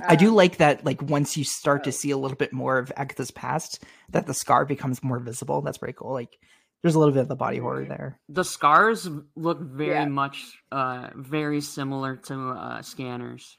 [0.00, 0.10] Mm-hmm.
[0.10, 0.84] I do Um, like that.
[0.84, 1.92] Like once you start to oh.
[1.92, 5.62] see a little bit more of Agatha's past, that the scar becomes more visible.
[5.62, 6.12] That's pretty cool.
[6.12, 6.38] Like
[6.82, 8.20] there's a little bit of the body horror there.
[8.28, 10.04] The scars look very Yeah.
[10.06, 13.56] much, uh, very similar to uh, scanners.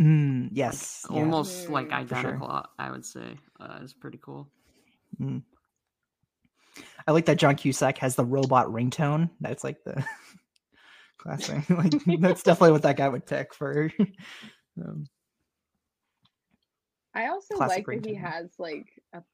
[0.00, 1.04] Mm, yes.
[1.10, 1.16] yeah.
[1.18, 2.08] Almost like Mm.
[2.08, 2.18] For sure.
[2.18, 2.66] identical.
[2.78, 3.36] I would say.
[3.58, 4.48] Uh, it's pretty cool.
[5.20, 5.42] Mm.
[7.10, 9.30] I like that John Cusack has the robot ringtone.
[9.40, 10.04] That's like the
[11.18, 11.68] classic.
[11.70, 13.90] like that's definitely what that guy would pick for.
[14.80, 15.06] um,
[17.12, 19.24] I also like that he has like a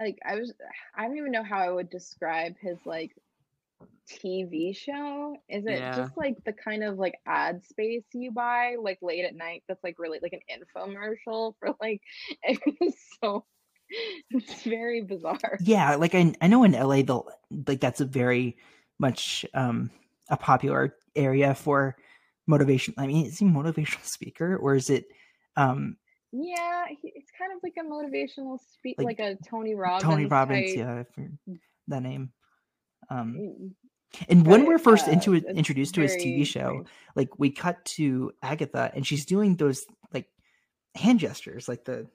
[0.00, 0.54] like I was
[0.96, 3.14] I don't even know how I would describe his like
[4.10, 5.36] TV show.
[5.50, 5.94] Is it Yeah.
[5.94, 9.84] just like the kind of like ad space you buy like late at night that's
[9.84, 12.00] like really like an infomercial for like
[12.44, 13.44] it's so
[14.30, 15.58] it's very bizarre.
[15.60, 17.28] yeah, like I I know in LA they'll
[17.66, 18.56] like that's a very
[18.98, 19.90] much um
[20.28, 21.96] a popular area for
[22.46, 22.94] motivation.
[22.98, 25.06] I mean, is he a motivational speaker or is it
[25.56, 25.96] um
[26.32, 30.02] Yeah, he, it's kind of like a motivational speak Like like, a Tony Robbins.
[30.04, 30.76] Tony Robbins?
[30.76, 31.30] Yeah, forget
[31.88, 32.32] that name.
[33.10, 33.70] Um, Mm,
[34.28, 36.84] and when we're first uh, into introduced to his TV show,
[37.14, 40.28] like we cut to Agatha and she's doing those like
[40.94, 42.06] hand gestures, like the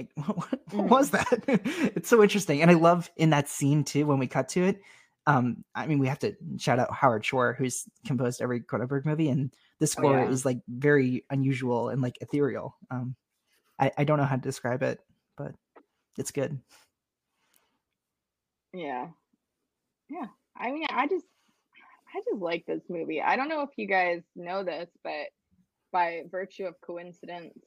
[0.00, 1.44] like what, what, what was that?
[1.94, 4.82] it's so interesting, and I love in that scene too when we cut to it.
[5.26, 9.28] Um, I mean, we have to shout out Howard Shore, who's composed every Cronenberg movie,
[9.28, 10.28] and the score yeah.
[10.28, 12.76] is like very unusual and like ethereal.
[12.90, 13.14] Um,
[13.78, 15.00] I I don't know how to describe it,
[15.36, 15.54] but
[16.16, 16.58] it's good.
[18.72, 19.08] Yeah.
[20.08, 20.26] Yeah.
[20.56, 21.26] I mean, I just
[22.14, 23.20] I just like this movie.
[23.20, 25.28] I don't know if you guys know this, but
[25.92, 27.58] by virtue of coincidence,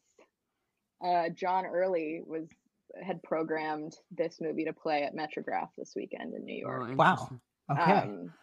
[1.03, 2.47] uh John Early was
[3.01, 6.97] had programmed this movie to play at Metrograph this weekend in New Oh, York.
[6.97, 7.30] Wow.
[7.71, 8.34] Okay, Um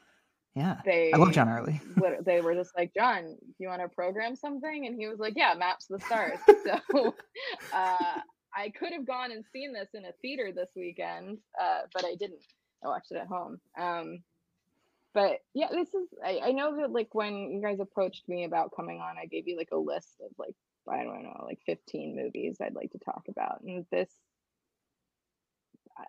[0.56, 1.80] yeah, they I love John Early.
[2.24, 4.86] they were just like, John, you want to program something?
[4.86, 6.40] And he was like, Yeah, Maps of the Stars.
[6.64, 7.14] so
[7.72, 8.20] uh,
[8.56, 12.16] I could have gone and seen this in a theater this weekend, uh, but I
[12.16, 12.42] didn't.
[12.84, 13.60] I watched it at home.
[13.78, 14.24] Um,
[15.14, 16.08] but yeah, this is.
[16.24, 19.46] I, I know that like when you guys approached me about coming on, I gave
[19.46, 20.54] you like a list of like
[20.90, 24.10] I don't know, like 15 movies I'd like to talk about, and this.
[25.98, 26.04] Uh,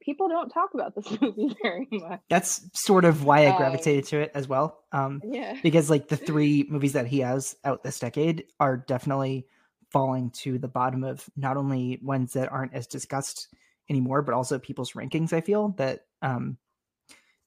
[0.00, 2.20] people don't talk about this movie very much.
[2.28, 4.84] That's sort of why I Um, gravitated to it as well.
[4.92, 5.56] Um, Yeah.
[5.62, 9.46] because like the three movies that he has out this decade are definitely
[9.90, 13.48] falling to the bottom of not only ones that aren't as discussed
[13.88, 15.32] anymore, but also people's rankings.
[15.32, 16.56] I feel that um,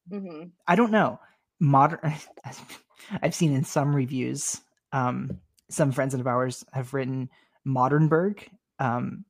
[0.10, 1.20] hmm I don't know
[1.60, 2.00] modern.
[3.22, 4.62] I've seen in some reviews,
[4.92, 5.40] um,
[5.74, 7.30] some friends of ours have written
[7.66, 8.48] Modernberg
[8.80, 9.26] um,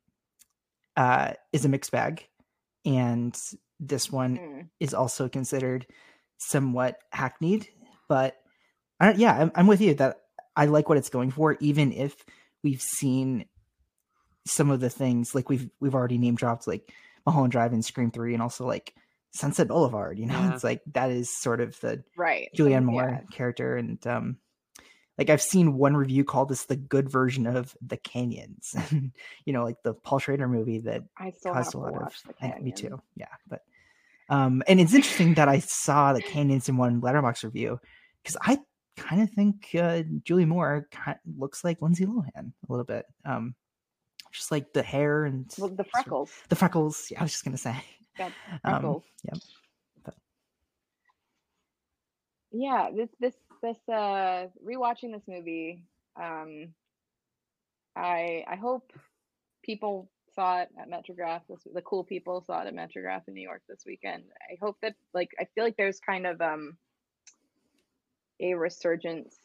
[0.97, 2.27] uh, is a mixed bag,
[2.85, 3.35] and
[3.79, 4.69] this one Mm.
[4.79, 5.85] is also considered
[6.37, 7.67] somewhat hackneyed.
[8.09, 8.35] But
[8.99, 10.17] I don't, yeah, I'm, I'm with you that
[10.55, 12.15] I like what it's going for, even if
[12.63, 13.45] we've seen
[14.45, 16.91] some of the things like we've we've already name dropped like
[17.25, 18.93] Mulholland Drive and Scream Three, and also like
[19.33, 20.19] Sunset Boulevard.
[20.19, 20.53] You know, Yeah.
[20.53, 22.49] it's like that is sort of the Right.
[22.55, 24.37] Julianne Moore character, and um,
[25.17, 28.75] like I've seen one review call this the good version of the Canyons,
[29.45, 32.01] you know, like the Paul Schrader movie that I still caused to a lot of
[32.01, 32.63] watch the I- Canyon.
[32.63, 33.01] me too.
[33.15, 33.61] Yeah but
[34.29, 37.77] um and it's interesting that i saw the canyons in one Letterboxd review
[38.23, 38.57] because i
[38.95, 43.05] kind of think uh julie moore kind looks like lindsay lohan a little bit.
[43.25, 43.53] Um
[44.31, 46.31] just like the hair and Well, the freckles.
[46.49, 47.07] the freckles.
[47.11, 47.75] Yeah i was just gonna say.
[48.17, 48.31] Got
[48.63, 49.37] um yep.
[50.05, 50.15] But
[52.51, 53.33] yeah this this
[53.63, 55.81] this uh rewatching this movie
[56.21, 56.67] um
[57.95, 58.91] i i hope
[59.63, 63.41] people saw it at metrograph this the cool people saw it at metrograph in new
[63.41, 66.77] york this weekend i hope that like i feel like there's kind of um
[68.41, 69.35] a resurgence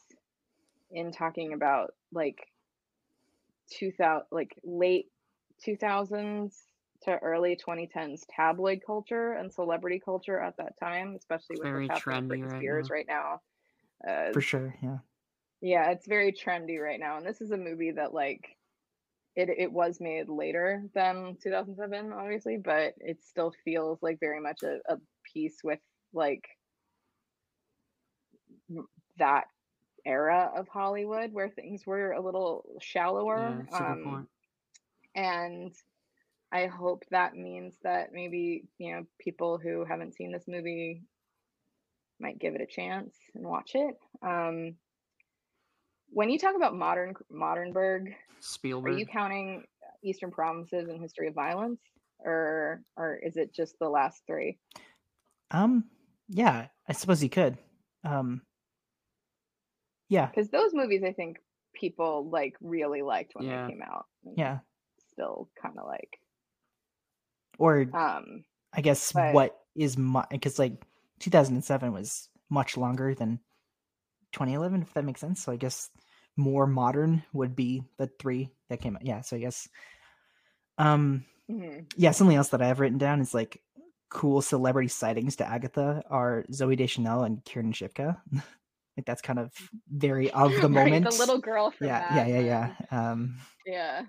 [0.91, 2.39] in talking about like
[3.71, 5.05] 2000 like late
[5.65, 6.63] 2000s
[7.03, 12.03] to early 2010s tabloid culture and celebrity culture at that time especially with very what's
[12.03, 12.93] happening with Britney right Spears now.
[12.95, 13.41] right now
[14.07, 14.99] uh, for sure yeah.
[15.61, 18.57] yeah it's very trendy right now and this is a movie that like
[19.35, 24.63] it, it was made later than 2007 obviously but it still feels like very much
[24.63, 24.97] a, a
[25.33, 25.79] piece with
[26.13, 26.49] like
[29.17, 29.45] that
[30.05, 32.77] era of hollywood where things were a little
[33.33, 34.27] Yeah, shallower good um,
[35.15, 35.75] and
[36.51, 41.03] I hope that means that maybe, you know, people who haven't seen this movie
[42.19, 43.95] might give it a chance and watch it.
[44.21, 44.75] Um,
[46.11, 48.93] when you talk about modern Modernberg, Spielberg.
[48.93, 49.63] are you counting
[50.03, 51.79] Eastern Promises and History of Violence,
[52.19, 54.57] or or is it just the last three?
[55.51, 55.85] Um,
[56.27, 57.57] yeah, I suppose you could.
[58.03, 58.41] Um,
[60.09, 61.37] yeah, Because those movies, I think
[61.75, 63.65] people like really liked when Yeah.
[63.65, 64.05] they came out.
[64.35, 64.59] yeah.
[65.11, 66.19] Still kind of like,
[67.57, 70.73] Or um, I guess but- what is my because like
[71.19, 73.39] 2007 was much longer than
[74.33, 75.43] 2011, if that makes sense.
[75.43, 75.89] So I guess
[76.37, 79.05] more modern would be the three that came out.
[79.05, 79.67] Yeah, so I guess.
[80.77, 81.91] Um, mhm.
[81.97, 83.61] yeah, something else that I have written down is like
[84.09, 88.17] cool celebrity sightings to Agatha are Zooey Deschanel and Kiernan Shipka.
[88.97, 89.51] like that's kind of
[89.89, 91.09] very of the Right, moment.
[91.09, 93.11] the little girl yeah, Mad yeah, yeah, yeah.
[93.11, 94.03] Um, yeah,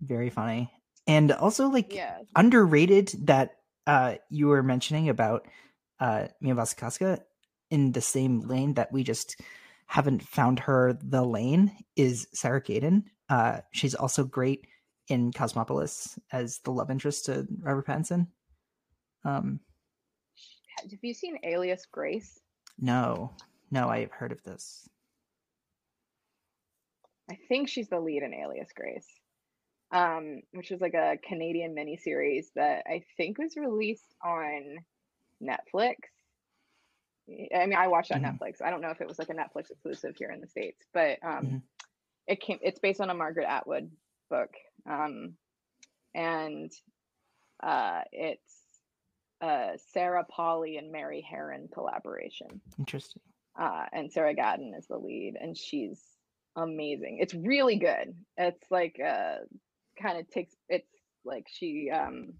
[0.00, 0.70] very funny,
[1.06, 2.18] and also like yeah.
[2.36, 3.56] underrated that
[3.90, 5.46] uh you were mentioning about
[5.98, 7.20] uh Mia Wasikowska
[7.70, 9.40] in the same lane that we just
[9.86, 13.02] haven't found her the lane is Sarah Gadon.
[13.28, 14.66] Uh she's also great
[15.08, 18.28] in Cosmopolis as the love interest to Robert Pattinson.
[19.24, 19.60] Um
[20.78, 22.40] Have you seen Alias Grace?
[22.78, 23.32] no.
[23.72, 24.88] No, I've heard of this.
[27.30, 29.06] I think she's the lead in Alias Grace,
[29.92, 34.78] um, which is like a Canadian miniseries that I think was released on
[35.42, 35.96] Netflix.
[37.54, 38.38] I mean, I watched on Mhm.
[38.38, 38.60] Netflix.
[38.62, 41.18] I don't know if it was like a Netflix exclusive here in the states, but
[41.22, 41.62] um, Mhm.
[42.26, 42.58] it came.
[42.62, 43.90] It's based on a Margaret Atwood
[44.28, 44.52] book,
[44.86, 45.36] um,
[46.14, 46.72] and
[47.62, 48.56] uh, it's
[49.40, 53.22] a Sarah Polley and Mary Harron collaboration Interesting.
[53.56, 56.02] uh, and Sarah Gadon is the lead, and she's
[56.56, 57.18] amazing.
[57.20, 58.14] It's really good.
[58.36, 59.38] It's like uh,
[60.00, 60.88] kind of takes it's
[61.24, 62.34] like she um,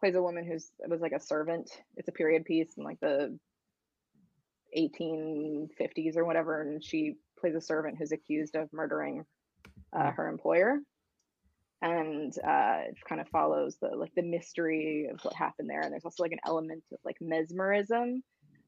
[0.00, 1.70] plays a woman who's was like a servant.
[1.96, 3.38] It's a period piece in like the
[4.76, 9.24] 1850s or whatever, and she plays a servant who's accused of murdering
[9.92, 10.78] uh, her employer.
[11.80, 15.92] And uh, it kind of follows the like the mystery of what happened there, and
[15.92, 18.22] there's also like an element of like mesmerism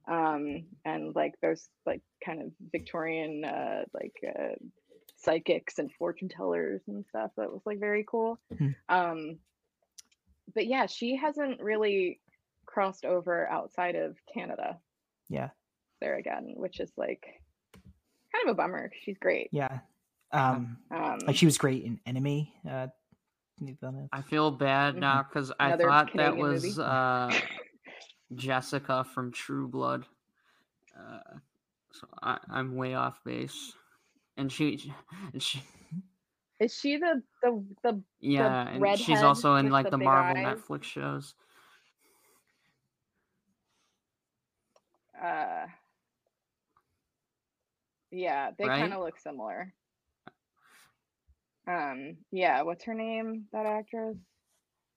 [0.07, 4.55] um and like there's like kind of victorian uh like uh
[5.25, 8.75] psychics and fortune tellers and stuff that was like very cool Mhm.
[8.89, 9.39] um
[10.55, 12.21] but yeah she hasn't really
[12.67, 14.79] crossed over outside of canada
[15.29, 15.51] Yeah.
[16.01, 17.25] there again which is like
[18.33, 18.91] kind of a bummer.
[19.03, 19.79] she's great Yeah.
[20.33, 22.53] Um um like she was great in Enemy.
[22.69, 22.89] Uh
[24.13, 25.01] I feel bad Mhm.
[25.01, 26.83] now because I Another thought that was movie.
[26.83, 27.39] uh,
[28.35, 30.07] Jessica from True Blood.
[30.99, 31.39] Uh,
[31.93, 33.73] so I, I'm way off base.
[34.37, 34.93] And she,
[35.33, 35.63] and she,
[36.61, 40.57] is she the the the yeah, and she's also in like the the Marvel eyes?
[40.57, 41.35] Netflix shows.
[45.23, 45.67] uh
[48.11, 48.81] yeah they Right?
[48.81, 49.73] kind of look similar
[51.69, 54.17] um yeah what's her name that actress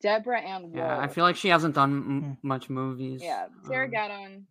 [0.02, 2.48] deborah ann Yeah, I feel like she hasn't done m- Hmm.
[2.48, 3.22] much movies.
[3.22, 4.44] yeah sarah um, Gadon.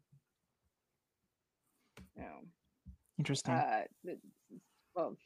[2.17, 2.25] no
[3.19, 3.55] Interesting.
[3.55, 4.19] uh th-
[4.97, 5.17] well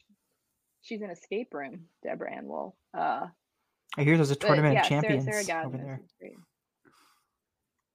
[0.83, 2.77] she's in escape room deborah ann Woll.
[2.95, 3.27] uh
[3.97, 6.01] I hear there's a tournament yeah of champions sarah, sarah over there.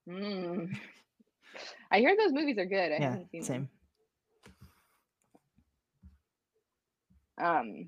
[0.09, 0.69] mm.
[1.91, 3.69] i hear those movies are good i Yeah, haven't seen them.
[7.37, 7.45] same.
[7.45, 7.87] um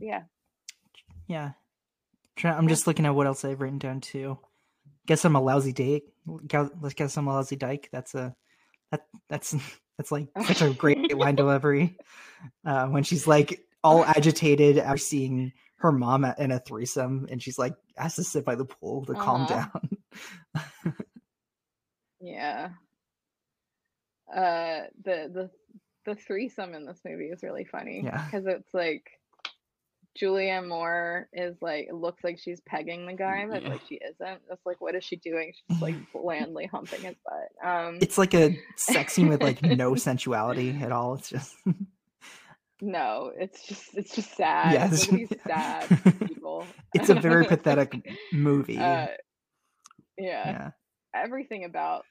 [0.00, 0.22] yeah
[1.28, 1.52] Yeah.
[2.42, 4.38] I'm just looking at what else I've written down too.
[5.06, 6.02] Guess I'm a lousy date.
[6.26, 7.88] Let's guess I'm a lousy dyke.
[7.92, 8.34] That's a
[8.90, 9.54] that that's
[9.98, 11.96] that's like such a great line delivery.
[12.64, 17.42] Uh, when she's like all agitated after seeing her mom at, in a threesome, and
[17.42, 19.68] she's like has to sit by the pool to calm Uh-huh.
[20.54, 20.94] down.
[22.20, 22.70] Yeah.
[24.34, 25.50] Uh the the
[26.06, 28.02] the threesome in this movie is really funny.
[28.04, 28.24] Yeah.
[28.24, 29.10] Because it's like
[30.20, 33.68] Julianne Moore is like looks like she's pegging the guy, but Yeah.
[33.70, 34.40] like she isn't.
[34.50, 35.52] It's like what is she doing?
[35.68, 37.68] She's like blandly humping his butt.
[37.68, 41.14] Um it's like a sex scene with like no sensuality at all.
[41.14, 41.56] It's just
[42.80, 44.72] no, it's just it's just sad.
[44.74, 45.88] Yeah, it's- these sad
[46.20, 46.66] people.
[46.94, 47.94] it's a very pathetic
[48.32, 48.78] movie.
[48.78, 49.06] Uh,
[50.18, 50.46] yeah.
[50.46, 50.70] yeah.
[51.14, 52.04] everything about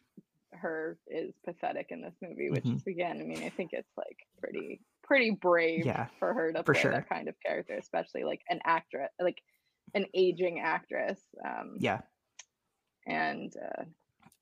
[0.52, 2.76] her is pathetic in this movie, which Mhm.
[2.76, 6.64] is again, I mean, I think it's like pretty pretty brave Yeah, for her to
[6.64, 6.92] for play sure.
[6.92, 9.38] that kind of character, especially like an actress, like
[9.94, 11.22] an aging actress.
[11.46, 12.02] Um, Yeah.
[13.06, 13.84] and uh,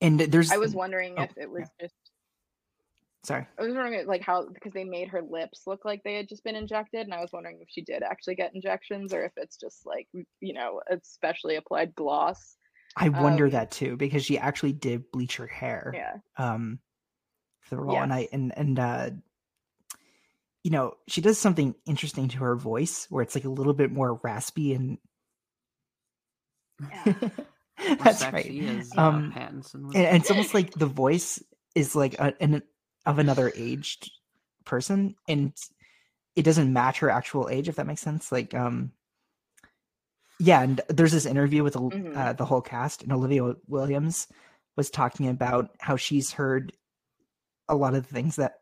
[0.01, 1.95] And there's I was wondering oh, if it was just
[3.23, 3.45] Sorry.
[3.59, 6.43] I was wondering like how because they made her lips look like they had just
[6.43, 9.57] been injected, and I was wondering if she did actually get injections or if it's
[9.57, 10.07] just like
[10.39, 12.57] you know, especially applied gloss.
[12.95, 15.91] I wonder Um, that too because she actually did bleach her hair.
[15.95, 16.17] Yeah.
[16.37, 16.79] Um,
[17.61, 19.09] for the role, and I and and uh,
[20.63, 23.91] you know, she does something interesting to her voice where it's like a little bit
[23.91, 24.97] more raspy and.
[26.89, 27.13] Yeah.
[27.99, 28.45] That's right.
[28.45, 29.95] sexy as uh, Um, Pattinson was.
[29.95, 31.41] and, and it's almost like the voice
[31.75, 32.61] is like a, an
[33.05, 34.11] of another aged
[34.65, 35.53] person and
[36.35, 38.91] it doesn't match her actual age if that makes sense like um
[40.39, 42.15] yeah and there's this interview with the, Mhm.
[42.15, 44.27] uh, the whole cast and olivia williams
[44.77, 46.73] was talking about how she's heard
[47.67, 48.59] a lot of the things that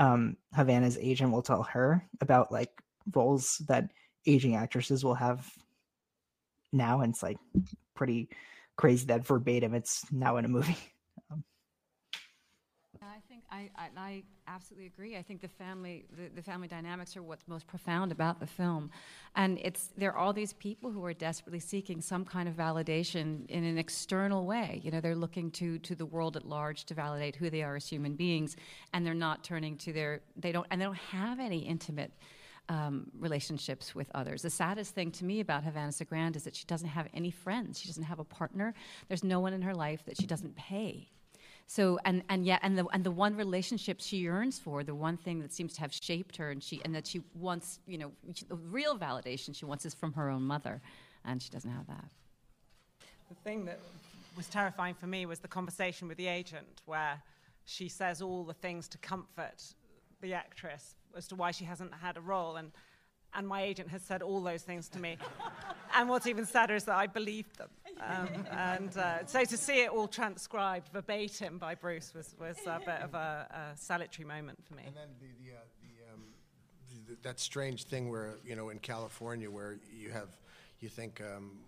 [0.00, 2.70] um havana's agent will tell her about like
[3.14, 3.90] roles that
[4.26, 5.48] aging actresses will have
[6.72, 7.36] now and it's like
[7.94, 8.28] pretty
[8.76, 10.76] crazy that verbatim it's now in a movie
[13.50, 15.16] I I, I, absolutely agree.
[15.16, 18.90] I think the family the, the family dynamics are what's most profound about the film,
[19.36, 23.48] and it's there are all these people who are desperately seeking some kind of validation
[23.48, 24.80] in an external way.
[24.82, 27.76] You know, they're looking to to the world at large to validate who they are
[27.76, 28.56] as human beings,
[28.92, 32.12] and they're not turning to their they don't and they don't have any intimate.
[32.68, 34.42] Um, relationships with others.
[34.42, 37.80] The saddest thing to me about Havana Segrand is that she doesn't have any friends.
[37.80, 38.74] She doesn't have a partner.
[39.08, 41.08] There's no one in her life that she doesn't pay.
[41.70, 45.16] So and and yet and the and the one relationship she yearns for, the one
[45.16, 48.10] thing that seems to have shaped her, and she and that she wants, you know,
[48.48, 50.82] the real validation she wants is from her own mother,
[51.24, 52.06] and she doesn't have that.
[53.28, 53.78] The thing that
[54.36, 57.22] was terrifying for me was the conversation with the agent, where
[57.66, 59.62] she says all the things to comfort
[60.22, 62.72] the actress as to why she hasn't had a role, and
[63.32, 65.18] and my agent has said all those things to me.
[65.94, 67.70] and what's even sadder is that I believed them.
[68.08, 72.78] Um, and uh, so to see it all transcribed verbatim by Bruce was, was a
[72.78, 74.84] bit of a, a salutary moment for me.
[74.86, 76.22] And then the, the, uh, the, um,
[77.06, 80.28] th- that strange thing where, you know, in California where you have,
[80.80, 81.58] you think, um,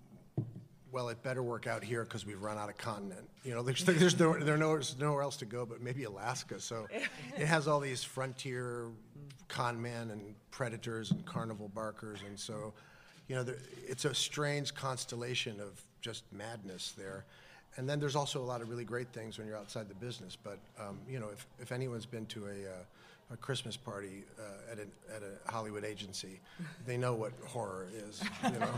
[0.90, 3.28] well, it better work out here because we've run out of continent.
[3.44, 6.60] You know, there's, there's, no, there no, there's nowhere else to go but maybe Alaska.
[6.60, 6.86] So
[7.36, 8.88] it has all these frontier
[9.48, 12.20] con men and predators and carnival barkers.
[12.26, 12.72] And so,
[13.28, 17.24] you know, there, it's a strange constellation of just madness there.
[17.76, 20.36] And then there's also a lot of really great things when you're outside the business.
[20.36, 24.70] But, um, you know, if, if anyone's been to a, uh, a Christmas party uh,
[24.72, 26.38] at, an, at a Hollywood agency,
[26.86, 28.22] they know what horror is.
[28.44, 28.68] You know,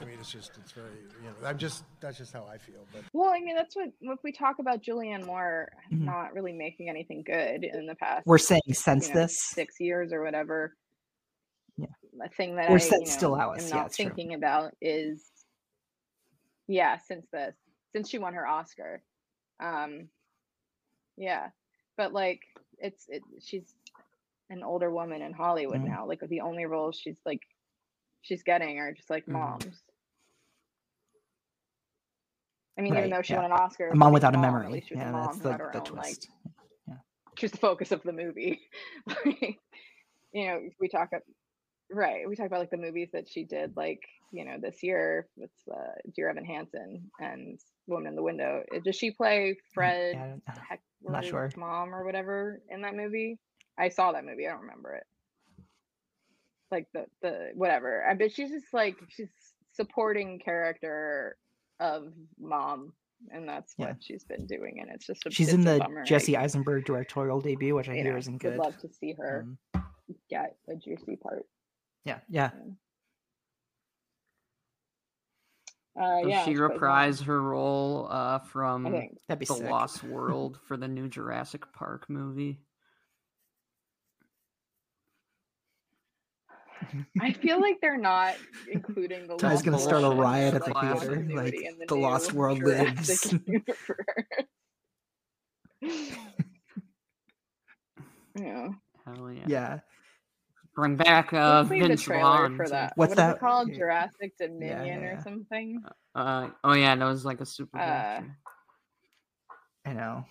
[0.00, 0.86] I mean, it's just, it's very,
[1.22, 2.86] you know, I'm just, that's just how I feel.
[2.90, 6.04] But Well, I mean, that's what if we talk about Julianne Moore Mhm.
[6.06, 8.26] not really making anything good in the past.
[8.26, 9.38] We're saying you since know, this?
[9.42, 10.74] six years or whatever.
[11.76, 11.86] Yeah.
[12.24, 14.06] A thing that Or I since you know, Still Alice, am yeah, not it's true.
[14.06, 15.22] thinking about is,
[16.68, 17.56] yeah, since this,
[17.92, 19.02] since she won her Oscar,
[19.60, 20.08] um,
[21.16, 21.48] yeah,
[21.96, 22.42] but like
[22.78, 23.74] it's it she's
[24.50, 25.88] an older woman in Hollywood Mhm.
[25.88, 26.06] now.
[26.06, 27.42] Like the only roles she's like
[28.22, 29.32] she's getting are just like Mhm.
[29.32, 29.82] moms.
[32.78, 33.40] I mean, even though she yeah.
[33.40, 35.38] won an Oscar, a mom without a memory least she was a yeah mom that's
[35.38, 36.28] the, the own, like, twist
[37.38, 38.60] she was the focus of the movie.
[40.34, 41.22] You know, we talk, ab-
[41.90, 42.28] right?
[42.28, 45.50] We talk about like the movies that she did, like you know, this year with
[45.72, 48.62] uh, Dear Evan Hansen and Woman in the Window.
[48.74, 50.78] Uh, Does she play Fred yeah, I
[51.12, 51.50] don't- sure.
[51.56, 53.38] mom or whatever in that movie?
[53.78, 54.46] I saw that movie.
[54.46, 55.04] I don't remember it.
[56.70, 58.04] Like the the whatever.
[58.04, 59.30] I bet she's just like she's
[59.72, 61.36] supporting character
[61.80, 62.92] of mom,
[63.30, 63.86] and that's Yeah.
[63.86, 64.78] what she's been doing.
[64.80, 66.04] And it's just a, she's it's in the bummer.
[66.04, 69.46] Jesse eisenberg directorial debut which i hear know, isn't would good love to see her
[69.74, 69.84] Um,
[70.28, 71.46] get a juicy part.
[72.04, 72.50] yeah yeah
[75.98, 79.18] Uh, Does yeah, she I suppose reprise her role uh, from think.
[79.26, 79.70] That'd be The sick.
[79.70, 82.60] Lost World for the new Jurassic Park movie?
[87.20, 88.36] I feel like they're not
[88.72, 89.36] including the.
[89.36, 92.58] Ty's Lost gonna start a riot at the like, theater, like, in The Lost World
[92.58, 93.34] Jurassic lives.
[98.36, 98.68] yeah.
[99.04, 99.44] Hell yeah.
[99.46, 99.78] yeah
[100.78, 102.56] Bring back Who uh, played the Vince trailer Vaughn.
[102.56, 102.92] for that?
[102.94, 103.36] What's what is that?
[103.36, 103.68] it called?
[103.68, 103.78] Yeah.
[103.78, 105.08] Jurassic yeah, Dominion yeah.
[105.08, 105.82] or something?
[106.14, 107.78] Uh, oh yeah, that was like a super.
[107.78, 108.22] Uh,
[109.86, 110.24] i know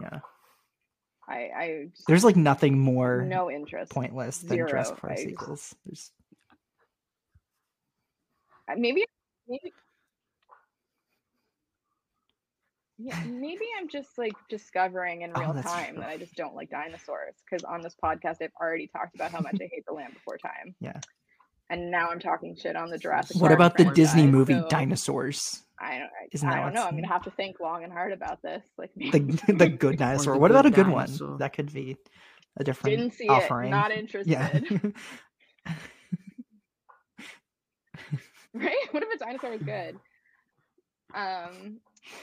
[0.00, 0.18] yeah
[1.28, 3.92] I I just there's like nothing more no interest.
[3.92, 4.68] pointless than Zero.
[4.70, 5.72] Jurassic Park sequels.
[5.86, 6.10] There's
[8.68, 9.04] Uh, Maybe
[9.46, 9.72] maybe.
[13.02, 16.00] Yeah, maybe I'm just like discovering in Oh, real that's time true.
[16.02, 19.40] that I just don't like dinosaurs because on this podcast I've already talked about how
[19.40, 20.74] much I hate the Land Before Time.
[20.80, 21.00] Yeah.
[21.70, 23.36] and now I'm talking shit on the Jurassic.
[23.36, 25.62] What Park about the franchise, Disney movie so Dinosaurs?
[25.80, 26.02] I don't.
[26.02, 26.84] I, Isn't I don't know.
[26.84, 28.62] I'm gonna have to think long and hard about this.
[28.76, 29.10] Like The
[29.56, 30.34] the good dinosaur.
[30.34, 31.28] the What about a good good dinosaur.
[31.28, 31.38] one?
[31.38, 31.96] That could be
[32.58, 33.68] a different didn't see offering.
[33.68, 33.70] it.
[33.70, 33.92] Not
[34.26, 34.60] Yeah.
[38.54, 38.76] right?
[38.90, 39.96] What if a dinosaur was good?
[41.14, 41.78] Um,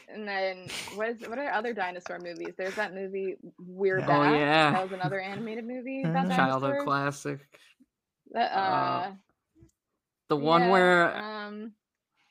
[0.10, 2.54] and then what is what are other dinosaur movies?
[2.58, 4.40] There's that movie We're Oh, Back.
[4.40, 4.72] yeah.
[4.72, 6.84] That was another animated movie about Uh, Childhood dinosaurs.
[6.86, 7.40] classic.
[8.32, 9.12] That, uh, Uh,
[10.30, 11.72] The one yeah, where um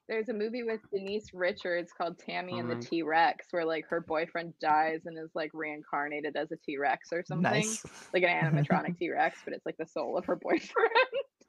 [0.08, 3.86] there's a movie with Denise Richards called Tammy Oh and the T Rex where like
[3.88, 7.42] her boyfriend dies and is like reincarnated as a T Rex or something.
[7.52, 7.82] Nice.
[8.14, 10.90] Like an animatronic T Rex, but it's like the soul of her boyfriend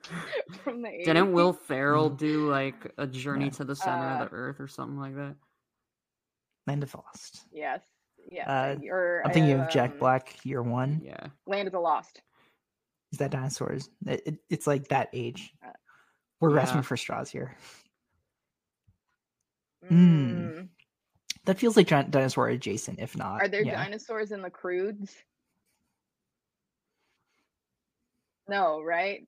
[0.64, 1.06] from the 80s.
[1.06, 3.52] didn't Will Ferrell do like a journey Yeah.
[3.52, 5.36] to the center Uh, of the earth or something like that?
[6.68, 7.45] Land of the Lost.
[7.52, 7.81] Yes.
[8.30, 8.49] Yeah.
[8.52, 11.02] Uh, or I'm thinking of Jack um, Black Year One.
[11.03, 11.27] Yeah.
[11.48, 12.22] Land of the Lost.
[13.14, 13.89] Is that dinosaurs?
[14.06, 15.53] It, it- it's like that age.
[15.65, 15.69] Uh,
[16.41, 16.56] We're yeah.
[16.56, 17.56] grasping for straws here.
[19.89, 20.53] Mm.
[20.53, 20.68] Mm.
[21.45, 23.41] That feels like gi- dinosaur adjacent, if not.
[23.41, 23.81] Are there yeah.
[23.81, 25.15] dinosaurs in the Croods?
[28.49, 29.26] No, right?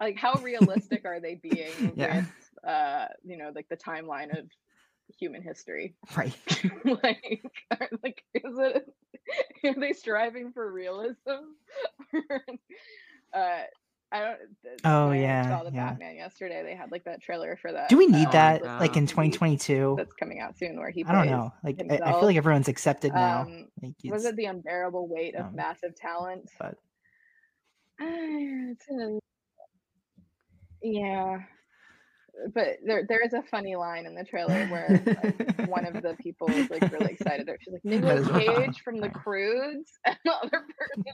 [0.00, 2.16] Like how realistic are they being Yeah.
[2.18, 2.32] with
[2.66, 4.44] uh you know like the timeline of
[5.18, 5.94] human history?
[6.16, 6.34] Right.
[7.02, 8.94] like are, like is it
[9.64, 11.16] are they striving for realism?
[13.34, 13.62] uh
[14.10, 14.38] I don't
[14.84, 15.90] Oh, when I yeah, saw the yeah.
[15.90, 16.62] Batman yesterday.
[16.62, 17.90] They had like that trailer for that.
[17.90, 19.94] Do we need uh, that like in 2022?
[19.98, 21.04] That's coming out soon, where he.
[21.04, 21.52] I don't know.
[21.62, 23.42] Like I, I feel like everyone's accepted now.
[23.42, 26.50] Um, like was it the unbearable weight of um, massive talent?
[26.58, 26.76] but
[28.00, 29.18] It's a-
[30.82, 31.40] yeah,
[32.54, 36.14] but there there is a funny line in the trailer where like, one of the
[36.20, 37.46] people is like really excited.
[37.46, 38.28] There, she's like That Nicolas.
[38.46, 41.04] Cage from The Croods, and the other person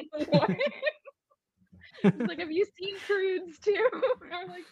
[0.00, 0.50] is like, what?
[2.02, 3.88] She's like, have you seen Croods too?
[4.24, 4.64] And I'm like,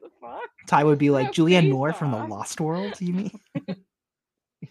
[0.00, 0.40] the fuck?
[0.66, 2.26] Ty would be like No, Julianne face Moore from The.
[2.26, 3.00] Lost World.
[3.00, 3.40] You mean?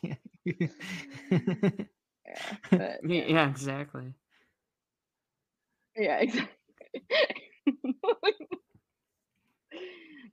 [0.01, 0.15] Yeah.
[0.45, 0.67] Yeah,
[2.71, 4.13] but Yeah, yeah, exactly.
[5.97, 6.51] Yeah, exactly.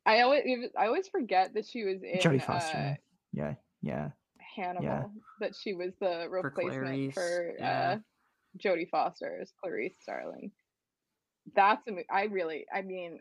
[0.05, 0.43] I always
[0.77, 2.99] I always forget that she was in Jodie uh, Foster.
[3.33, 4.11] yeah, yeah.
[4.57, 5.13] Hannibal.
[5.41, 7.97] That she was the replacement Clarice, for, yeah.
[7.97, 7.99] uh,
[8.59, 10.51] Jodie Foster as Clarice Starling.
[11.55, 13.21] That's a mo- I really I mean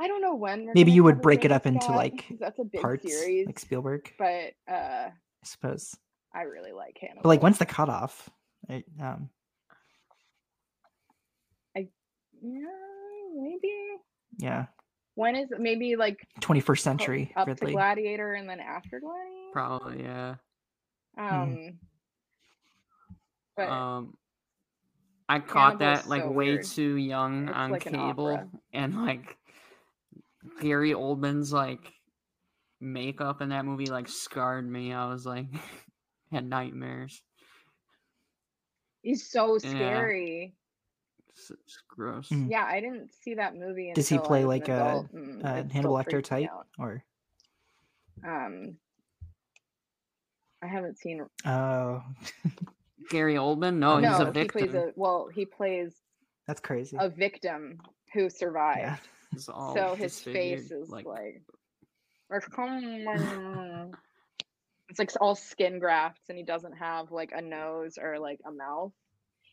[0.00, 2.38] I don't know when we're Maybe you would break it up into Scott, like 'cause
[2.38, 5.12] that's a big parts, series, like Spielberg, but uh I
[5.44, 5.94] suppose.
[6.34, 7.22] I really like Hannibal.
[7.22, 8.30] But like, when's the cutoff?
[8.68, 9.28] Right, um,
[11.76, 11.88] I
[12.40, 12.66] yeah
[13.36, 13.72] maybe
[14.38, 14.66] yeah,
[15.14, 17.66] when is maybe like 21st century up Ridley.
[17.68, 19.52] to Gladiator and then after Gladiator.
[19.52, 20.34] Probably, yeah.
[21.18, 21.78] Um,
[23.56, 24.16] but Um,
[25.28, 26.64] I caught Hannibal is that like so way weird.
[26.64, 28.48] too young It's on like cable, opera.
[28.72, 29.36] and like
[30.60, 31.92] Gary Oldman's like
[32.80, 34.92] makeup in that movie like scarred me.
[34.92, 35.46] I was like
[36.32, 37.22] had nightmares.
[39.02, 39.70] he's so Yeah.
[39.70, 40.54] scary.
[41.34, 42.28] It's, it's gross.
[42.28, 42.50] Mm.
[42.50, 43.92] Yeah, I didn't see that movie.
[43.94, 46.66] Does he play like a, adult, and a Hannibal Lecter type, out.
[46.78, 47.02] or
[48.26, 48.76] Um,
[50.62, 51.26] I haven't seen.
[51.46, 52.02] oh,
[53.10, 53.76] Gary Oldman?
[53.76, 54.48] No, he's a he victim.
[54.68, 55.28] plays a well.
[55.34, 55.94] He plays
[56.46, 56.96] that's crazy.
[57.00, 57.78] a victim
[58.12, 58.80] who survived.
[59.34, 59.52] Yeah.
[59.54, 61.06] All so his face is like,
[62.30, 63.92] it's come-
[64.90, 68.52] it's like all skin grafts, and he doesn't have like a nose or like a
[68.52, 68.92] mouth.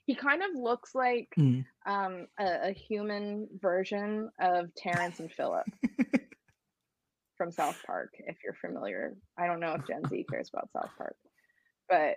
[0.10, 1.64] He kind of looks like Mm.
[1.86, 5.68] um, a, a human version of Terrence and Philip
[7.38, 8.10] from South Park.
[8.18, 11.16] If you're familiar, I don't know if Gen Z cares about South Park,
[11.88, 12.16] but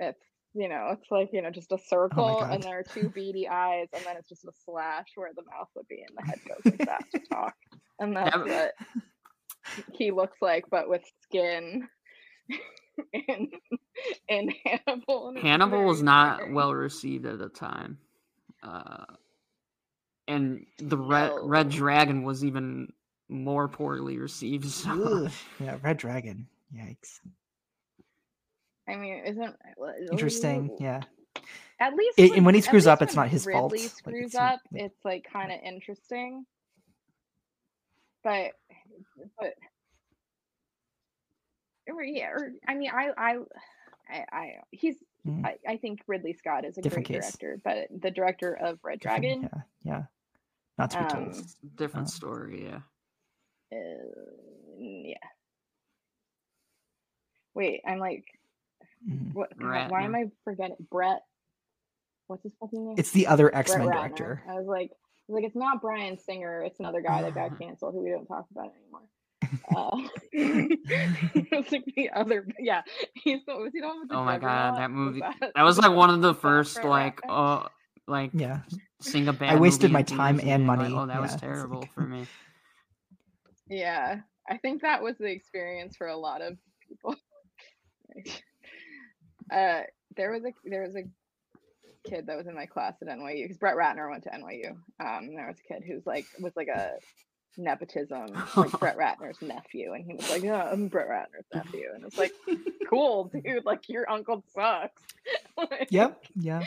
[0.00, 0.24] it's
[0.54, 3.86] you know it's like you know just a circle and there are two beady eyes
[3.92, 6.64] and then it's just a slash where the mouth would be and the head goes
[6.64, 7.54] like that to talk
[8.00, 8.72] and that's what
[9.92, 11.86] he looks like but with skin
[13.28, 13.48] and
[14.28, 15.34] and Hannibal.
[15.40, 17.98] Hannibal was not well received at the time.
[18.62, 19.04] Uh,
[20.28, 22.92] and the Red Red Dragon was even
[23.28, 24.64] more poorly received.
[24.70, 24.90] So
[25.24, 26.46] Ugh, yeah, Red Dragon.
[26.74, 27.20] Yikes.
[28.88, 29.56] I mean, isn't
[30.10, 30.76] Interesting.
[30.80, 31.02] Yeah.
[31.80, 33.96] At least, It- when- and when he screws up, it's not his fault, Ridley like,
[33.96, 36.44] screws it's him- up, it's like kind of interesting.
[38.22, 38.50] But,
[39.38, 39.54] but,
[41.96, 43.36] or, yeah, or, I mean, I, I,
[44.08, 44.96] I, I he's,
[45.26, 45.44] Mm.
[45.44, 47.36] I, I think Ridley Scott is a Different great case.
[47.36, 49.50] director, but the director of Red Different- Dragon,
[49.82, 49.92] Yeah.
[49.92, 50.02] Yeah.
[50.78, 51.34] Not to be told.
[51.36, 51.44] um,
[51.76, 52.80] different Uh, story, yeah.
[53.70, 55.14] uh, yeah.
[57.54, 58.24] Wait, I'm like,
[59.06, 59.34] Mhm.
[59.34, 59.58] what?
[59.58, 61.22] God, why am I forgetting Brett?
[62.28, 62.94] What's his fucking name?
[62.98, 64.42] It's the other X Men director.
[64.48, 64.90] I was like,
[65.28, 66.62] like, it's not Bryan Singer.
[66.62, 69.02] It's another guy that got canceled who we don't talk about anymore.
[69.76, 69.96] Uh,
[71.72, 72.82] like the other, yeah.
[73.14, 74.40] He's the, was he the one with the Oh my juggernaut?
[74.74, 75.20] god, that Was movie.
[75.20, 77.64] that- That was like one of the first like Ratner?
[77.64, 77.68] uh
[78.06, 78.60] like Yeah.
[79.00, 79.52] sing a band.
[79.52, 80.94] I wasted my time theaters and being like, money.
[80.94, 82.26] oh, that was Yeah, it's terrible like- for me.
[83.68, 86.56] Yeah, I think that was the experience for a lot of
[86.88, 87.14] people.
[89.52, 89.80] uh,
[90.16, 91.02] there was a there was a
[92.08, 94.70] kid that was in my class at NYU because Brett Ratner went to NYU.
[94.98, 96.94] Um, there was a kid who's like was like a
[97.58, 102.04] nepotism, like Brett Ratner's nephew, and he was like, "Yeah, I'm Brett Ratner's nephew," and
[102.04, 102.32] it's like,
[102.90, 103.64] "Cool, dude!
[103.64, 105.02] Like your uncle sucks."
[105.56, 106.24] Like- Yep.
[106.36, 106.64] Yeah.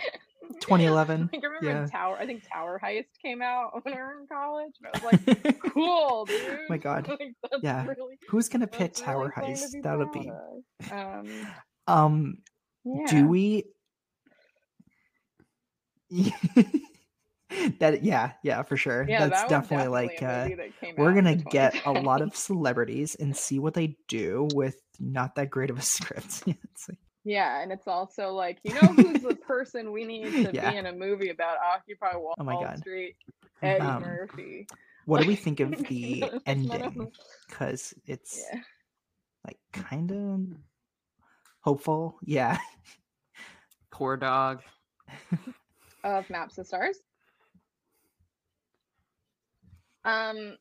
[0.60, 1.30] 2011.
[1.34, 1.86] Like, I remember Yeah.
[1.88, 4.74] Tower, I think Tower Heist came out when we were in college.
[4.84, 6.60] And I was like, cool, dude.
[6.70, 7.08] my God.
[7.08, 7.86] Like, Yeah.
[7.88, 9.74] really, Who's gonna pick Tower really to Heist?
[9.74, 10.30] be That would be.
[10.30, 10.92] of.
[10.92, 11.48] Um,
[11.88, 12.38] Um.
[12.84, 13.06] yeah.
[13.08, 13.64] Do we?
[17.80, 19.06] that yeah yeah for sure.
[19.08, 22.22] Yeah, That's that definitely, definitely like uh, movie that came we're gonna get a lot
[22.22, 26.44] of celebrities and see what they do with not that great of a script.
[26.48, 30.52] It's like- Yeah, and it's also like, you know, who's the person we need to
[30.54, 30.72] Yeah.
[30.72, 32.78] be in a movie about Occupy Wall Oh my God.
[32.80, 33.16] Street?
[33.62, 34.68] Eddie Um, Murphy.
[35.06, 37.12] what do we think of the ending?
[37.48, 38.60] Because it's Yeah.
[39.46, 40.58] like kind of
[41.62, 42.18] hopeful.
[42.26, 42.58] Yeah.
[43.92, 44.62] Poor dog.
[46.04, 46.98] of Maps of Stars.
[50.06, 50.58] Um,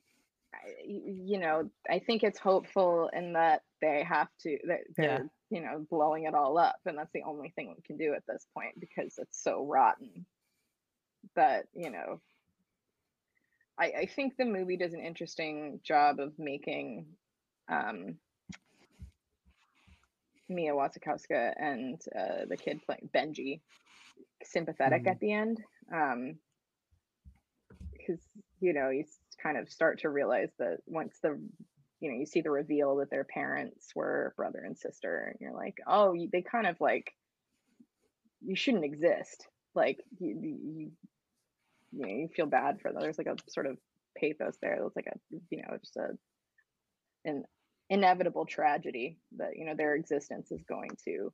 [0.84, 5.86] you know, I think it's hopeful in that they have to that they're you know
[5.90, 8.78] blowing it all up, and that's the only thing we can do at this point
[8.80, 10.26] because it's so rotten.
[11.34, 12.20] But you know,
[13.78, 17.16] I I think the movie does an interesting job of making
[17.68, 18.18] um
[20.48, 23.60] Mia Wasikowska and uh, the kid playing Benji
[24.44, 25.08] sympathetic Mhm.
[25.08, 25.62] at the end
[25.92, 26.38] um
[27.92, 28.20] because
[28.60, 31.40] you know you s- kind of start to realize that once the
[32.00, 35.54] you know you see the reveal that their parents were brother and sister and you're
[35.56, 37.12] like oh you, they kind of like
[38.40, 40.90] you shouldn't exist like you you,
[41.92, 43.78] you know you feel bad for them there's like a sort of
[44.18, 45.18] pathos there there's like a
[45.50, 46.08] you know just a
[47.24, 47.44] an
[47.90, 51.32] inevitable tragedy that you know their existence is going to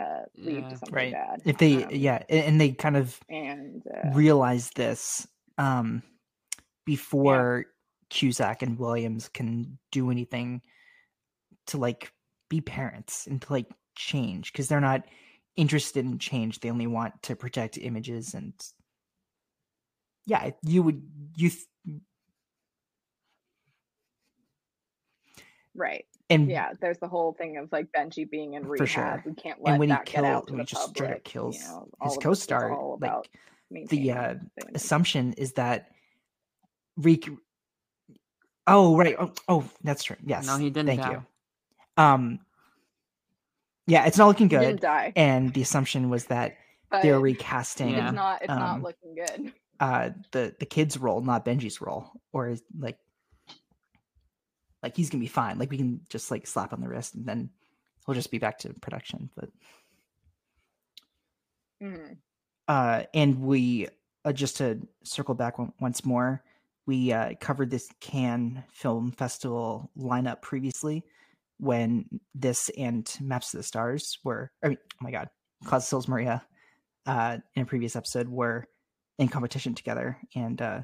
[0.00, 0.68] uh lead Yeah.
[0.68, 1.12] to something Right.
[1.12, 5.26] bad If they Um, yeah, and they kind of and uh, realize this
[5.56, 6.02] um
[6.88, 7.66] before
[8.08, 10.62] Cusack and Williams can do anything
[11.66, 12.10] to like
[12.48, 15.02] be parents and to like change because they're not
[15.54, 16.60] interested in change.
[16.60, 18.54] They only want to protect images and
[20.24, 21.02] yeah, you would
[21.36, 22.00] you th-
[25.74, 26.06] Right.
[26.30, 28.88] And- yeah, there's the whole thing of like Benji being in for rehab.
[28.88, 29.22] sure.
[29.26, 31.10] We can't let and when that he get out to when the he just straight
[31.10, 33.28] up kills you know, his of this is co-star, like
[33.90, 34.34] the uh,
[34.74, 35.90] assumption is that
[36.98, 37.30] Reek.
[38.66, 39.16] Oh right.
[39.18, 40.16] Oh, oh, that's true.
[40.24, 40.46] Yes.
[40.46, 41.12] No, he didn't Thank die.
[41.12, 41.26] you.
[41.96, 42.40] Um.
[43.86, 44.60] Yeah, it's not looking He good.
[44.60, 45.12] didn't die.
[45.16, 46.56] And the assumption was that
[46.90, 47.94] But they're recasting.
[47.94, 48.42] It's not.
[48.42, 49.52] It's not um, looking good.
[49.80, 52.98] uh the the kid's role, not Benji's role, or like
[54.82, 55.58] like he's gonna be fine.
[55.58, 57.48] Like we can just like slap on the wrist and then
[58.04, 59.30] he'll just be back to production.
[59.34, 59.48] But
[61.82, 62.16] Mhm.
[62.66, 63.88] uh and we
[64.24, 66.42] uh, just to circle back one, once more
[66.88, 71.04] we uh covered this Cannes Film Festival lineup previously
[71.58, 75.28] when this and Maps of the Stars were I mean oh my god
[75.64, 76.42] Cause Sils Maria
[77.06, 78.66] uh in a previous episode were
[79.18, 80.18] in competition together.
[80.34, 80.80] And uh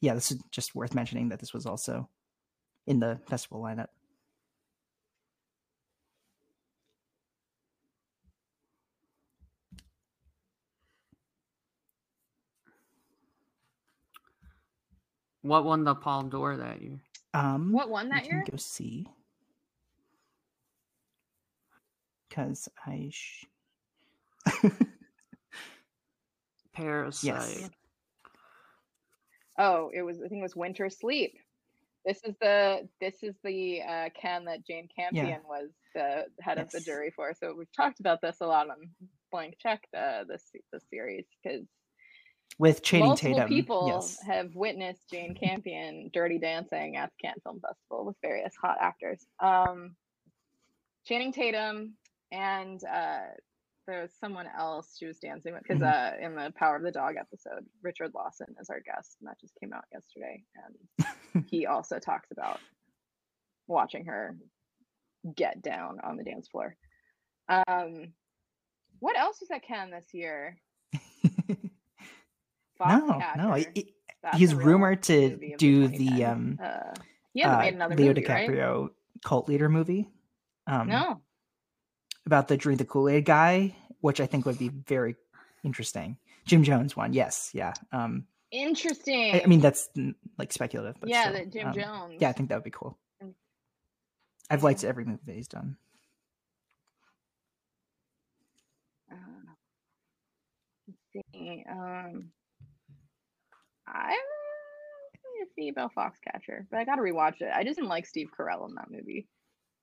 [0.00, 2.10] yeah this is just worth mentioning that this was also
[2.86, 3.88] in the festival lineup
[15.44, 16.98] What won the Palme d'Or that year?
[17.34, 18.42] um What won that year?
[18.50, 19.06] go see
[22.28, 23.44] because I sh-
[26.72, 27.24] Parasite.
[27.24, 27.70] Yes.
[29.58, 30.16] Oh, it was.
[30.24, 31.34] I think it was Winter Sleep.
[32.06, 36.70] This is the this is the uh, Cannes that Jane Campion was the head of
[36.70, 37.34] the jury for.
[37.38, 38.90] So we've talked about this a lot on
[39.30, 41.66] Blank Check the this this series because
[42.58, 43.48] with Channing multiple Tatum.
[43.48, 44.18] people yes.
[44.26, 49.24] have witnessed Jane Campion dirty dancing at the Cannes Film Festival with various hot actors.
[49.40, 49.96] Um,
[51.06, 51.94] Channing Tatum
[52.32, 53.20] and uh,
[53.86, 56.14] there was someone else she was dancing with because Mhm.
[56.22, 59.38] uh, in the Power of the Dog episode, Richard Lawson is our guest, and that
[59.40, 62.60] just came out yesterday, and he also talks about
[63.66, 64.36] watching her
[65.36, 66.76] get down on the dance floor.
[67.48, 68.12] Um,
[69.00, 70.58] what else was at Cannes this year?
[72.80, 73.90] no, no, it,
[74.22, 76.94] That's he's rumored to movie of the do the um Uh,
[77.36, 78.48] hasn't uh, made another Leo movie, right?
[78.48, 78.88] DiCaprio
[79.24, 80.08] cult leader movie.
[80.66, 81.20] Um, No.
[82.26, 85.16] about the drink the Kool Aid guy, which I think would be very
[85.62, 86.16] interesting.
[86.46, 87.74] Jim Jones one, yes, yeah.
[87.92, 89.34] Um, Interesting.
[89.34, 89.88] I, I mean that's
[90.38, 92.14] like speculative, but Yeah, still, that Jim um, Jones.
[92.20, 92.96] Yeah, I think that would be cool.
[93.22, 93.34] Mm.
[94.50, 95.76] I've liked every movie that he's done.
[100.86, 101.64] Let's see.
[101.70, 102.30] Um,
[103.86, 104.16] I'm
[105.42, 107.50] iffy about Foxcatcher, but I got to rewatch it.
[107.54, 109.26] I just didn't like Steve Carell in that movie.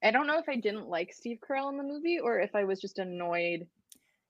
[0.04, 2.64] I don't know if I didn't like Steve Carell in the movie or if I
[2.64, 3.68] was just annoyed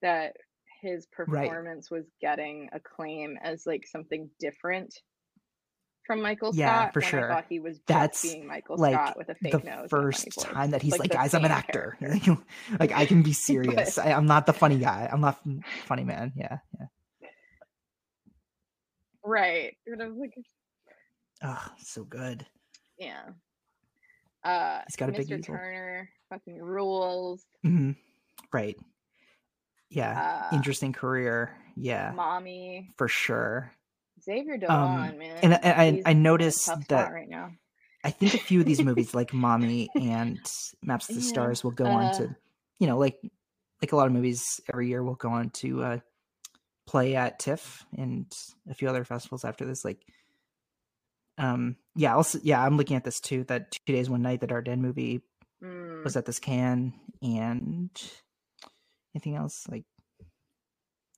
[0.01, 0.35] that
[0.81, 1.47] his Right.
[1.47, 4.93] performance was getting acclaim as like something different
[6.07, 6.93] from Michael Yeah, Scott.
[6.93, 7.31] for sure.
[7.31, 9.89] I thought he was just That's being Michael like Scott with a fake the nose.
[9.89, 11.97] first time that he's like, the "Guys, I'm an actor.
[12.79, 13.95] like I can be serious.
[13.95, 15.07] But- I, I'm not the funny guy.
[15.11, 15.39] I'm not
[15.85, 16.33] funny man.
[16.35, 16.87] Yeah, yeah.
[19.23, 19.75] Right.
[19.87, 20.33] And I was like,
[21.43, 22.45] Oh, so good.
[22.97, 23.21] Yeah.
[24.43, 25.39] Uh, He's got a big Mr.
[25.39, 25.55] easel.
[25.55, 27.43] Turner fucking rules.
[27.63, 27.91] hmm
[28.53, 28.77] Right.
[29.89, 30.47] Yeah.
[30.51, 31.55] Uh, Interesting career.
[31.75, 32.89] Yeah, Mommy.
[32.97, 33.71] for sure.
[34.23, 35.37] Xavier Um, Dolan, man.
[35.43, 37.49] and I, I, I noticed that right now.
[38.03, 40.39] I think a few of these movies, like Mommy and
[40.83, 42.35] Maps to the Yeah, Stars, will go on uh, to,
[42.79, 43.17] you know, like
[43.81, 45.97] like a lot of movies every year will go on to uh,
[46.91, 48.25] play at TIFF and
[48.69, 49.85] a few other festivals after this.
[49.85, 50.05] Like,
[51.37, 53.45] um, yeah, also, yeah, I'm looking at this too.
[53.45, 55.21] That two days, one night, that Dardennes movie
[55.63, 57.89] Mm, was at this Cannes, and
[59.13, 59.83] anything else like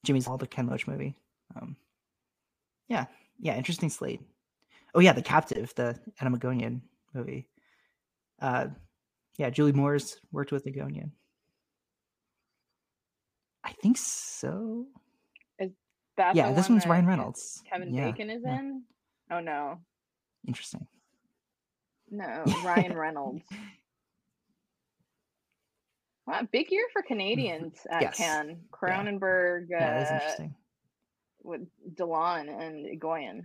[0.05, 1.15] Jimmy's Hall the Ken Loach movie.
[1.55, 1.77] Um,
[2.89, 3.05] yeah,
[3.39, 4.21] yeah, interesting slate.
[4.93, 6.81] Oh yeah, The Captive, the Atom Egoyan
[7.13, 7.47] movie.
[8.41, 8.67] Uh,
[9.37, 11.11] yeah, Julie Moore's worked with Egoyan.
[13.63, 14.87] I think so.
[16.17, 17.63] That's yeah, this one one's Ryan Reynolds.
[17.69, 18.59] Kevin yeah, Bacon is yeah.
[18.59, 18.83] in.
[19.31, 19.79] Oh no,
[20.47, 20.85] Interesting.
[22.11, 23.43] no, Ryan Reynolds.
[26.27, 28.17] Wow, big year for Canadians at Yes.
[28.17, 28.57] Cannes.
[28.71, 30.55] Cronenberg, Yeah, that is uh, interesting.
[31.43, 31.61] with
[31.95, 33.41] Dolan and Egoyan.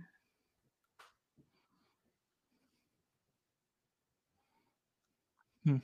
[5.65, 5.77] Hmm.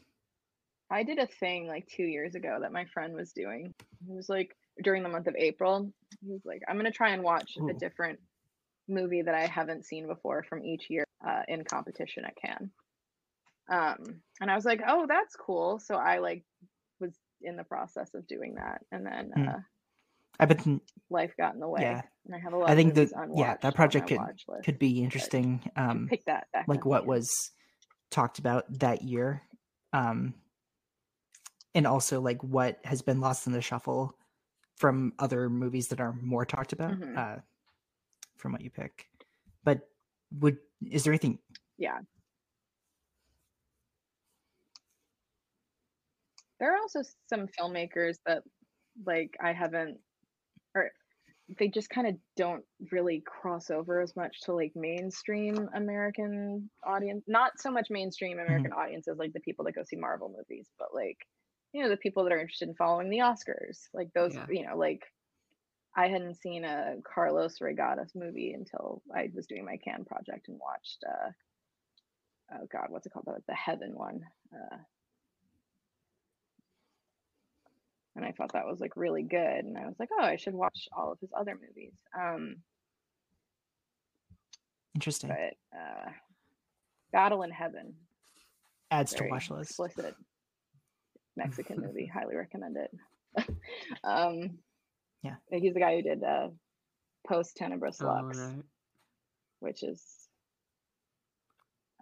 [0.89, 3.73] I did a thing like two years ago that my friend was doing.
[4.07, 5.91] He was like during the month of April.
[6.21, 8.19] He was like, "I'm gonna try and watch a different
[8.87, 12.71] movie that I haven't seen before from each year uh, in competition at Cannes."
[13.69, 16.43] Um, and I was like, "Oh, that's cool." So I like
[16.99, 19.47] was in the process of doing that, and then Hmm.
[19.47, 19.59] uh,
[20.39, 21.81] I've been life got in the way.
[21.81, 22.01] Yeah.
[22.25, 22.69] and I have a lot.
[22.69, 24.19] I of think that yeah, that project could
[24.63, 25.69] could be interesting.
[25.75, 27.51] Um, pick that back like what was
[28.11, 29.41] talked about that year,
[29.93, 30.33] um,
[31.73, 34.17] and also like what has been lost in the shuffle
[34.75, 37.17] from other movies that are more talked about Mhm.
[37.17, 37.41] uh,
[38.37, 39.09] from what you pick.
[39.63, 39.89] But
[40.39, 41.39] would is there anything?
[41.77, 42.01] Yeah.
[46.59, 48.43] There are also some filmmakers that
[49.05, 49.99] like I haven't
[50.73, 50.91] or
[51.59, 57.23] they just kind of don't really cross over as much to like mainstream American audience.
[57.27, 60.93] Not so much mainstream American audiences like the people that go see Marvel movies, but
[60.93, 61.17] like
[61.75, 63.89] you know the people that are interested in following the Oscars.
[63.93, 64.45] Like those, Yeah.
[64.49, 65.03] you know, like
[65.93, 70.57] I hadn't seen a Carlos Reygadas movie until I was doing my Cannes project and
[70.57, 71.31] watched uh
[72.53, 73.25] oh god, what's it called?
[73.25, 74.21] The, the Heaven one.
[74.53, 74.77] Uh,
[78.15, 80.53] and I thought that was like really good, and I was like, oh, I should
[80.53, 81.91] watch all of his other movies.
[82.17, 82.55] Um,
[84.93, 85.29] Interesting.
[85.29, 86.09] but uh,
[87.11, 87.93] Battle in Heaven
[88.91, 89.71] Adds to watch list.
[89.71, 90.15] explicit
[91.35, 92.05] Mexican movie.
[92.13, 92.91] Highly recommend it.
[94.03, 94.57] um,
[95.23, 95.35] Yeah.
[95.51, 96.49] he's the guy who did uh,
[97.27, 98.63] Post Tenebras Oh, Lux, right.
[99.59, 100.01] which is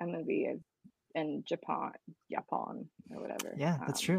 [0.01, 0.47] a movie
[1.15, 1.91] in Japan,
[2.31, 3.53] Japan or whatever.
[3.57, 4.18] Yeah, that's Um, true.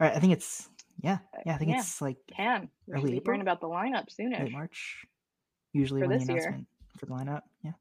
[0.00, 0.68] All right, I think it's
[1.00, 1.54] yeah, yeah.
[1.54, 4.32] I think yeah, it's like Can we should early April, hearing about the lineup soon.
[4.52, 5.04] March.
[5.72, 6.42] Usually for when this the year.
[6.42, 6.66] announcement
[6.98, 7.42] for the lineup.
[7.64, 7.72] Yeah.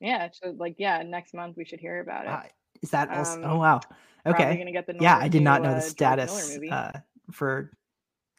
[0.00, 2.28] Yeah, so like yeah, next month we should hear about it.
[2.28, 2.42] Wow,
[2.82, 3.42] Is that also?
[3.42, 3.80] Um, oh wow.
[4.26, 4.58] Okay.
[4.58, 6.92] gonna get the yeah, I did not know uh, the George status uh,
[7.32, 7.72] for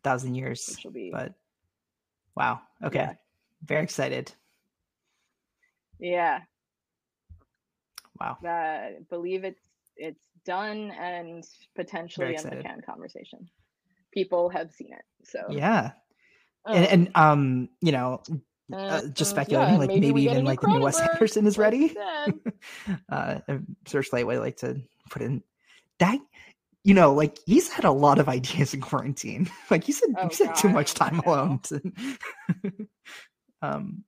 [0.04, 1.34] thousand years, Which will be- but
[2.36, 2.62] wow.
[2.84, 3.00] Okay.
[3.00, 3.14] Yeah.
[3.66, 4.32] Very excited.
[6.00, 6.40] Yeah,
[8.20, 8.38] Wow.
[8.48, 9.66] uh, believe it's
[9.98, 11.44] it's done and
[11.76, 13.50] potentially in the Cannes conversation.
[14.14, 15.92] People have seen it, so Yeah.
[16.66, 18.22] um, and, and um, you know,
[18.72, 20.82] uh, uh, just speculating, yeah, like maybe maybe, we get a even like the new
[20.82, 21.96] Wes Anderson is ready.
[23.10, 23.40] uh,
[23.88, 25.44] Searchlight would like to put in
[26.00, 26.20] that
[26.84, 29.50] you know, like he's had a lot of ideas in quarantine.
[29.70, 31.60] like he said, Oh, he said too much time alone.
[31.64, 31.82] To,
[33.62, 34.04] um,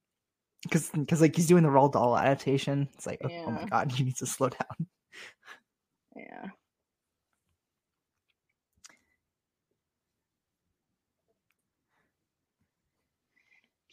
[0.63, 2.87] because because like he's doing the Roald Dahl adaptation.
[2.93, 4.87] It's like, oh, oh my god, he needs to slow down.
[6.15, 6.47] Yeah.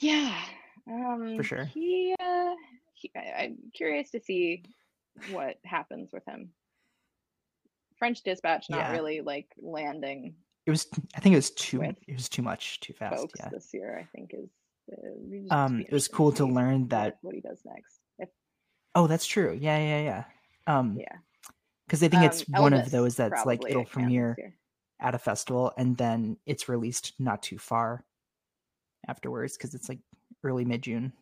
[0.00, 0.34] Yeah.
[0.88, 1.64] Um, for sure.
[1.64, 2.54] He, uh,
[2.94, 4.64] he, I, I'm curious to see
[5.30, 6.50] what happens with him.
[7.98, 8.92] French Dispatch not Yeah.
[8.92, 10.34] really like landing
[10.66, 10.86] It was,
[11.16, 13.26] I think it was too, it was too much, too fast.
[13.38, 13.48] Yeah.
[13.50, 13.98] this year.
[14.00, 14.50] I think is.
[14.90, 17.18] Uh, Um, it was cool to learn that.
[17.22, 18.00] what he does next.
[18.18, 18.28] If,
[18.94, 19.52] Oh, that's true.
[19.60, 20.24] Yeah, yeah, yeah.
[20.66, 21.16] Um, yeah.
[21.86, 24.54] because I think it's Um, one of those that's like it'll at Cannes this premiere
[25.00, 28.04] at a festival and then it's released not too far
[29.06, 30.00] afterwards because it's like
[30.44, 31.12] early mid June.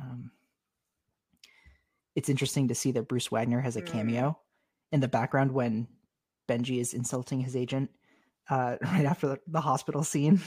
[0.00, 0.30] Um,
[2.14, 3.86] it's interesting to see that Bruce Wagner has a Mm.
[3.86, 4.38] cameo
[4.90, 5.88] in the background when
[6.48, 7.90] Benji is insulting his agent
[8.50, 10.40] uh, right after the, the hospital scene.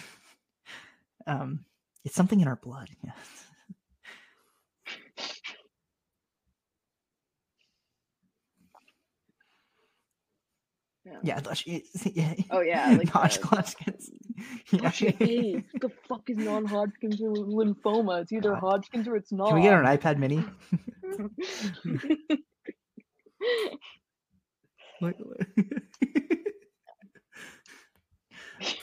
[1.28, 1.66] um,
[2.04, 2.90] it's something in our blood.
[3.04, 3.12] Yeah.
[11.06, 11.20] Yeah.
[11.24, 11.68] Yeah, Lush-
[12.14, 12.34] yeah.
[12.50, 14.10] Oh yeah, like Hodgkins.
[14.72, 14.90] Yeah.
[14.90, 18.22] Hey, what the fuck is non-Hodgkin's or lymphoma?
[18.24, 19.48] It's either Hodgkin's or it's not.
[19.48, 20.44] Can we get an iPad mini?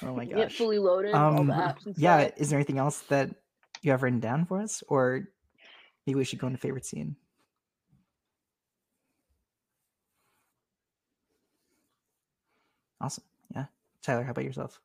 [0.03, 0.57] Oh my Get gosh.
[0.57, 3.31] fully loaded, all Um, the apps and yeah, is there anything else that
[3.81, 4.82] you have written down for us?
[4.89, 5.28] Or
[6.07, 7.16] maybe we should go into favorite scene?
[13.02, 13.24] Awesome.
[13.54, 13.66] Yeah.
[14.02, 14.80] Tyler, how about yourself?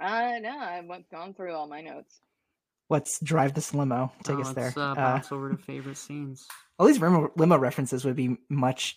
[0.00, 2.20] Uh, no, I went gone through all my notes.
[2.88, 4.10] Let's drive this limo.
[4.24, 4.64] Take Oh, us there.
[4.66, 6.48] let's, uh, Uh, bounce over to favorite scenes.
[6.78, 8.96] all these limo, limo references would be much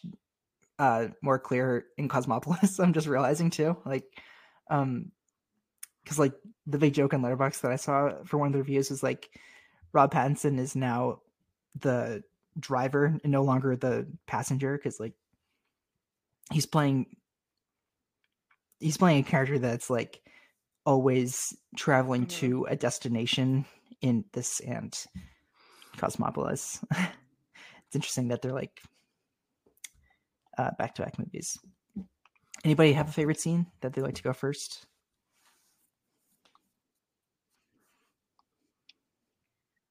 [0.80, 2.80] uh more clear in Cosmopolis.
[2.80, 4.06] I'm just realizing too, like,
[4.70, 5.12] um,
[6.04, 6.34] because like
[6.66, 9.30] the big joke on Letterboxd that I saw for one of the reviews was like,
[9.94, 11.20] Rob Pattinson is now
[11.80, 12.24] the
[12.60, 15.14] driver and no longer the passenger because like
[16.52, 17.06] he's playing
[18.82, 20.22] he's playing a character that's like
[20.86, 23.66] always traveling to a destination
[24.02, 24.98] in this and
[25.98, 26.84] Cosmopolis.
[26.92, 28.82] it's interesting that they're like
[30.58, 31.58] uh, back-to-back movies.
[32.64, 34.86] Anybody have a favorite scene that they like to go first?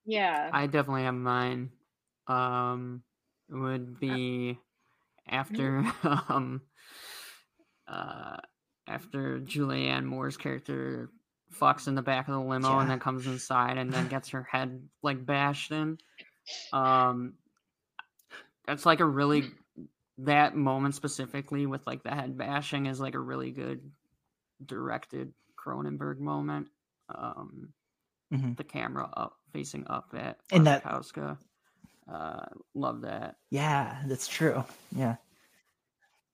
[0.05, 0.51] Yeah.
[0.53, 1.71] I definitely have mine.
[2.27, 3.03] Um,
[3.49, 4.59] it would be
[5.29, 5.85] after
[6.29, 6.63] um,
[7.89, 8.37] uh,
[8.95, 11.11] after Julianne Moore's character
[11.61, 14.43] fucks in the back of the limo and then comes inside and then gets her
[14.43, 15.99] head like bashed in.
[16.73, 17.35] Um,
[18.67, 19.45] that's like a really
[20.19, 23.81] that moment specifically with like the head bashing is like a really good
[24.65, 26.69] directed Cronenberg moment.
[27.09, 27.73] Um,
[28.33, 28.57] Mhm.
[28.57, 31.39] the camera up facing up at And that- Wasikowska.
[32.09, 33.37] Uh, love that.
[33.51, 34.65] Yeah, that's true.
[34.93, 35.17] Yeah.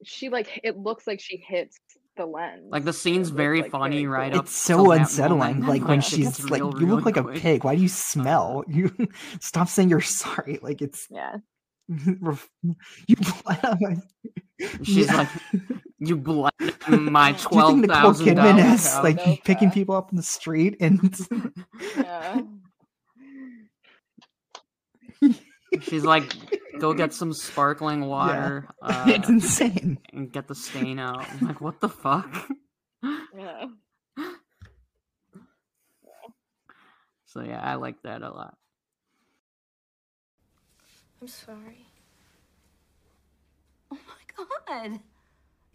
[0.04, 1.78] She like it looks like she hits
[2.16, 2.64] the lens.
[2.68, 4.40] Like the scene's It very like, funny very right cool.
[4.40, 4.44] up.
[4.47, 5.38] It's till so unsettling.
[5.60, 7.38] moment, Like when it she's gets like, real, "You look really like a quick.
[7.40, 7.64] pig.
[7.64, 8.64] Why do you smell?
[8.68, 8.90] You
[9.40, 11.36] stop saying you're sorry." Like it's yeah.
[11.88, 13.16] you.
[13.16, 13.97] bled on my-
[14.82, 15.16] She's Yeah.
[15.16, 15.28] like,
[15.98, 16.52] "You bled
[16.88, 20.16] my Do you twelve think Nicole thousand Kidman dollars." is like picking people up in
[20.16, 21.14] the street and
[21.97, 22.40] Yeah.
[25.82, 26.32] She's like,
[26.78, 29.98] "Go get some sparkling water." Uh, it's insane.
[30.12, 31.27] and get the stain out.
[31.28, 32.48] I'm like, what the fuck?
[33.03, 33.66] Yeah.
[37.27, 38.57] So yeah, I like that a lot.
[41.20, 41.86] I'm sorry.
[43.90, 44.44] Oh my
[44.89, 45.01] god.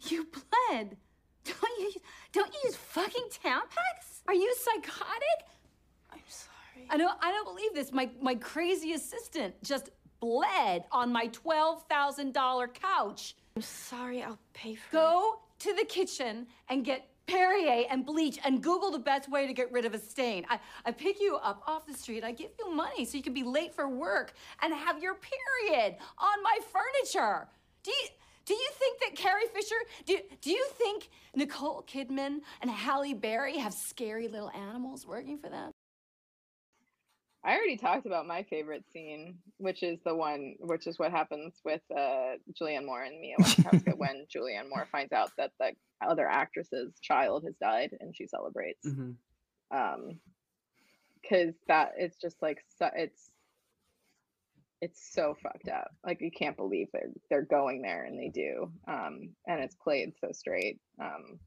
[0.10, 0.98] You bled.
[1.44, 1.92] Don't you
[2.32, 4.22] don't you use fucking Tampax?
[4.28, 5.46] Are you psychotic?
[6.92, 7.92] I don't I don't believe this.
[7.92, 9.90] My my crazy assistant just
[10.20, 13.36] bled on my twelve thousand dollar couch.
[13.56, 14.22] I'm sorry.
[14.22, 18.92] I'll pay for it Go to the kitchen and get Perrier and bleach and Google
[18.92, 20.46] the best way to get rid of a stain.
[20.50, 23.34] I, I pick you up off the street, I give you money so you can
[23.34, 27.48] be late for work and have your period on my furniture.
[27.84, 28.08] Do you
[28.44, 33.58] do you think that Carrie Fisher, do, do you think Nicole Kidman and Halle Berry
[33.58, 35.72] have scary little animals working for them?
[37.44, 41.60] I already talked about my favorite scene, which is the one, which is what happens
[41.66, 45.72] with uh, Julianne Moore and Mia Wasikowska when Julianne Moore finds out that the
[46.08, 48.86] other actress's child has died and she celebrates.
[48.88, 49.16] Mhm.
[49.72, 50.20] Um,
[51.22, 53.30] because that it's just like su- it's
[54.82, 55.92] it's so fucked up.
[56.06, 58.72] Like you can't believe they're they're going there and they do.
[58.88, 60.80] Um and it's played so straight.
[61.00, 61.40] Um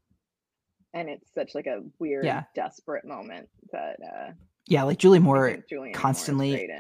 [0.93, 2.45] and it's such like a weird Yeah.
[2.55, 4.33] desperate moment that uh
[4.67, 6.71] Yeah, like Julie Moore Julianne Moore constantly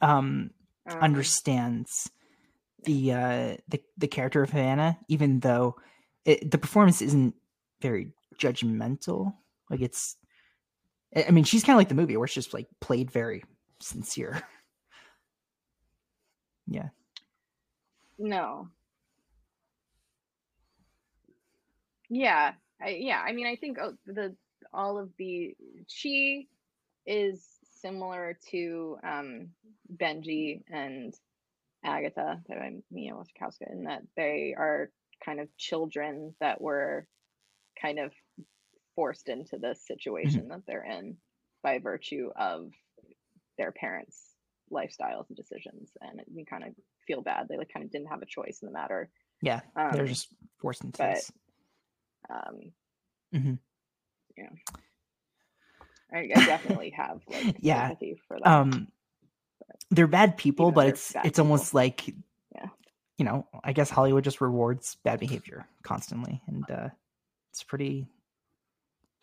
[0.00, 0.50] um
[0.86, 2.10] Um, understands
[2.84, 5.76] the uh the the character of Havana, even though
[6.24, 7.34] it, the performance isn't
[7.80, 9.34] very judgmental.
[9.70, 10.16] Like it's,
[11.14, 13.44] I I mean, she's kind of like the movie where it's just like played very
[13.80, 14.42] sincere.
[16.66, 16.88] yeah,
[18.18, 18.68] No.
[22.08, 23.22] Yeah, I, yeah.
[23.26, 24.36] I mean, I think oh, the
[24.72, 25.56] all of the
[25.88, 26.48] she
[27.06, 27.46] is
[27.80, 29.48] similar to um,
[29.96, 31.14] Benji and
[31.84, 34.90] Agatha, that I'm Mia Wasikowska, in that they are
[35.24, 37.06] kind of children that were
[37.80, 38.12] kind of
[38.94, 41.16] forced into this situation that they're in
[41.62, 42.70] by virtue of
[43.58, 44.34] their parents'
[44.72, 46.70] lifestyles and decisions, and you kind of
[47.06, 47.46] feel bad.
[47.48, 49.10] They like kind of didn't have a choice in the matter.
[49.40, 50.28] yeah, they're Um, just
[50.60, 51.32] forced into but this.
[52.30, 52.72] um,
[53.34, 53.58] Mhm.
[54.36, 54.50] yeah,
[56.12, 58.52] I, I definitely have like Yeah, sympathy for them.
[58.52, 58.88] Um,
[59.90, 62.08] they're bad people, but it's it's almost like,
[62.54, 62.66] Yeah.
[63.18, 66.88] you know, I guess Hollywood just rewards bad behavior constantly, and uh,
[67.50, 68.06] it's pretty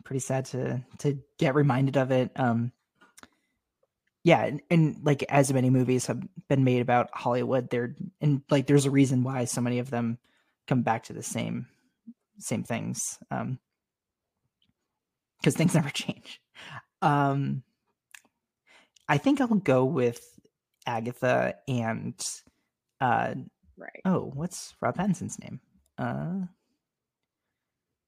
[0.03, 2.31] pretty sad to to get reminded of it.
[2.35, 2.71] Um,
[4.23, 8.67] yeah, and, and like as many movies have been made about Hollywood, there and like
[8.67, 10.17] there's a reason why so many of them
[10.67, 11.67] come back to the same
[12.37, 13.17] same things.
[13.31, 13.59] Um,
[15.39, 16.41] because things never change.
[17.01, 17.63] Um,
[19.07, 20.21] I think I'll go with
[20.85, 22.15] Agatha and
[23.01, 23.33] uh
[23.77, 24.01] right.
[24.05, 25.59] oh, what's Rob Pattinson's name?
[25.97, 26.45] Uh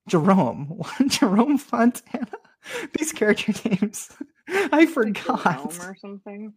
[0.08, 0.82] Jerome.
[1.08, 2.28] Jerome Fontana.
[2.98, 4.10] These character names.
[4.50, 5.72] I forgot.
[5.72, 6.54] Jerome or something.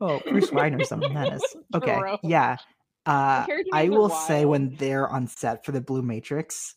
[0.00, 1.56] oh, Bruce Wagner's a menace.
[1.74, 1.94] Okay.
[1.94, 2.18] Jerome.
[2.22, 2.56] Yeah.
[3.04, 6.74] Uh I will say when they're on set for the Blue Matrix,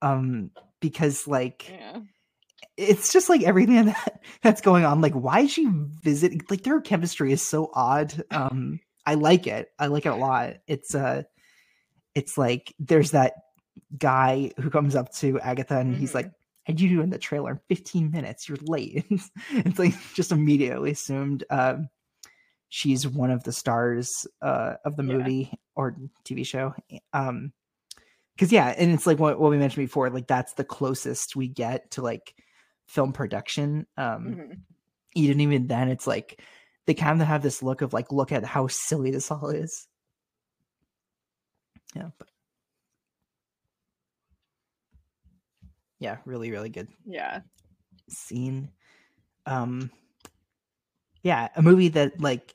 [0.00, 0.50] um,
[0.82, 2.00] because like Yeah.
[2.76, 5.00] it's just like everything that that's going on.
[5.00, 5.66] Like, why is she
[6.02, 6.50] visit?
[6.50, 8.22] Like, their chemistry is so odd.
[8.30, 9.70] Um, I like it.
[9.78, 10.56] I like it a lot.
[10.66, 11.22] It's uh,
[12.14, 13.32] it's like there's that
[13.98, 16.30] guy who comes up to Agatha and he's like,
[16.66, 17.52] "How'd you do in the trailer?
[17.52, 18.48] in 15 minutes.
[18.48, 19.04] You're late."
[19.50, 21.88] it's like just immediately assumed um,
[22.68, 25.14] she's one of the stars uh of the Yeah.
[25.16, 26.74] movie or TV show.
[27.12, 27.52] Um,
[28.34, 31.48] because yeah and it's like what, what we mentioned before like that's the closest we
[31.48, 32.34] get to like
[32.86, 34.60] film production um Mhm.
[35.14, 36.40] even even then it's like
[36.86, 39.86] they kind of have this look of like look at how silly this all is
[41.94, 42.28] yeah but
[45.98, 47.40] yeah really really good Yeah.
[48.08, 48.70] scene
[49.46, 49.90] um
[51.22, 52.54] yeah a movie that like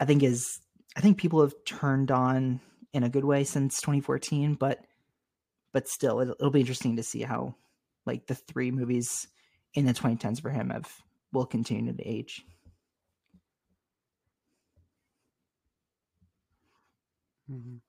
[0.00, 0.60] i think is
[0.96, 2.60] i think people have turned on
[2.92, 4.78] in a good way since 2014 but
[5.72, 7.54] but still it'll, it'll be interesting to see how
[8.06, 9.28] like the three movies
[9.74, 10.90] in the 2010s for him have
[11.32, 12.44] will continue to age
[17.50, 17.80] Mhm.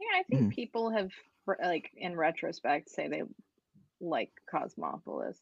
[0.00, 0.54] Yeah, I think Mhm.
[0.54, 1.10] people have
[1.62, 3.22] like in retrospect say they
[4.00, 5.38] like Cosmopolis.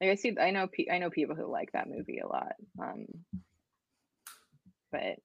[0.00, 2.54] Like I see, I know, I know people who like that movie a lot.
[2.78, 3.06] Um,
[4.90, 5.18] but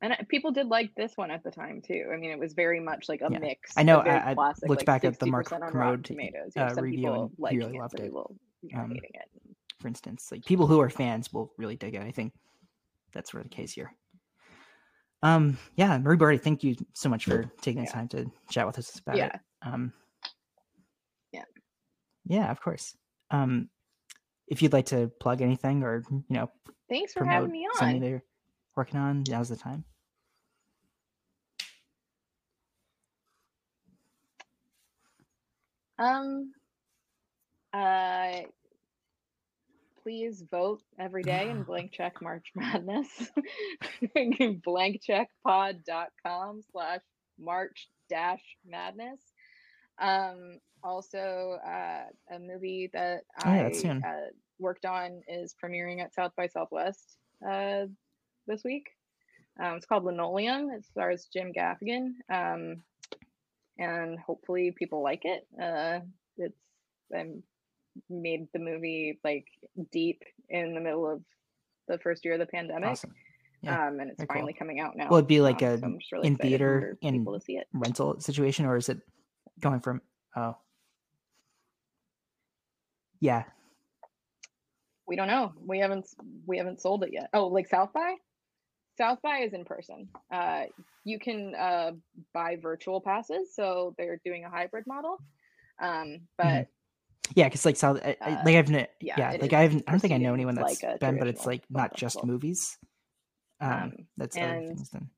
[0.00, 2.10] and people did like this one at the time too.
[2.12, 3.38] I mean, it was very much like a Yeah.
[3.38, 3.76] mix.
[3.76, 6.52] I know, I- classic, looked like back at the Mark Kermode, Tomatoes.
[6.54, 8.02] You uh, some review, people and he really it, loved it.
[8.02, 9.04] people you know, Um, it.
[9.78, 12.32] for instance like people who are fans will really dig it i think
[13.12, 13.92] that's sort of the case here
[15.22, 18.76] um yeah marie Bardi, thank you so much for taking the time to chat with
[18.78, 19.38] us about it Yeah.
[19.62, 19.92] um
[21.32, 21.44] Yeah.
[22.26, 22.96] yeah of course
[23.30, 23.68] um
[24.48, 26.50] if you'd like to plug anything or you know
[26.88, 28.18] Thanks for having me on.
[28.78, 29.84] Working on now's the time
[35.98, 36.52] Um,
[37.72, 38.42] uh,
[40.02, 43.30] please vote every day in blank check March Madness.
[44.16, 47.00] blankcheckpod.com slash
[47.38, 49.20] March dash madness.
[50.00, 53.72] Um, also, uh, a movie that Oh, I
[54.06, 54.30] uh,
[54.60, 57.86] worked on is premiering at South by Southwest uh,
[58.48, 58.88] this week.
[59.62, 60.70] Um, it's called Linoleum.
[60.70, 62.14] It stars Jim Gaffigan.
[62.32, 62.82] Um,
[63.78, 65.46] and hopefully people like it.
[65.60, 66.00] Uh,
[66.36, 66.58] it's
[67.14, 67.26] I
[68.10, 69.46] made the movie like
[69.92, 71.22] deep in the middle of
[71.88, 72.90] the first year of the pandemic.
[72.90, 73.14] Awesome.
[73.62, 74.34] Yeah, Um, and it's very cool.
[74.36, 75.08] finally coming out now.
[75.08, 77.66] will it be like a so really in theater in people to see it.
[77.72, 79.00] rental situation or is it
[79.60, 80.00] going from
[80.36, 80.56] oh
[83.20, 83.42] yeah
[85.08, 85.52] We don't know.
[85.64, 86.06] We haven't
[86.46, 87.30] we haven't sold it yet.
[87.32, 88.14] Oh, like South by?
[88.98, 90.08] South by is in person.
[90.30, 90.64] Uh,
[91.04, 91.92] you can uh,
[92.34, 95.16] buy virtual passes, so they're doing a hybrid model.
[95.80, 96.66] Um, but
[97.34, 99.84] Yeah, because like South, I- I- Uh, like I've ne- yeah, yeah, like I haven't.
[99.86, 102.26] I don't think I know anyone that's like been, but it's like not just festival.
[102.32, 102.76] movies.
[103.60, 105.10] Um, Um, that's other and- things then.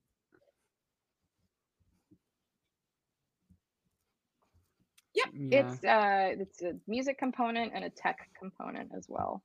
[5.15, 5.61] Yep, Yeah.
[5.73, 9.43] it's uh, it's a music component and a tech component as well.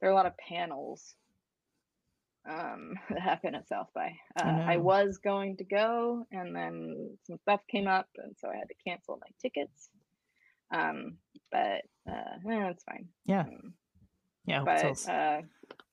[0.00, 1.14] There are a lot of panels
[2.48, 4.12] um, that happen at South by.
[4.40, 4.82] Uh, I know.
[4.82, 8.74] was going to go, and then some stuff came up, and so I had to
[8.86, 9.88] cancel my tickets.
[10.72, 11.18] Um,
[11.52, 13.08] but uh, eh, it's fine.
[13.24, 13.42] Yeah.
[13.42, 13.74] Um,
[14.46, 15.40] Yeah, I but uh,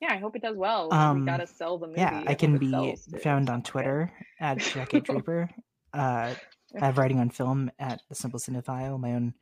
[0.01, 0.89] yeah, I hope it does well.
[0.89, 1.99] we Um, gotta sell the movie.
[2.01, 3.61] Yeah, I can be found on.
[3.63, 5.49] Twitter at Jacket Draper.
[5.93, 6.33] Uh,
[6.81, 9.35] I have writing on film at the Simple Cinephile, my own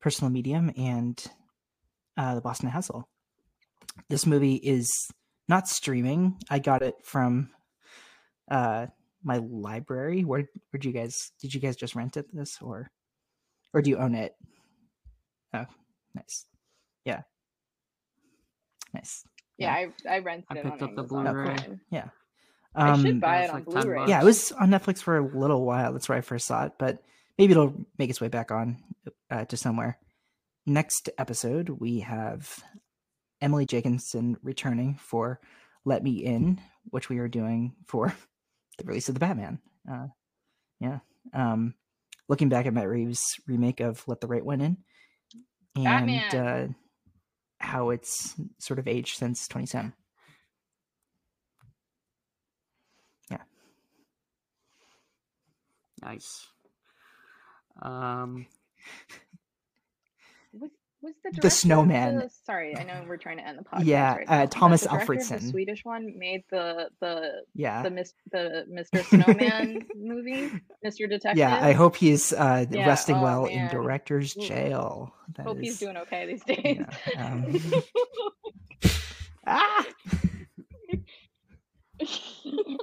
[0.00, 1.20] personal medium, and
[2.16, 3.08] uh, the Boston Hassle.
[4.08, 4.88] This movie is
[5.50, 6.38] not streaming.
[6.48, 7.50] I got it from
[8.50, 8.86] uh,
[9.22, 10.22] my library.
[10.24, 11.32] Where where'd you guys?
[11.42, 12.90] Did you guys just rent it this or
[13.74, 14.34] or do you own it?
[15.52, 15.66] Oh,
[16.14, 16.46] nice.
[17.04, 17.22] Yeah,
[18.94, 19.24] nice.
[19.58, 21.54] Yeah, I I rented I it picked on up the Amazon Blu-ray.
[21.56, 21.80] Prime.
[21.90, 22.08] Yeah.
[22.74, 24.06] I should Um, buy Yeah, it on like Blu-ray.
[24.06, 25.92] yeah, it was on Netflix for a little while.
[25.92, 27.02] That's where I first saw it, but
[27.36, 28.78] maybe it'll make its way back on
[29.30, 29.98] uh, to somewhere.
[30.66, 32.62] Next episode, we have
[33.40, 35.40] Emily Jacobson returning for
[35.84, 38.14] "Let Me In," which we are doing for
[38.78, 39.58] the release of the Batman.
[39.90, 40.08] Uh,
[40.80, 40.98] yeah,
[41.32, 41.74] um,
[42.28, 44.76] looking back at Matt Reeves' remake of "Let the Right One In,"
[45.76, 46.66] and uh,
[47.58, 49.94] how it's sort of aged since 2010.
[56.02, 56.46] Nice.
[57.82, 58.46] Um,
[61.02, 62.16] Was the The Snowman.
[62.16, 63.84] the- sorry, I know we're trying to end the podcast.
[63.86, 65.40] Yeah, right uh, Tomas the Alfredson.
[65.40, 67.82] the Swedish one, made the the Yeah.
[67.82, 69.02] the mis- the Mr.
[69.04, 70.50] Snowman movie,
[70.84, 71.08] Mr.
[71.08, 71.38] Detective.
[71.38, 75.14] Yeah, I hope he's uh, Yeah, resting oh, well in director's jail.
[75.36, 76.84] That Hope he's doing okay these days.
[77.16, 77.56] um,
[79.50, 79.86] ah!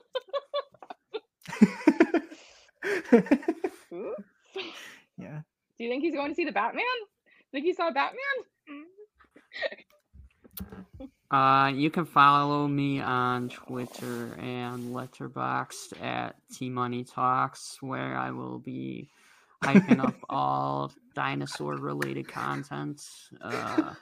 [5.17, 5.41] Yeah.
[5.77, 6.83] Do you think he's going to see the Batman?
[7.57, 8.19] Think he saw Batman?
[11.31, 18.29] uh, you can follow me on Twitter and Letterboxd at T Money Talks, where I
[18.29, 19.09] will be
[19.63, 23.01] hyping up all dinosaur related content.
[23.41, 23.95] Uh,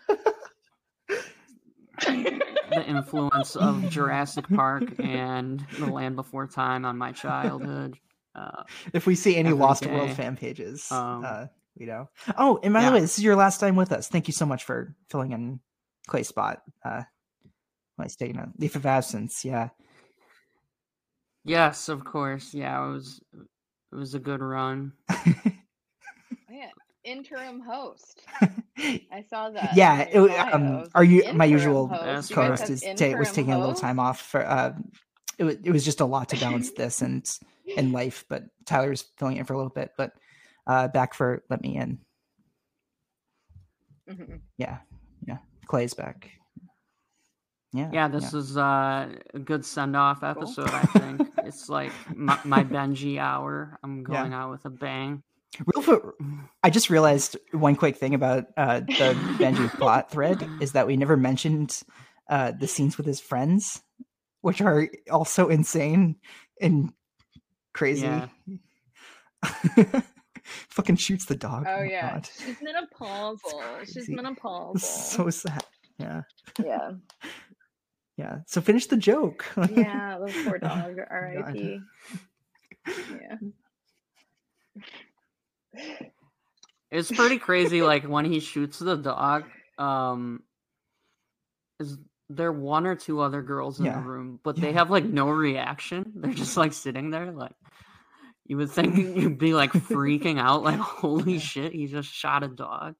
[2.01, 7.97] the influence of Jurassic Park and The Land Before Time on my childhood.
[8.35, 11.45] Uh, If we see any every Lost World fan pages, Um, uh,
[11.77, 12.09] we know.
[12.37, 12.89] Oh, and by yeah.
[12.89, 14.07] the way, this is your last time with us.
[14.07, 15.59] Thank you so much for filling in
[16.07, 16.61] Clay's spot.
[16.83, 17.03] Uh,
[17.95, 19.45] when I taking a leave of absence.
[19.45, 19.69] Yeah.
[21.43, 22.53] Yes, of course.
[22.53, 23.21] Yeah, it was
[23.91, 24.93] it was a good run.
[26.49, 26.69] yeah,
[27.03, 28.23] interim host.
[28.77, 29.71] I saw that.
[29.75, 30.01] yeah.
[30.01, 32.31] it- um, are you my usual host.
[32.31, 34.73] Co-host have is ta- was interim taking a little time off for uh
[35.37, 37.29] it was, it was just a lot to balance this and
[37.77, 40.13] and life but tyler was filling in for a little bit but
[40.67, 41.99] uh back for let me in
[44.07, 44.41] Mhm.
[44.57, 44.79] yeah
[45.27, 45.37] yeah
[45.67, 46.29] clay's back
[47.73, 50.73] yeah Yeah, this is uh, a good send off episode.
[50.73, 53.77] I think it's like my, my Benjie hour.
[53.83, 54.21] I'm Yeah.
[54.21, 55.23] going out with a bang.
[55.65, 56.13] Real fo-
[56.63, 60.95] I just realized one quick thing about uh, the Benjie plot thread is that we
[60.97, 61.81] never mentioned
[62.29, 63.81] uh, the scenes with his friends,
[64.41, 66.15] which are also insane
[66.61, 66.93] and
[67.73, 68.03] crazy.
[68.03, 68.27] Yeah.
[70.69, 71.65] Fucking shoots the dog.
[71.67, 72.29] Oh my yeah, God.
[72.37, 72.55] she's
[72.99, 73.79] menopausal.
[73.85, 74.15] She's crazy.
[74.15, 74.73] menopausal.
[74.73, 75.63] This is so sad.
[75.97, 76.21] Yeah.
[76.63, 76.91] yeah,
[78.17, 78.37] Yeah.
[78.47, 79.45] So finish the joke.
[79.71, 80.17] yeah.
[80.25, 80.95] The poor dog.
[80.97, 81.05] God.
[81.09, 81.79] R.I.P.
[82.87, 83.37] Yeah.
[86.91, 87.81] It's pretty crazy.
[87.81, 89.43] like when he shoots the dog,
[89.77, 90.43] um,
[91.79, 91.97] is
[92.29, 93.95] there one or two other girls in Yeah.
[93.95, 96.13] the room, but they have like no reaction.
[96.15, 97.53] They're just like sitting there, like
[98.45, 102.47] you would think you'd be like freaking out, like holy shit, he just shot a
[102.47, 102.95] dog.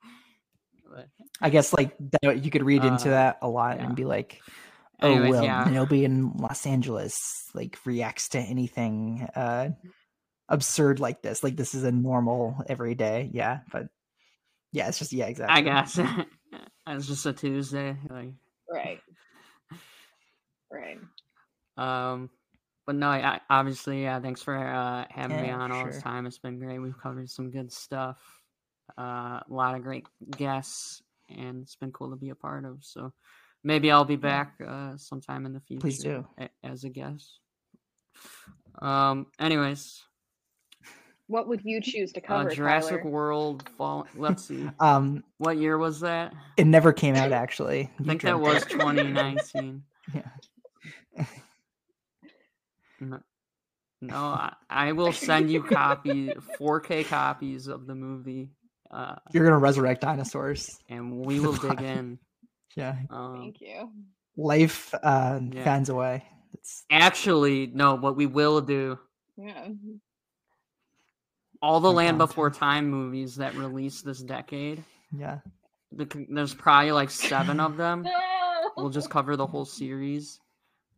[0.90, 1.08] But
[1.42, 3.86] I guess like that, you could read into Uh, that a lot yeah.
[3.86, 4.42] and be like,
[5.02, 5.70] oh Anyways, well, yeah.
[5.72, 7.18] nobody in Los Angeles
[7.54, 9.70] like reacts to anything uh
[10.48, 11.44] absurd like this.
[11.44, 13.60] Like this is a normal everyday, yeah.
[13.72, 13.88] But
[14.72, 15.56] yeah, it's just yeah, exactly.
[15.56, 16.00] I guess
[16.88, 18.34] it's just a Tuesday, like.
[18.70, 19.00] Right.
[20.72, 20.98] Right.
[21.78, 22.30] Um,
[22.86, 24.20] but no, I, obviously, yeah.
[24.20, 26.26] Thanks for uh, having me on all this time.
[26.26, 26.80] It's been great.
[26.80, 28.18] We've covered some good stuff.
[28.98, 30.06] Uh, a lot of great
[30.38, 32.78] guests, and it's been cool to be a part of.
[32.84, 33.12] So,
[33.64, 35.82] Maybe I'll be back uh, sometime in the future.
[35.82, 36.28] Please do.
[36.40, 37.40] a- as a guest.
[38.80, 39.26] Um.
[39.40, 40.04] Anyways,
[41.28, 43.10] What would you choose to uh, cover, Jurassic Tyler?
[43.12, 43.68] World.
[43.78, 44.06] Fall.
[44.16, 44.70] Let's see.
[44.80, 46.34] Um, What year was that?
[46.58, 47.90] it never came out actually.
[48.00, 49.82] I think that was 2019.
[50.14, 50.22] Yeah.
[53.00, 53.20] No,
[54.02, 58.50] no I, I will send you copy 4K copies of the movie,
[58.92, 60.78] uh, You're gonna resurrect dinosaurs.
[60.90, 62.20] and we will dig in.
[62.76, 62.96] Yeah.
[63.10, 63.90] Um, Thank you.
[64.38, 65.64] Life uh, Yeah.
[65.64, 66.24] fans away.
[66.54, 67.96] It's actually, no.
[67.96, 68.98] What we will do
[69.38, 69.70] Yeah.
[71.62, 74.84] all the I'm Land down Before Time movies that released this decade.
[75.18, 75.40] yeah.
[75.92, 78.06] the There's probably like seven of them.
[78.76, 78.84] No.
[78.84, 80.38] We'll just cover the whole series.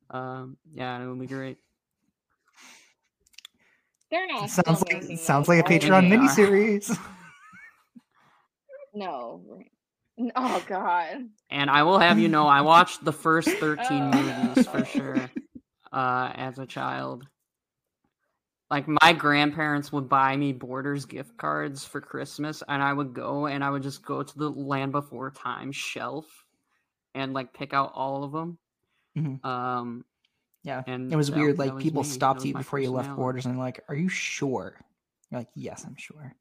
[0.10, 1.58] Um, yeah, it would be great.
[4.10, 4.50] They're not.
[4.50, 5.64] Sounds like sounds like a?
[5.70, 6.20] Patreon They are.
[6.20, 6.98] miniseries.
[8.94, 9.42] No.
[10.36, 11.30] Oh God.
[11.52, 15.30] And I will have you know, I watched the first 13 Oh, movies for sure
[15.92, 17.28] uh, as a child.
[18.72, 23.46] Like, my grandparents would buy me Borders gift cards for Christmas, and I would go
[23.46, 26.26] and I would just go to the Land Before Time shelf
[27.14, 28.58] and, like, pick out all of them.
[29.18, 29.46] Mhm.
[29.46, 30.06] Um,
[30.68, 30.84] Yeah.
[30.86, 31.58] and It was that- weird.
[31.58, 32.10] Like was people me.
[32.10, 33.16] Stopped you before you left.
[33.16, 34.76] Borders and like, "Are you sure?"
[35.32, 36.36] You're like, "Yes, I'm sure."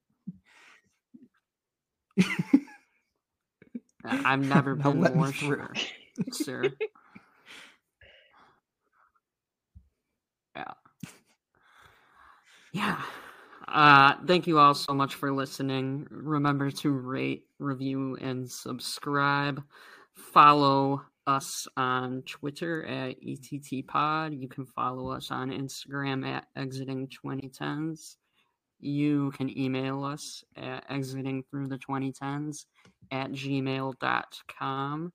[4.05, 5.73] I've never been let more sure,
[6.33, 6.65] sir.
[10.57, 10.73] Yeah.
[12.73, 13.03] Yeah.
[13.69, 16.07] Uh, thank you all so much for listening.
[16.11, 19.63] Remember to rate, review, and subscribe.
[20.15, 24.41] Follow us on Twitter at ETTPod.
[24.41, 28.17] You can follow us on Instagram at Exiting2010s.
[28.79, 32.67] You can email us at exiting through the 2010s
[33.11, 35.13] at gmail.com.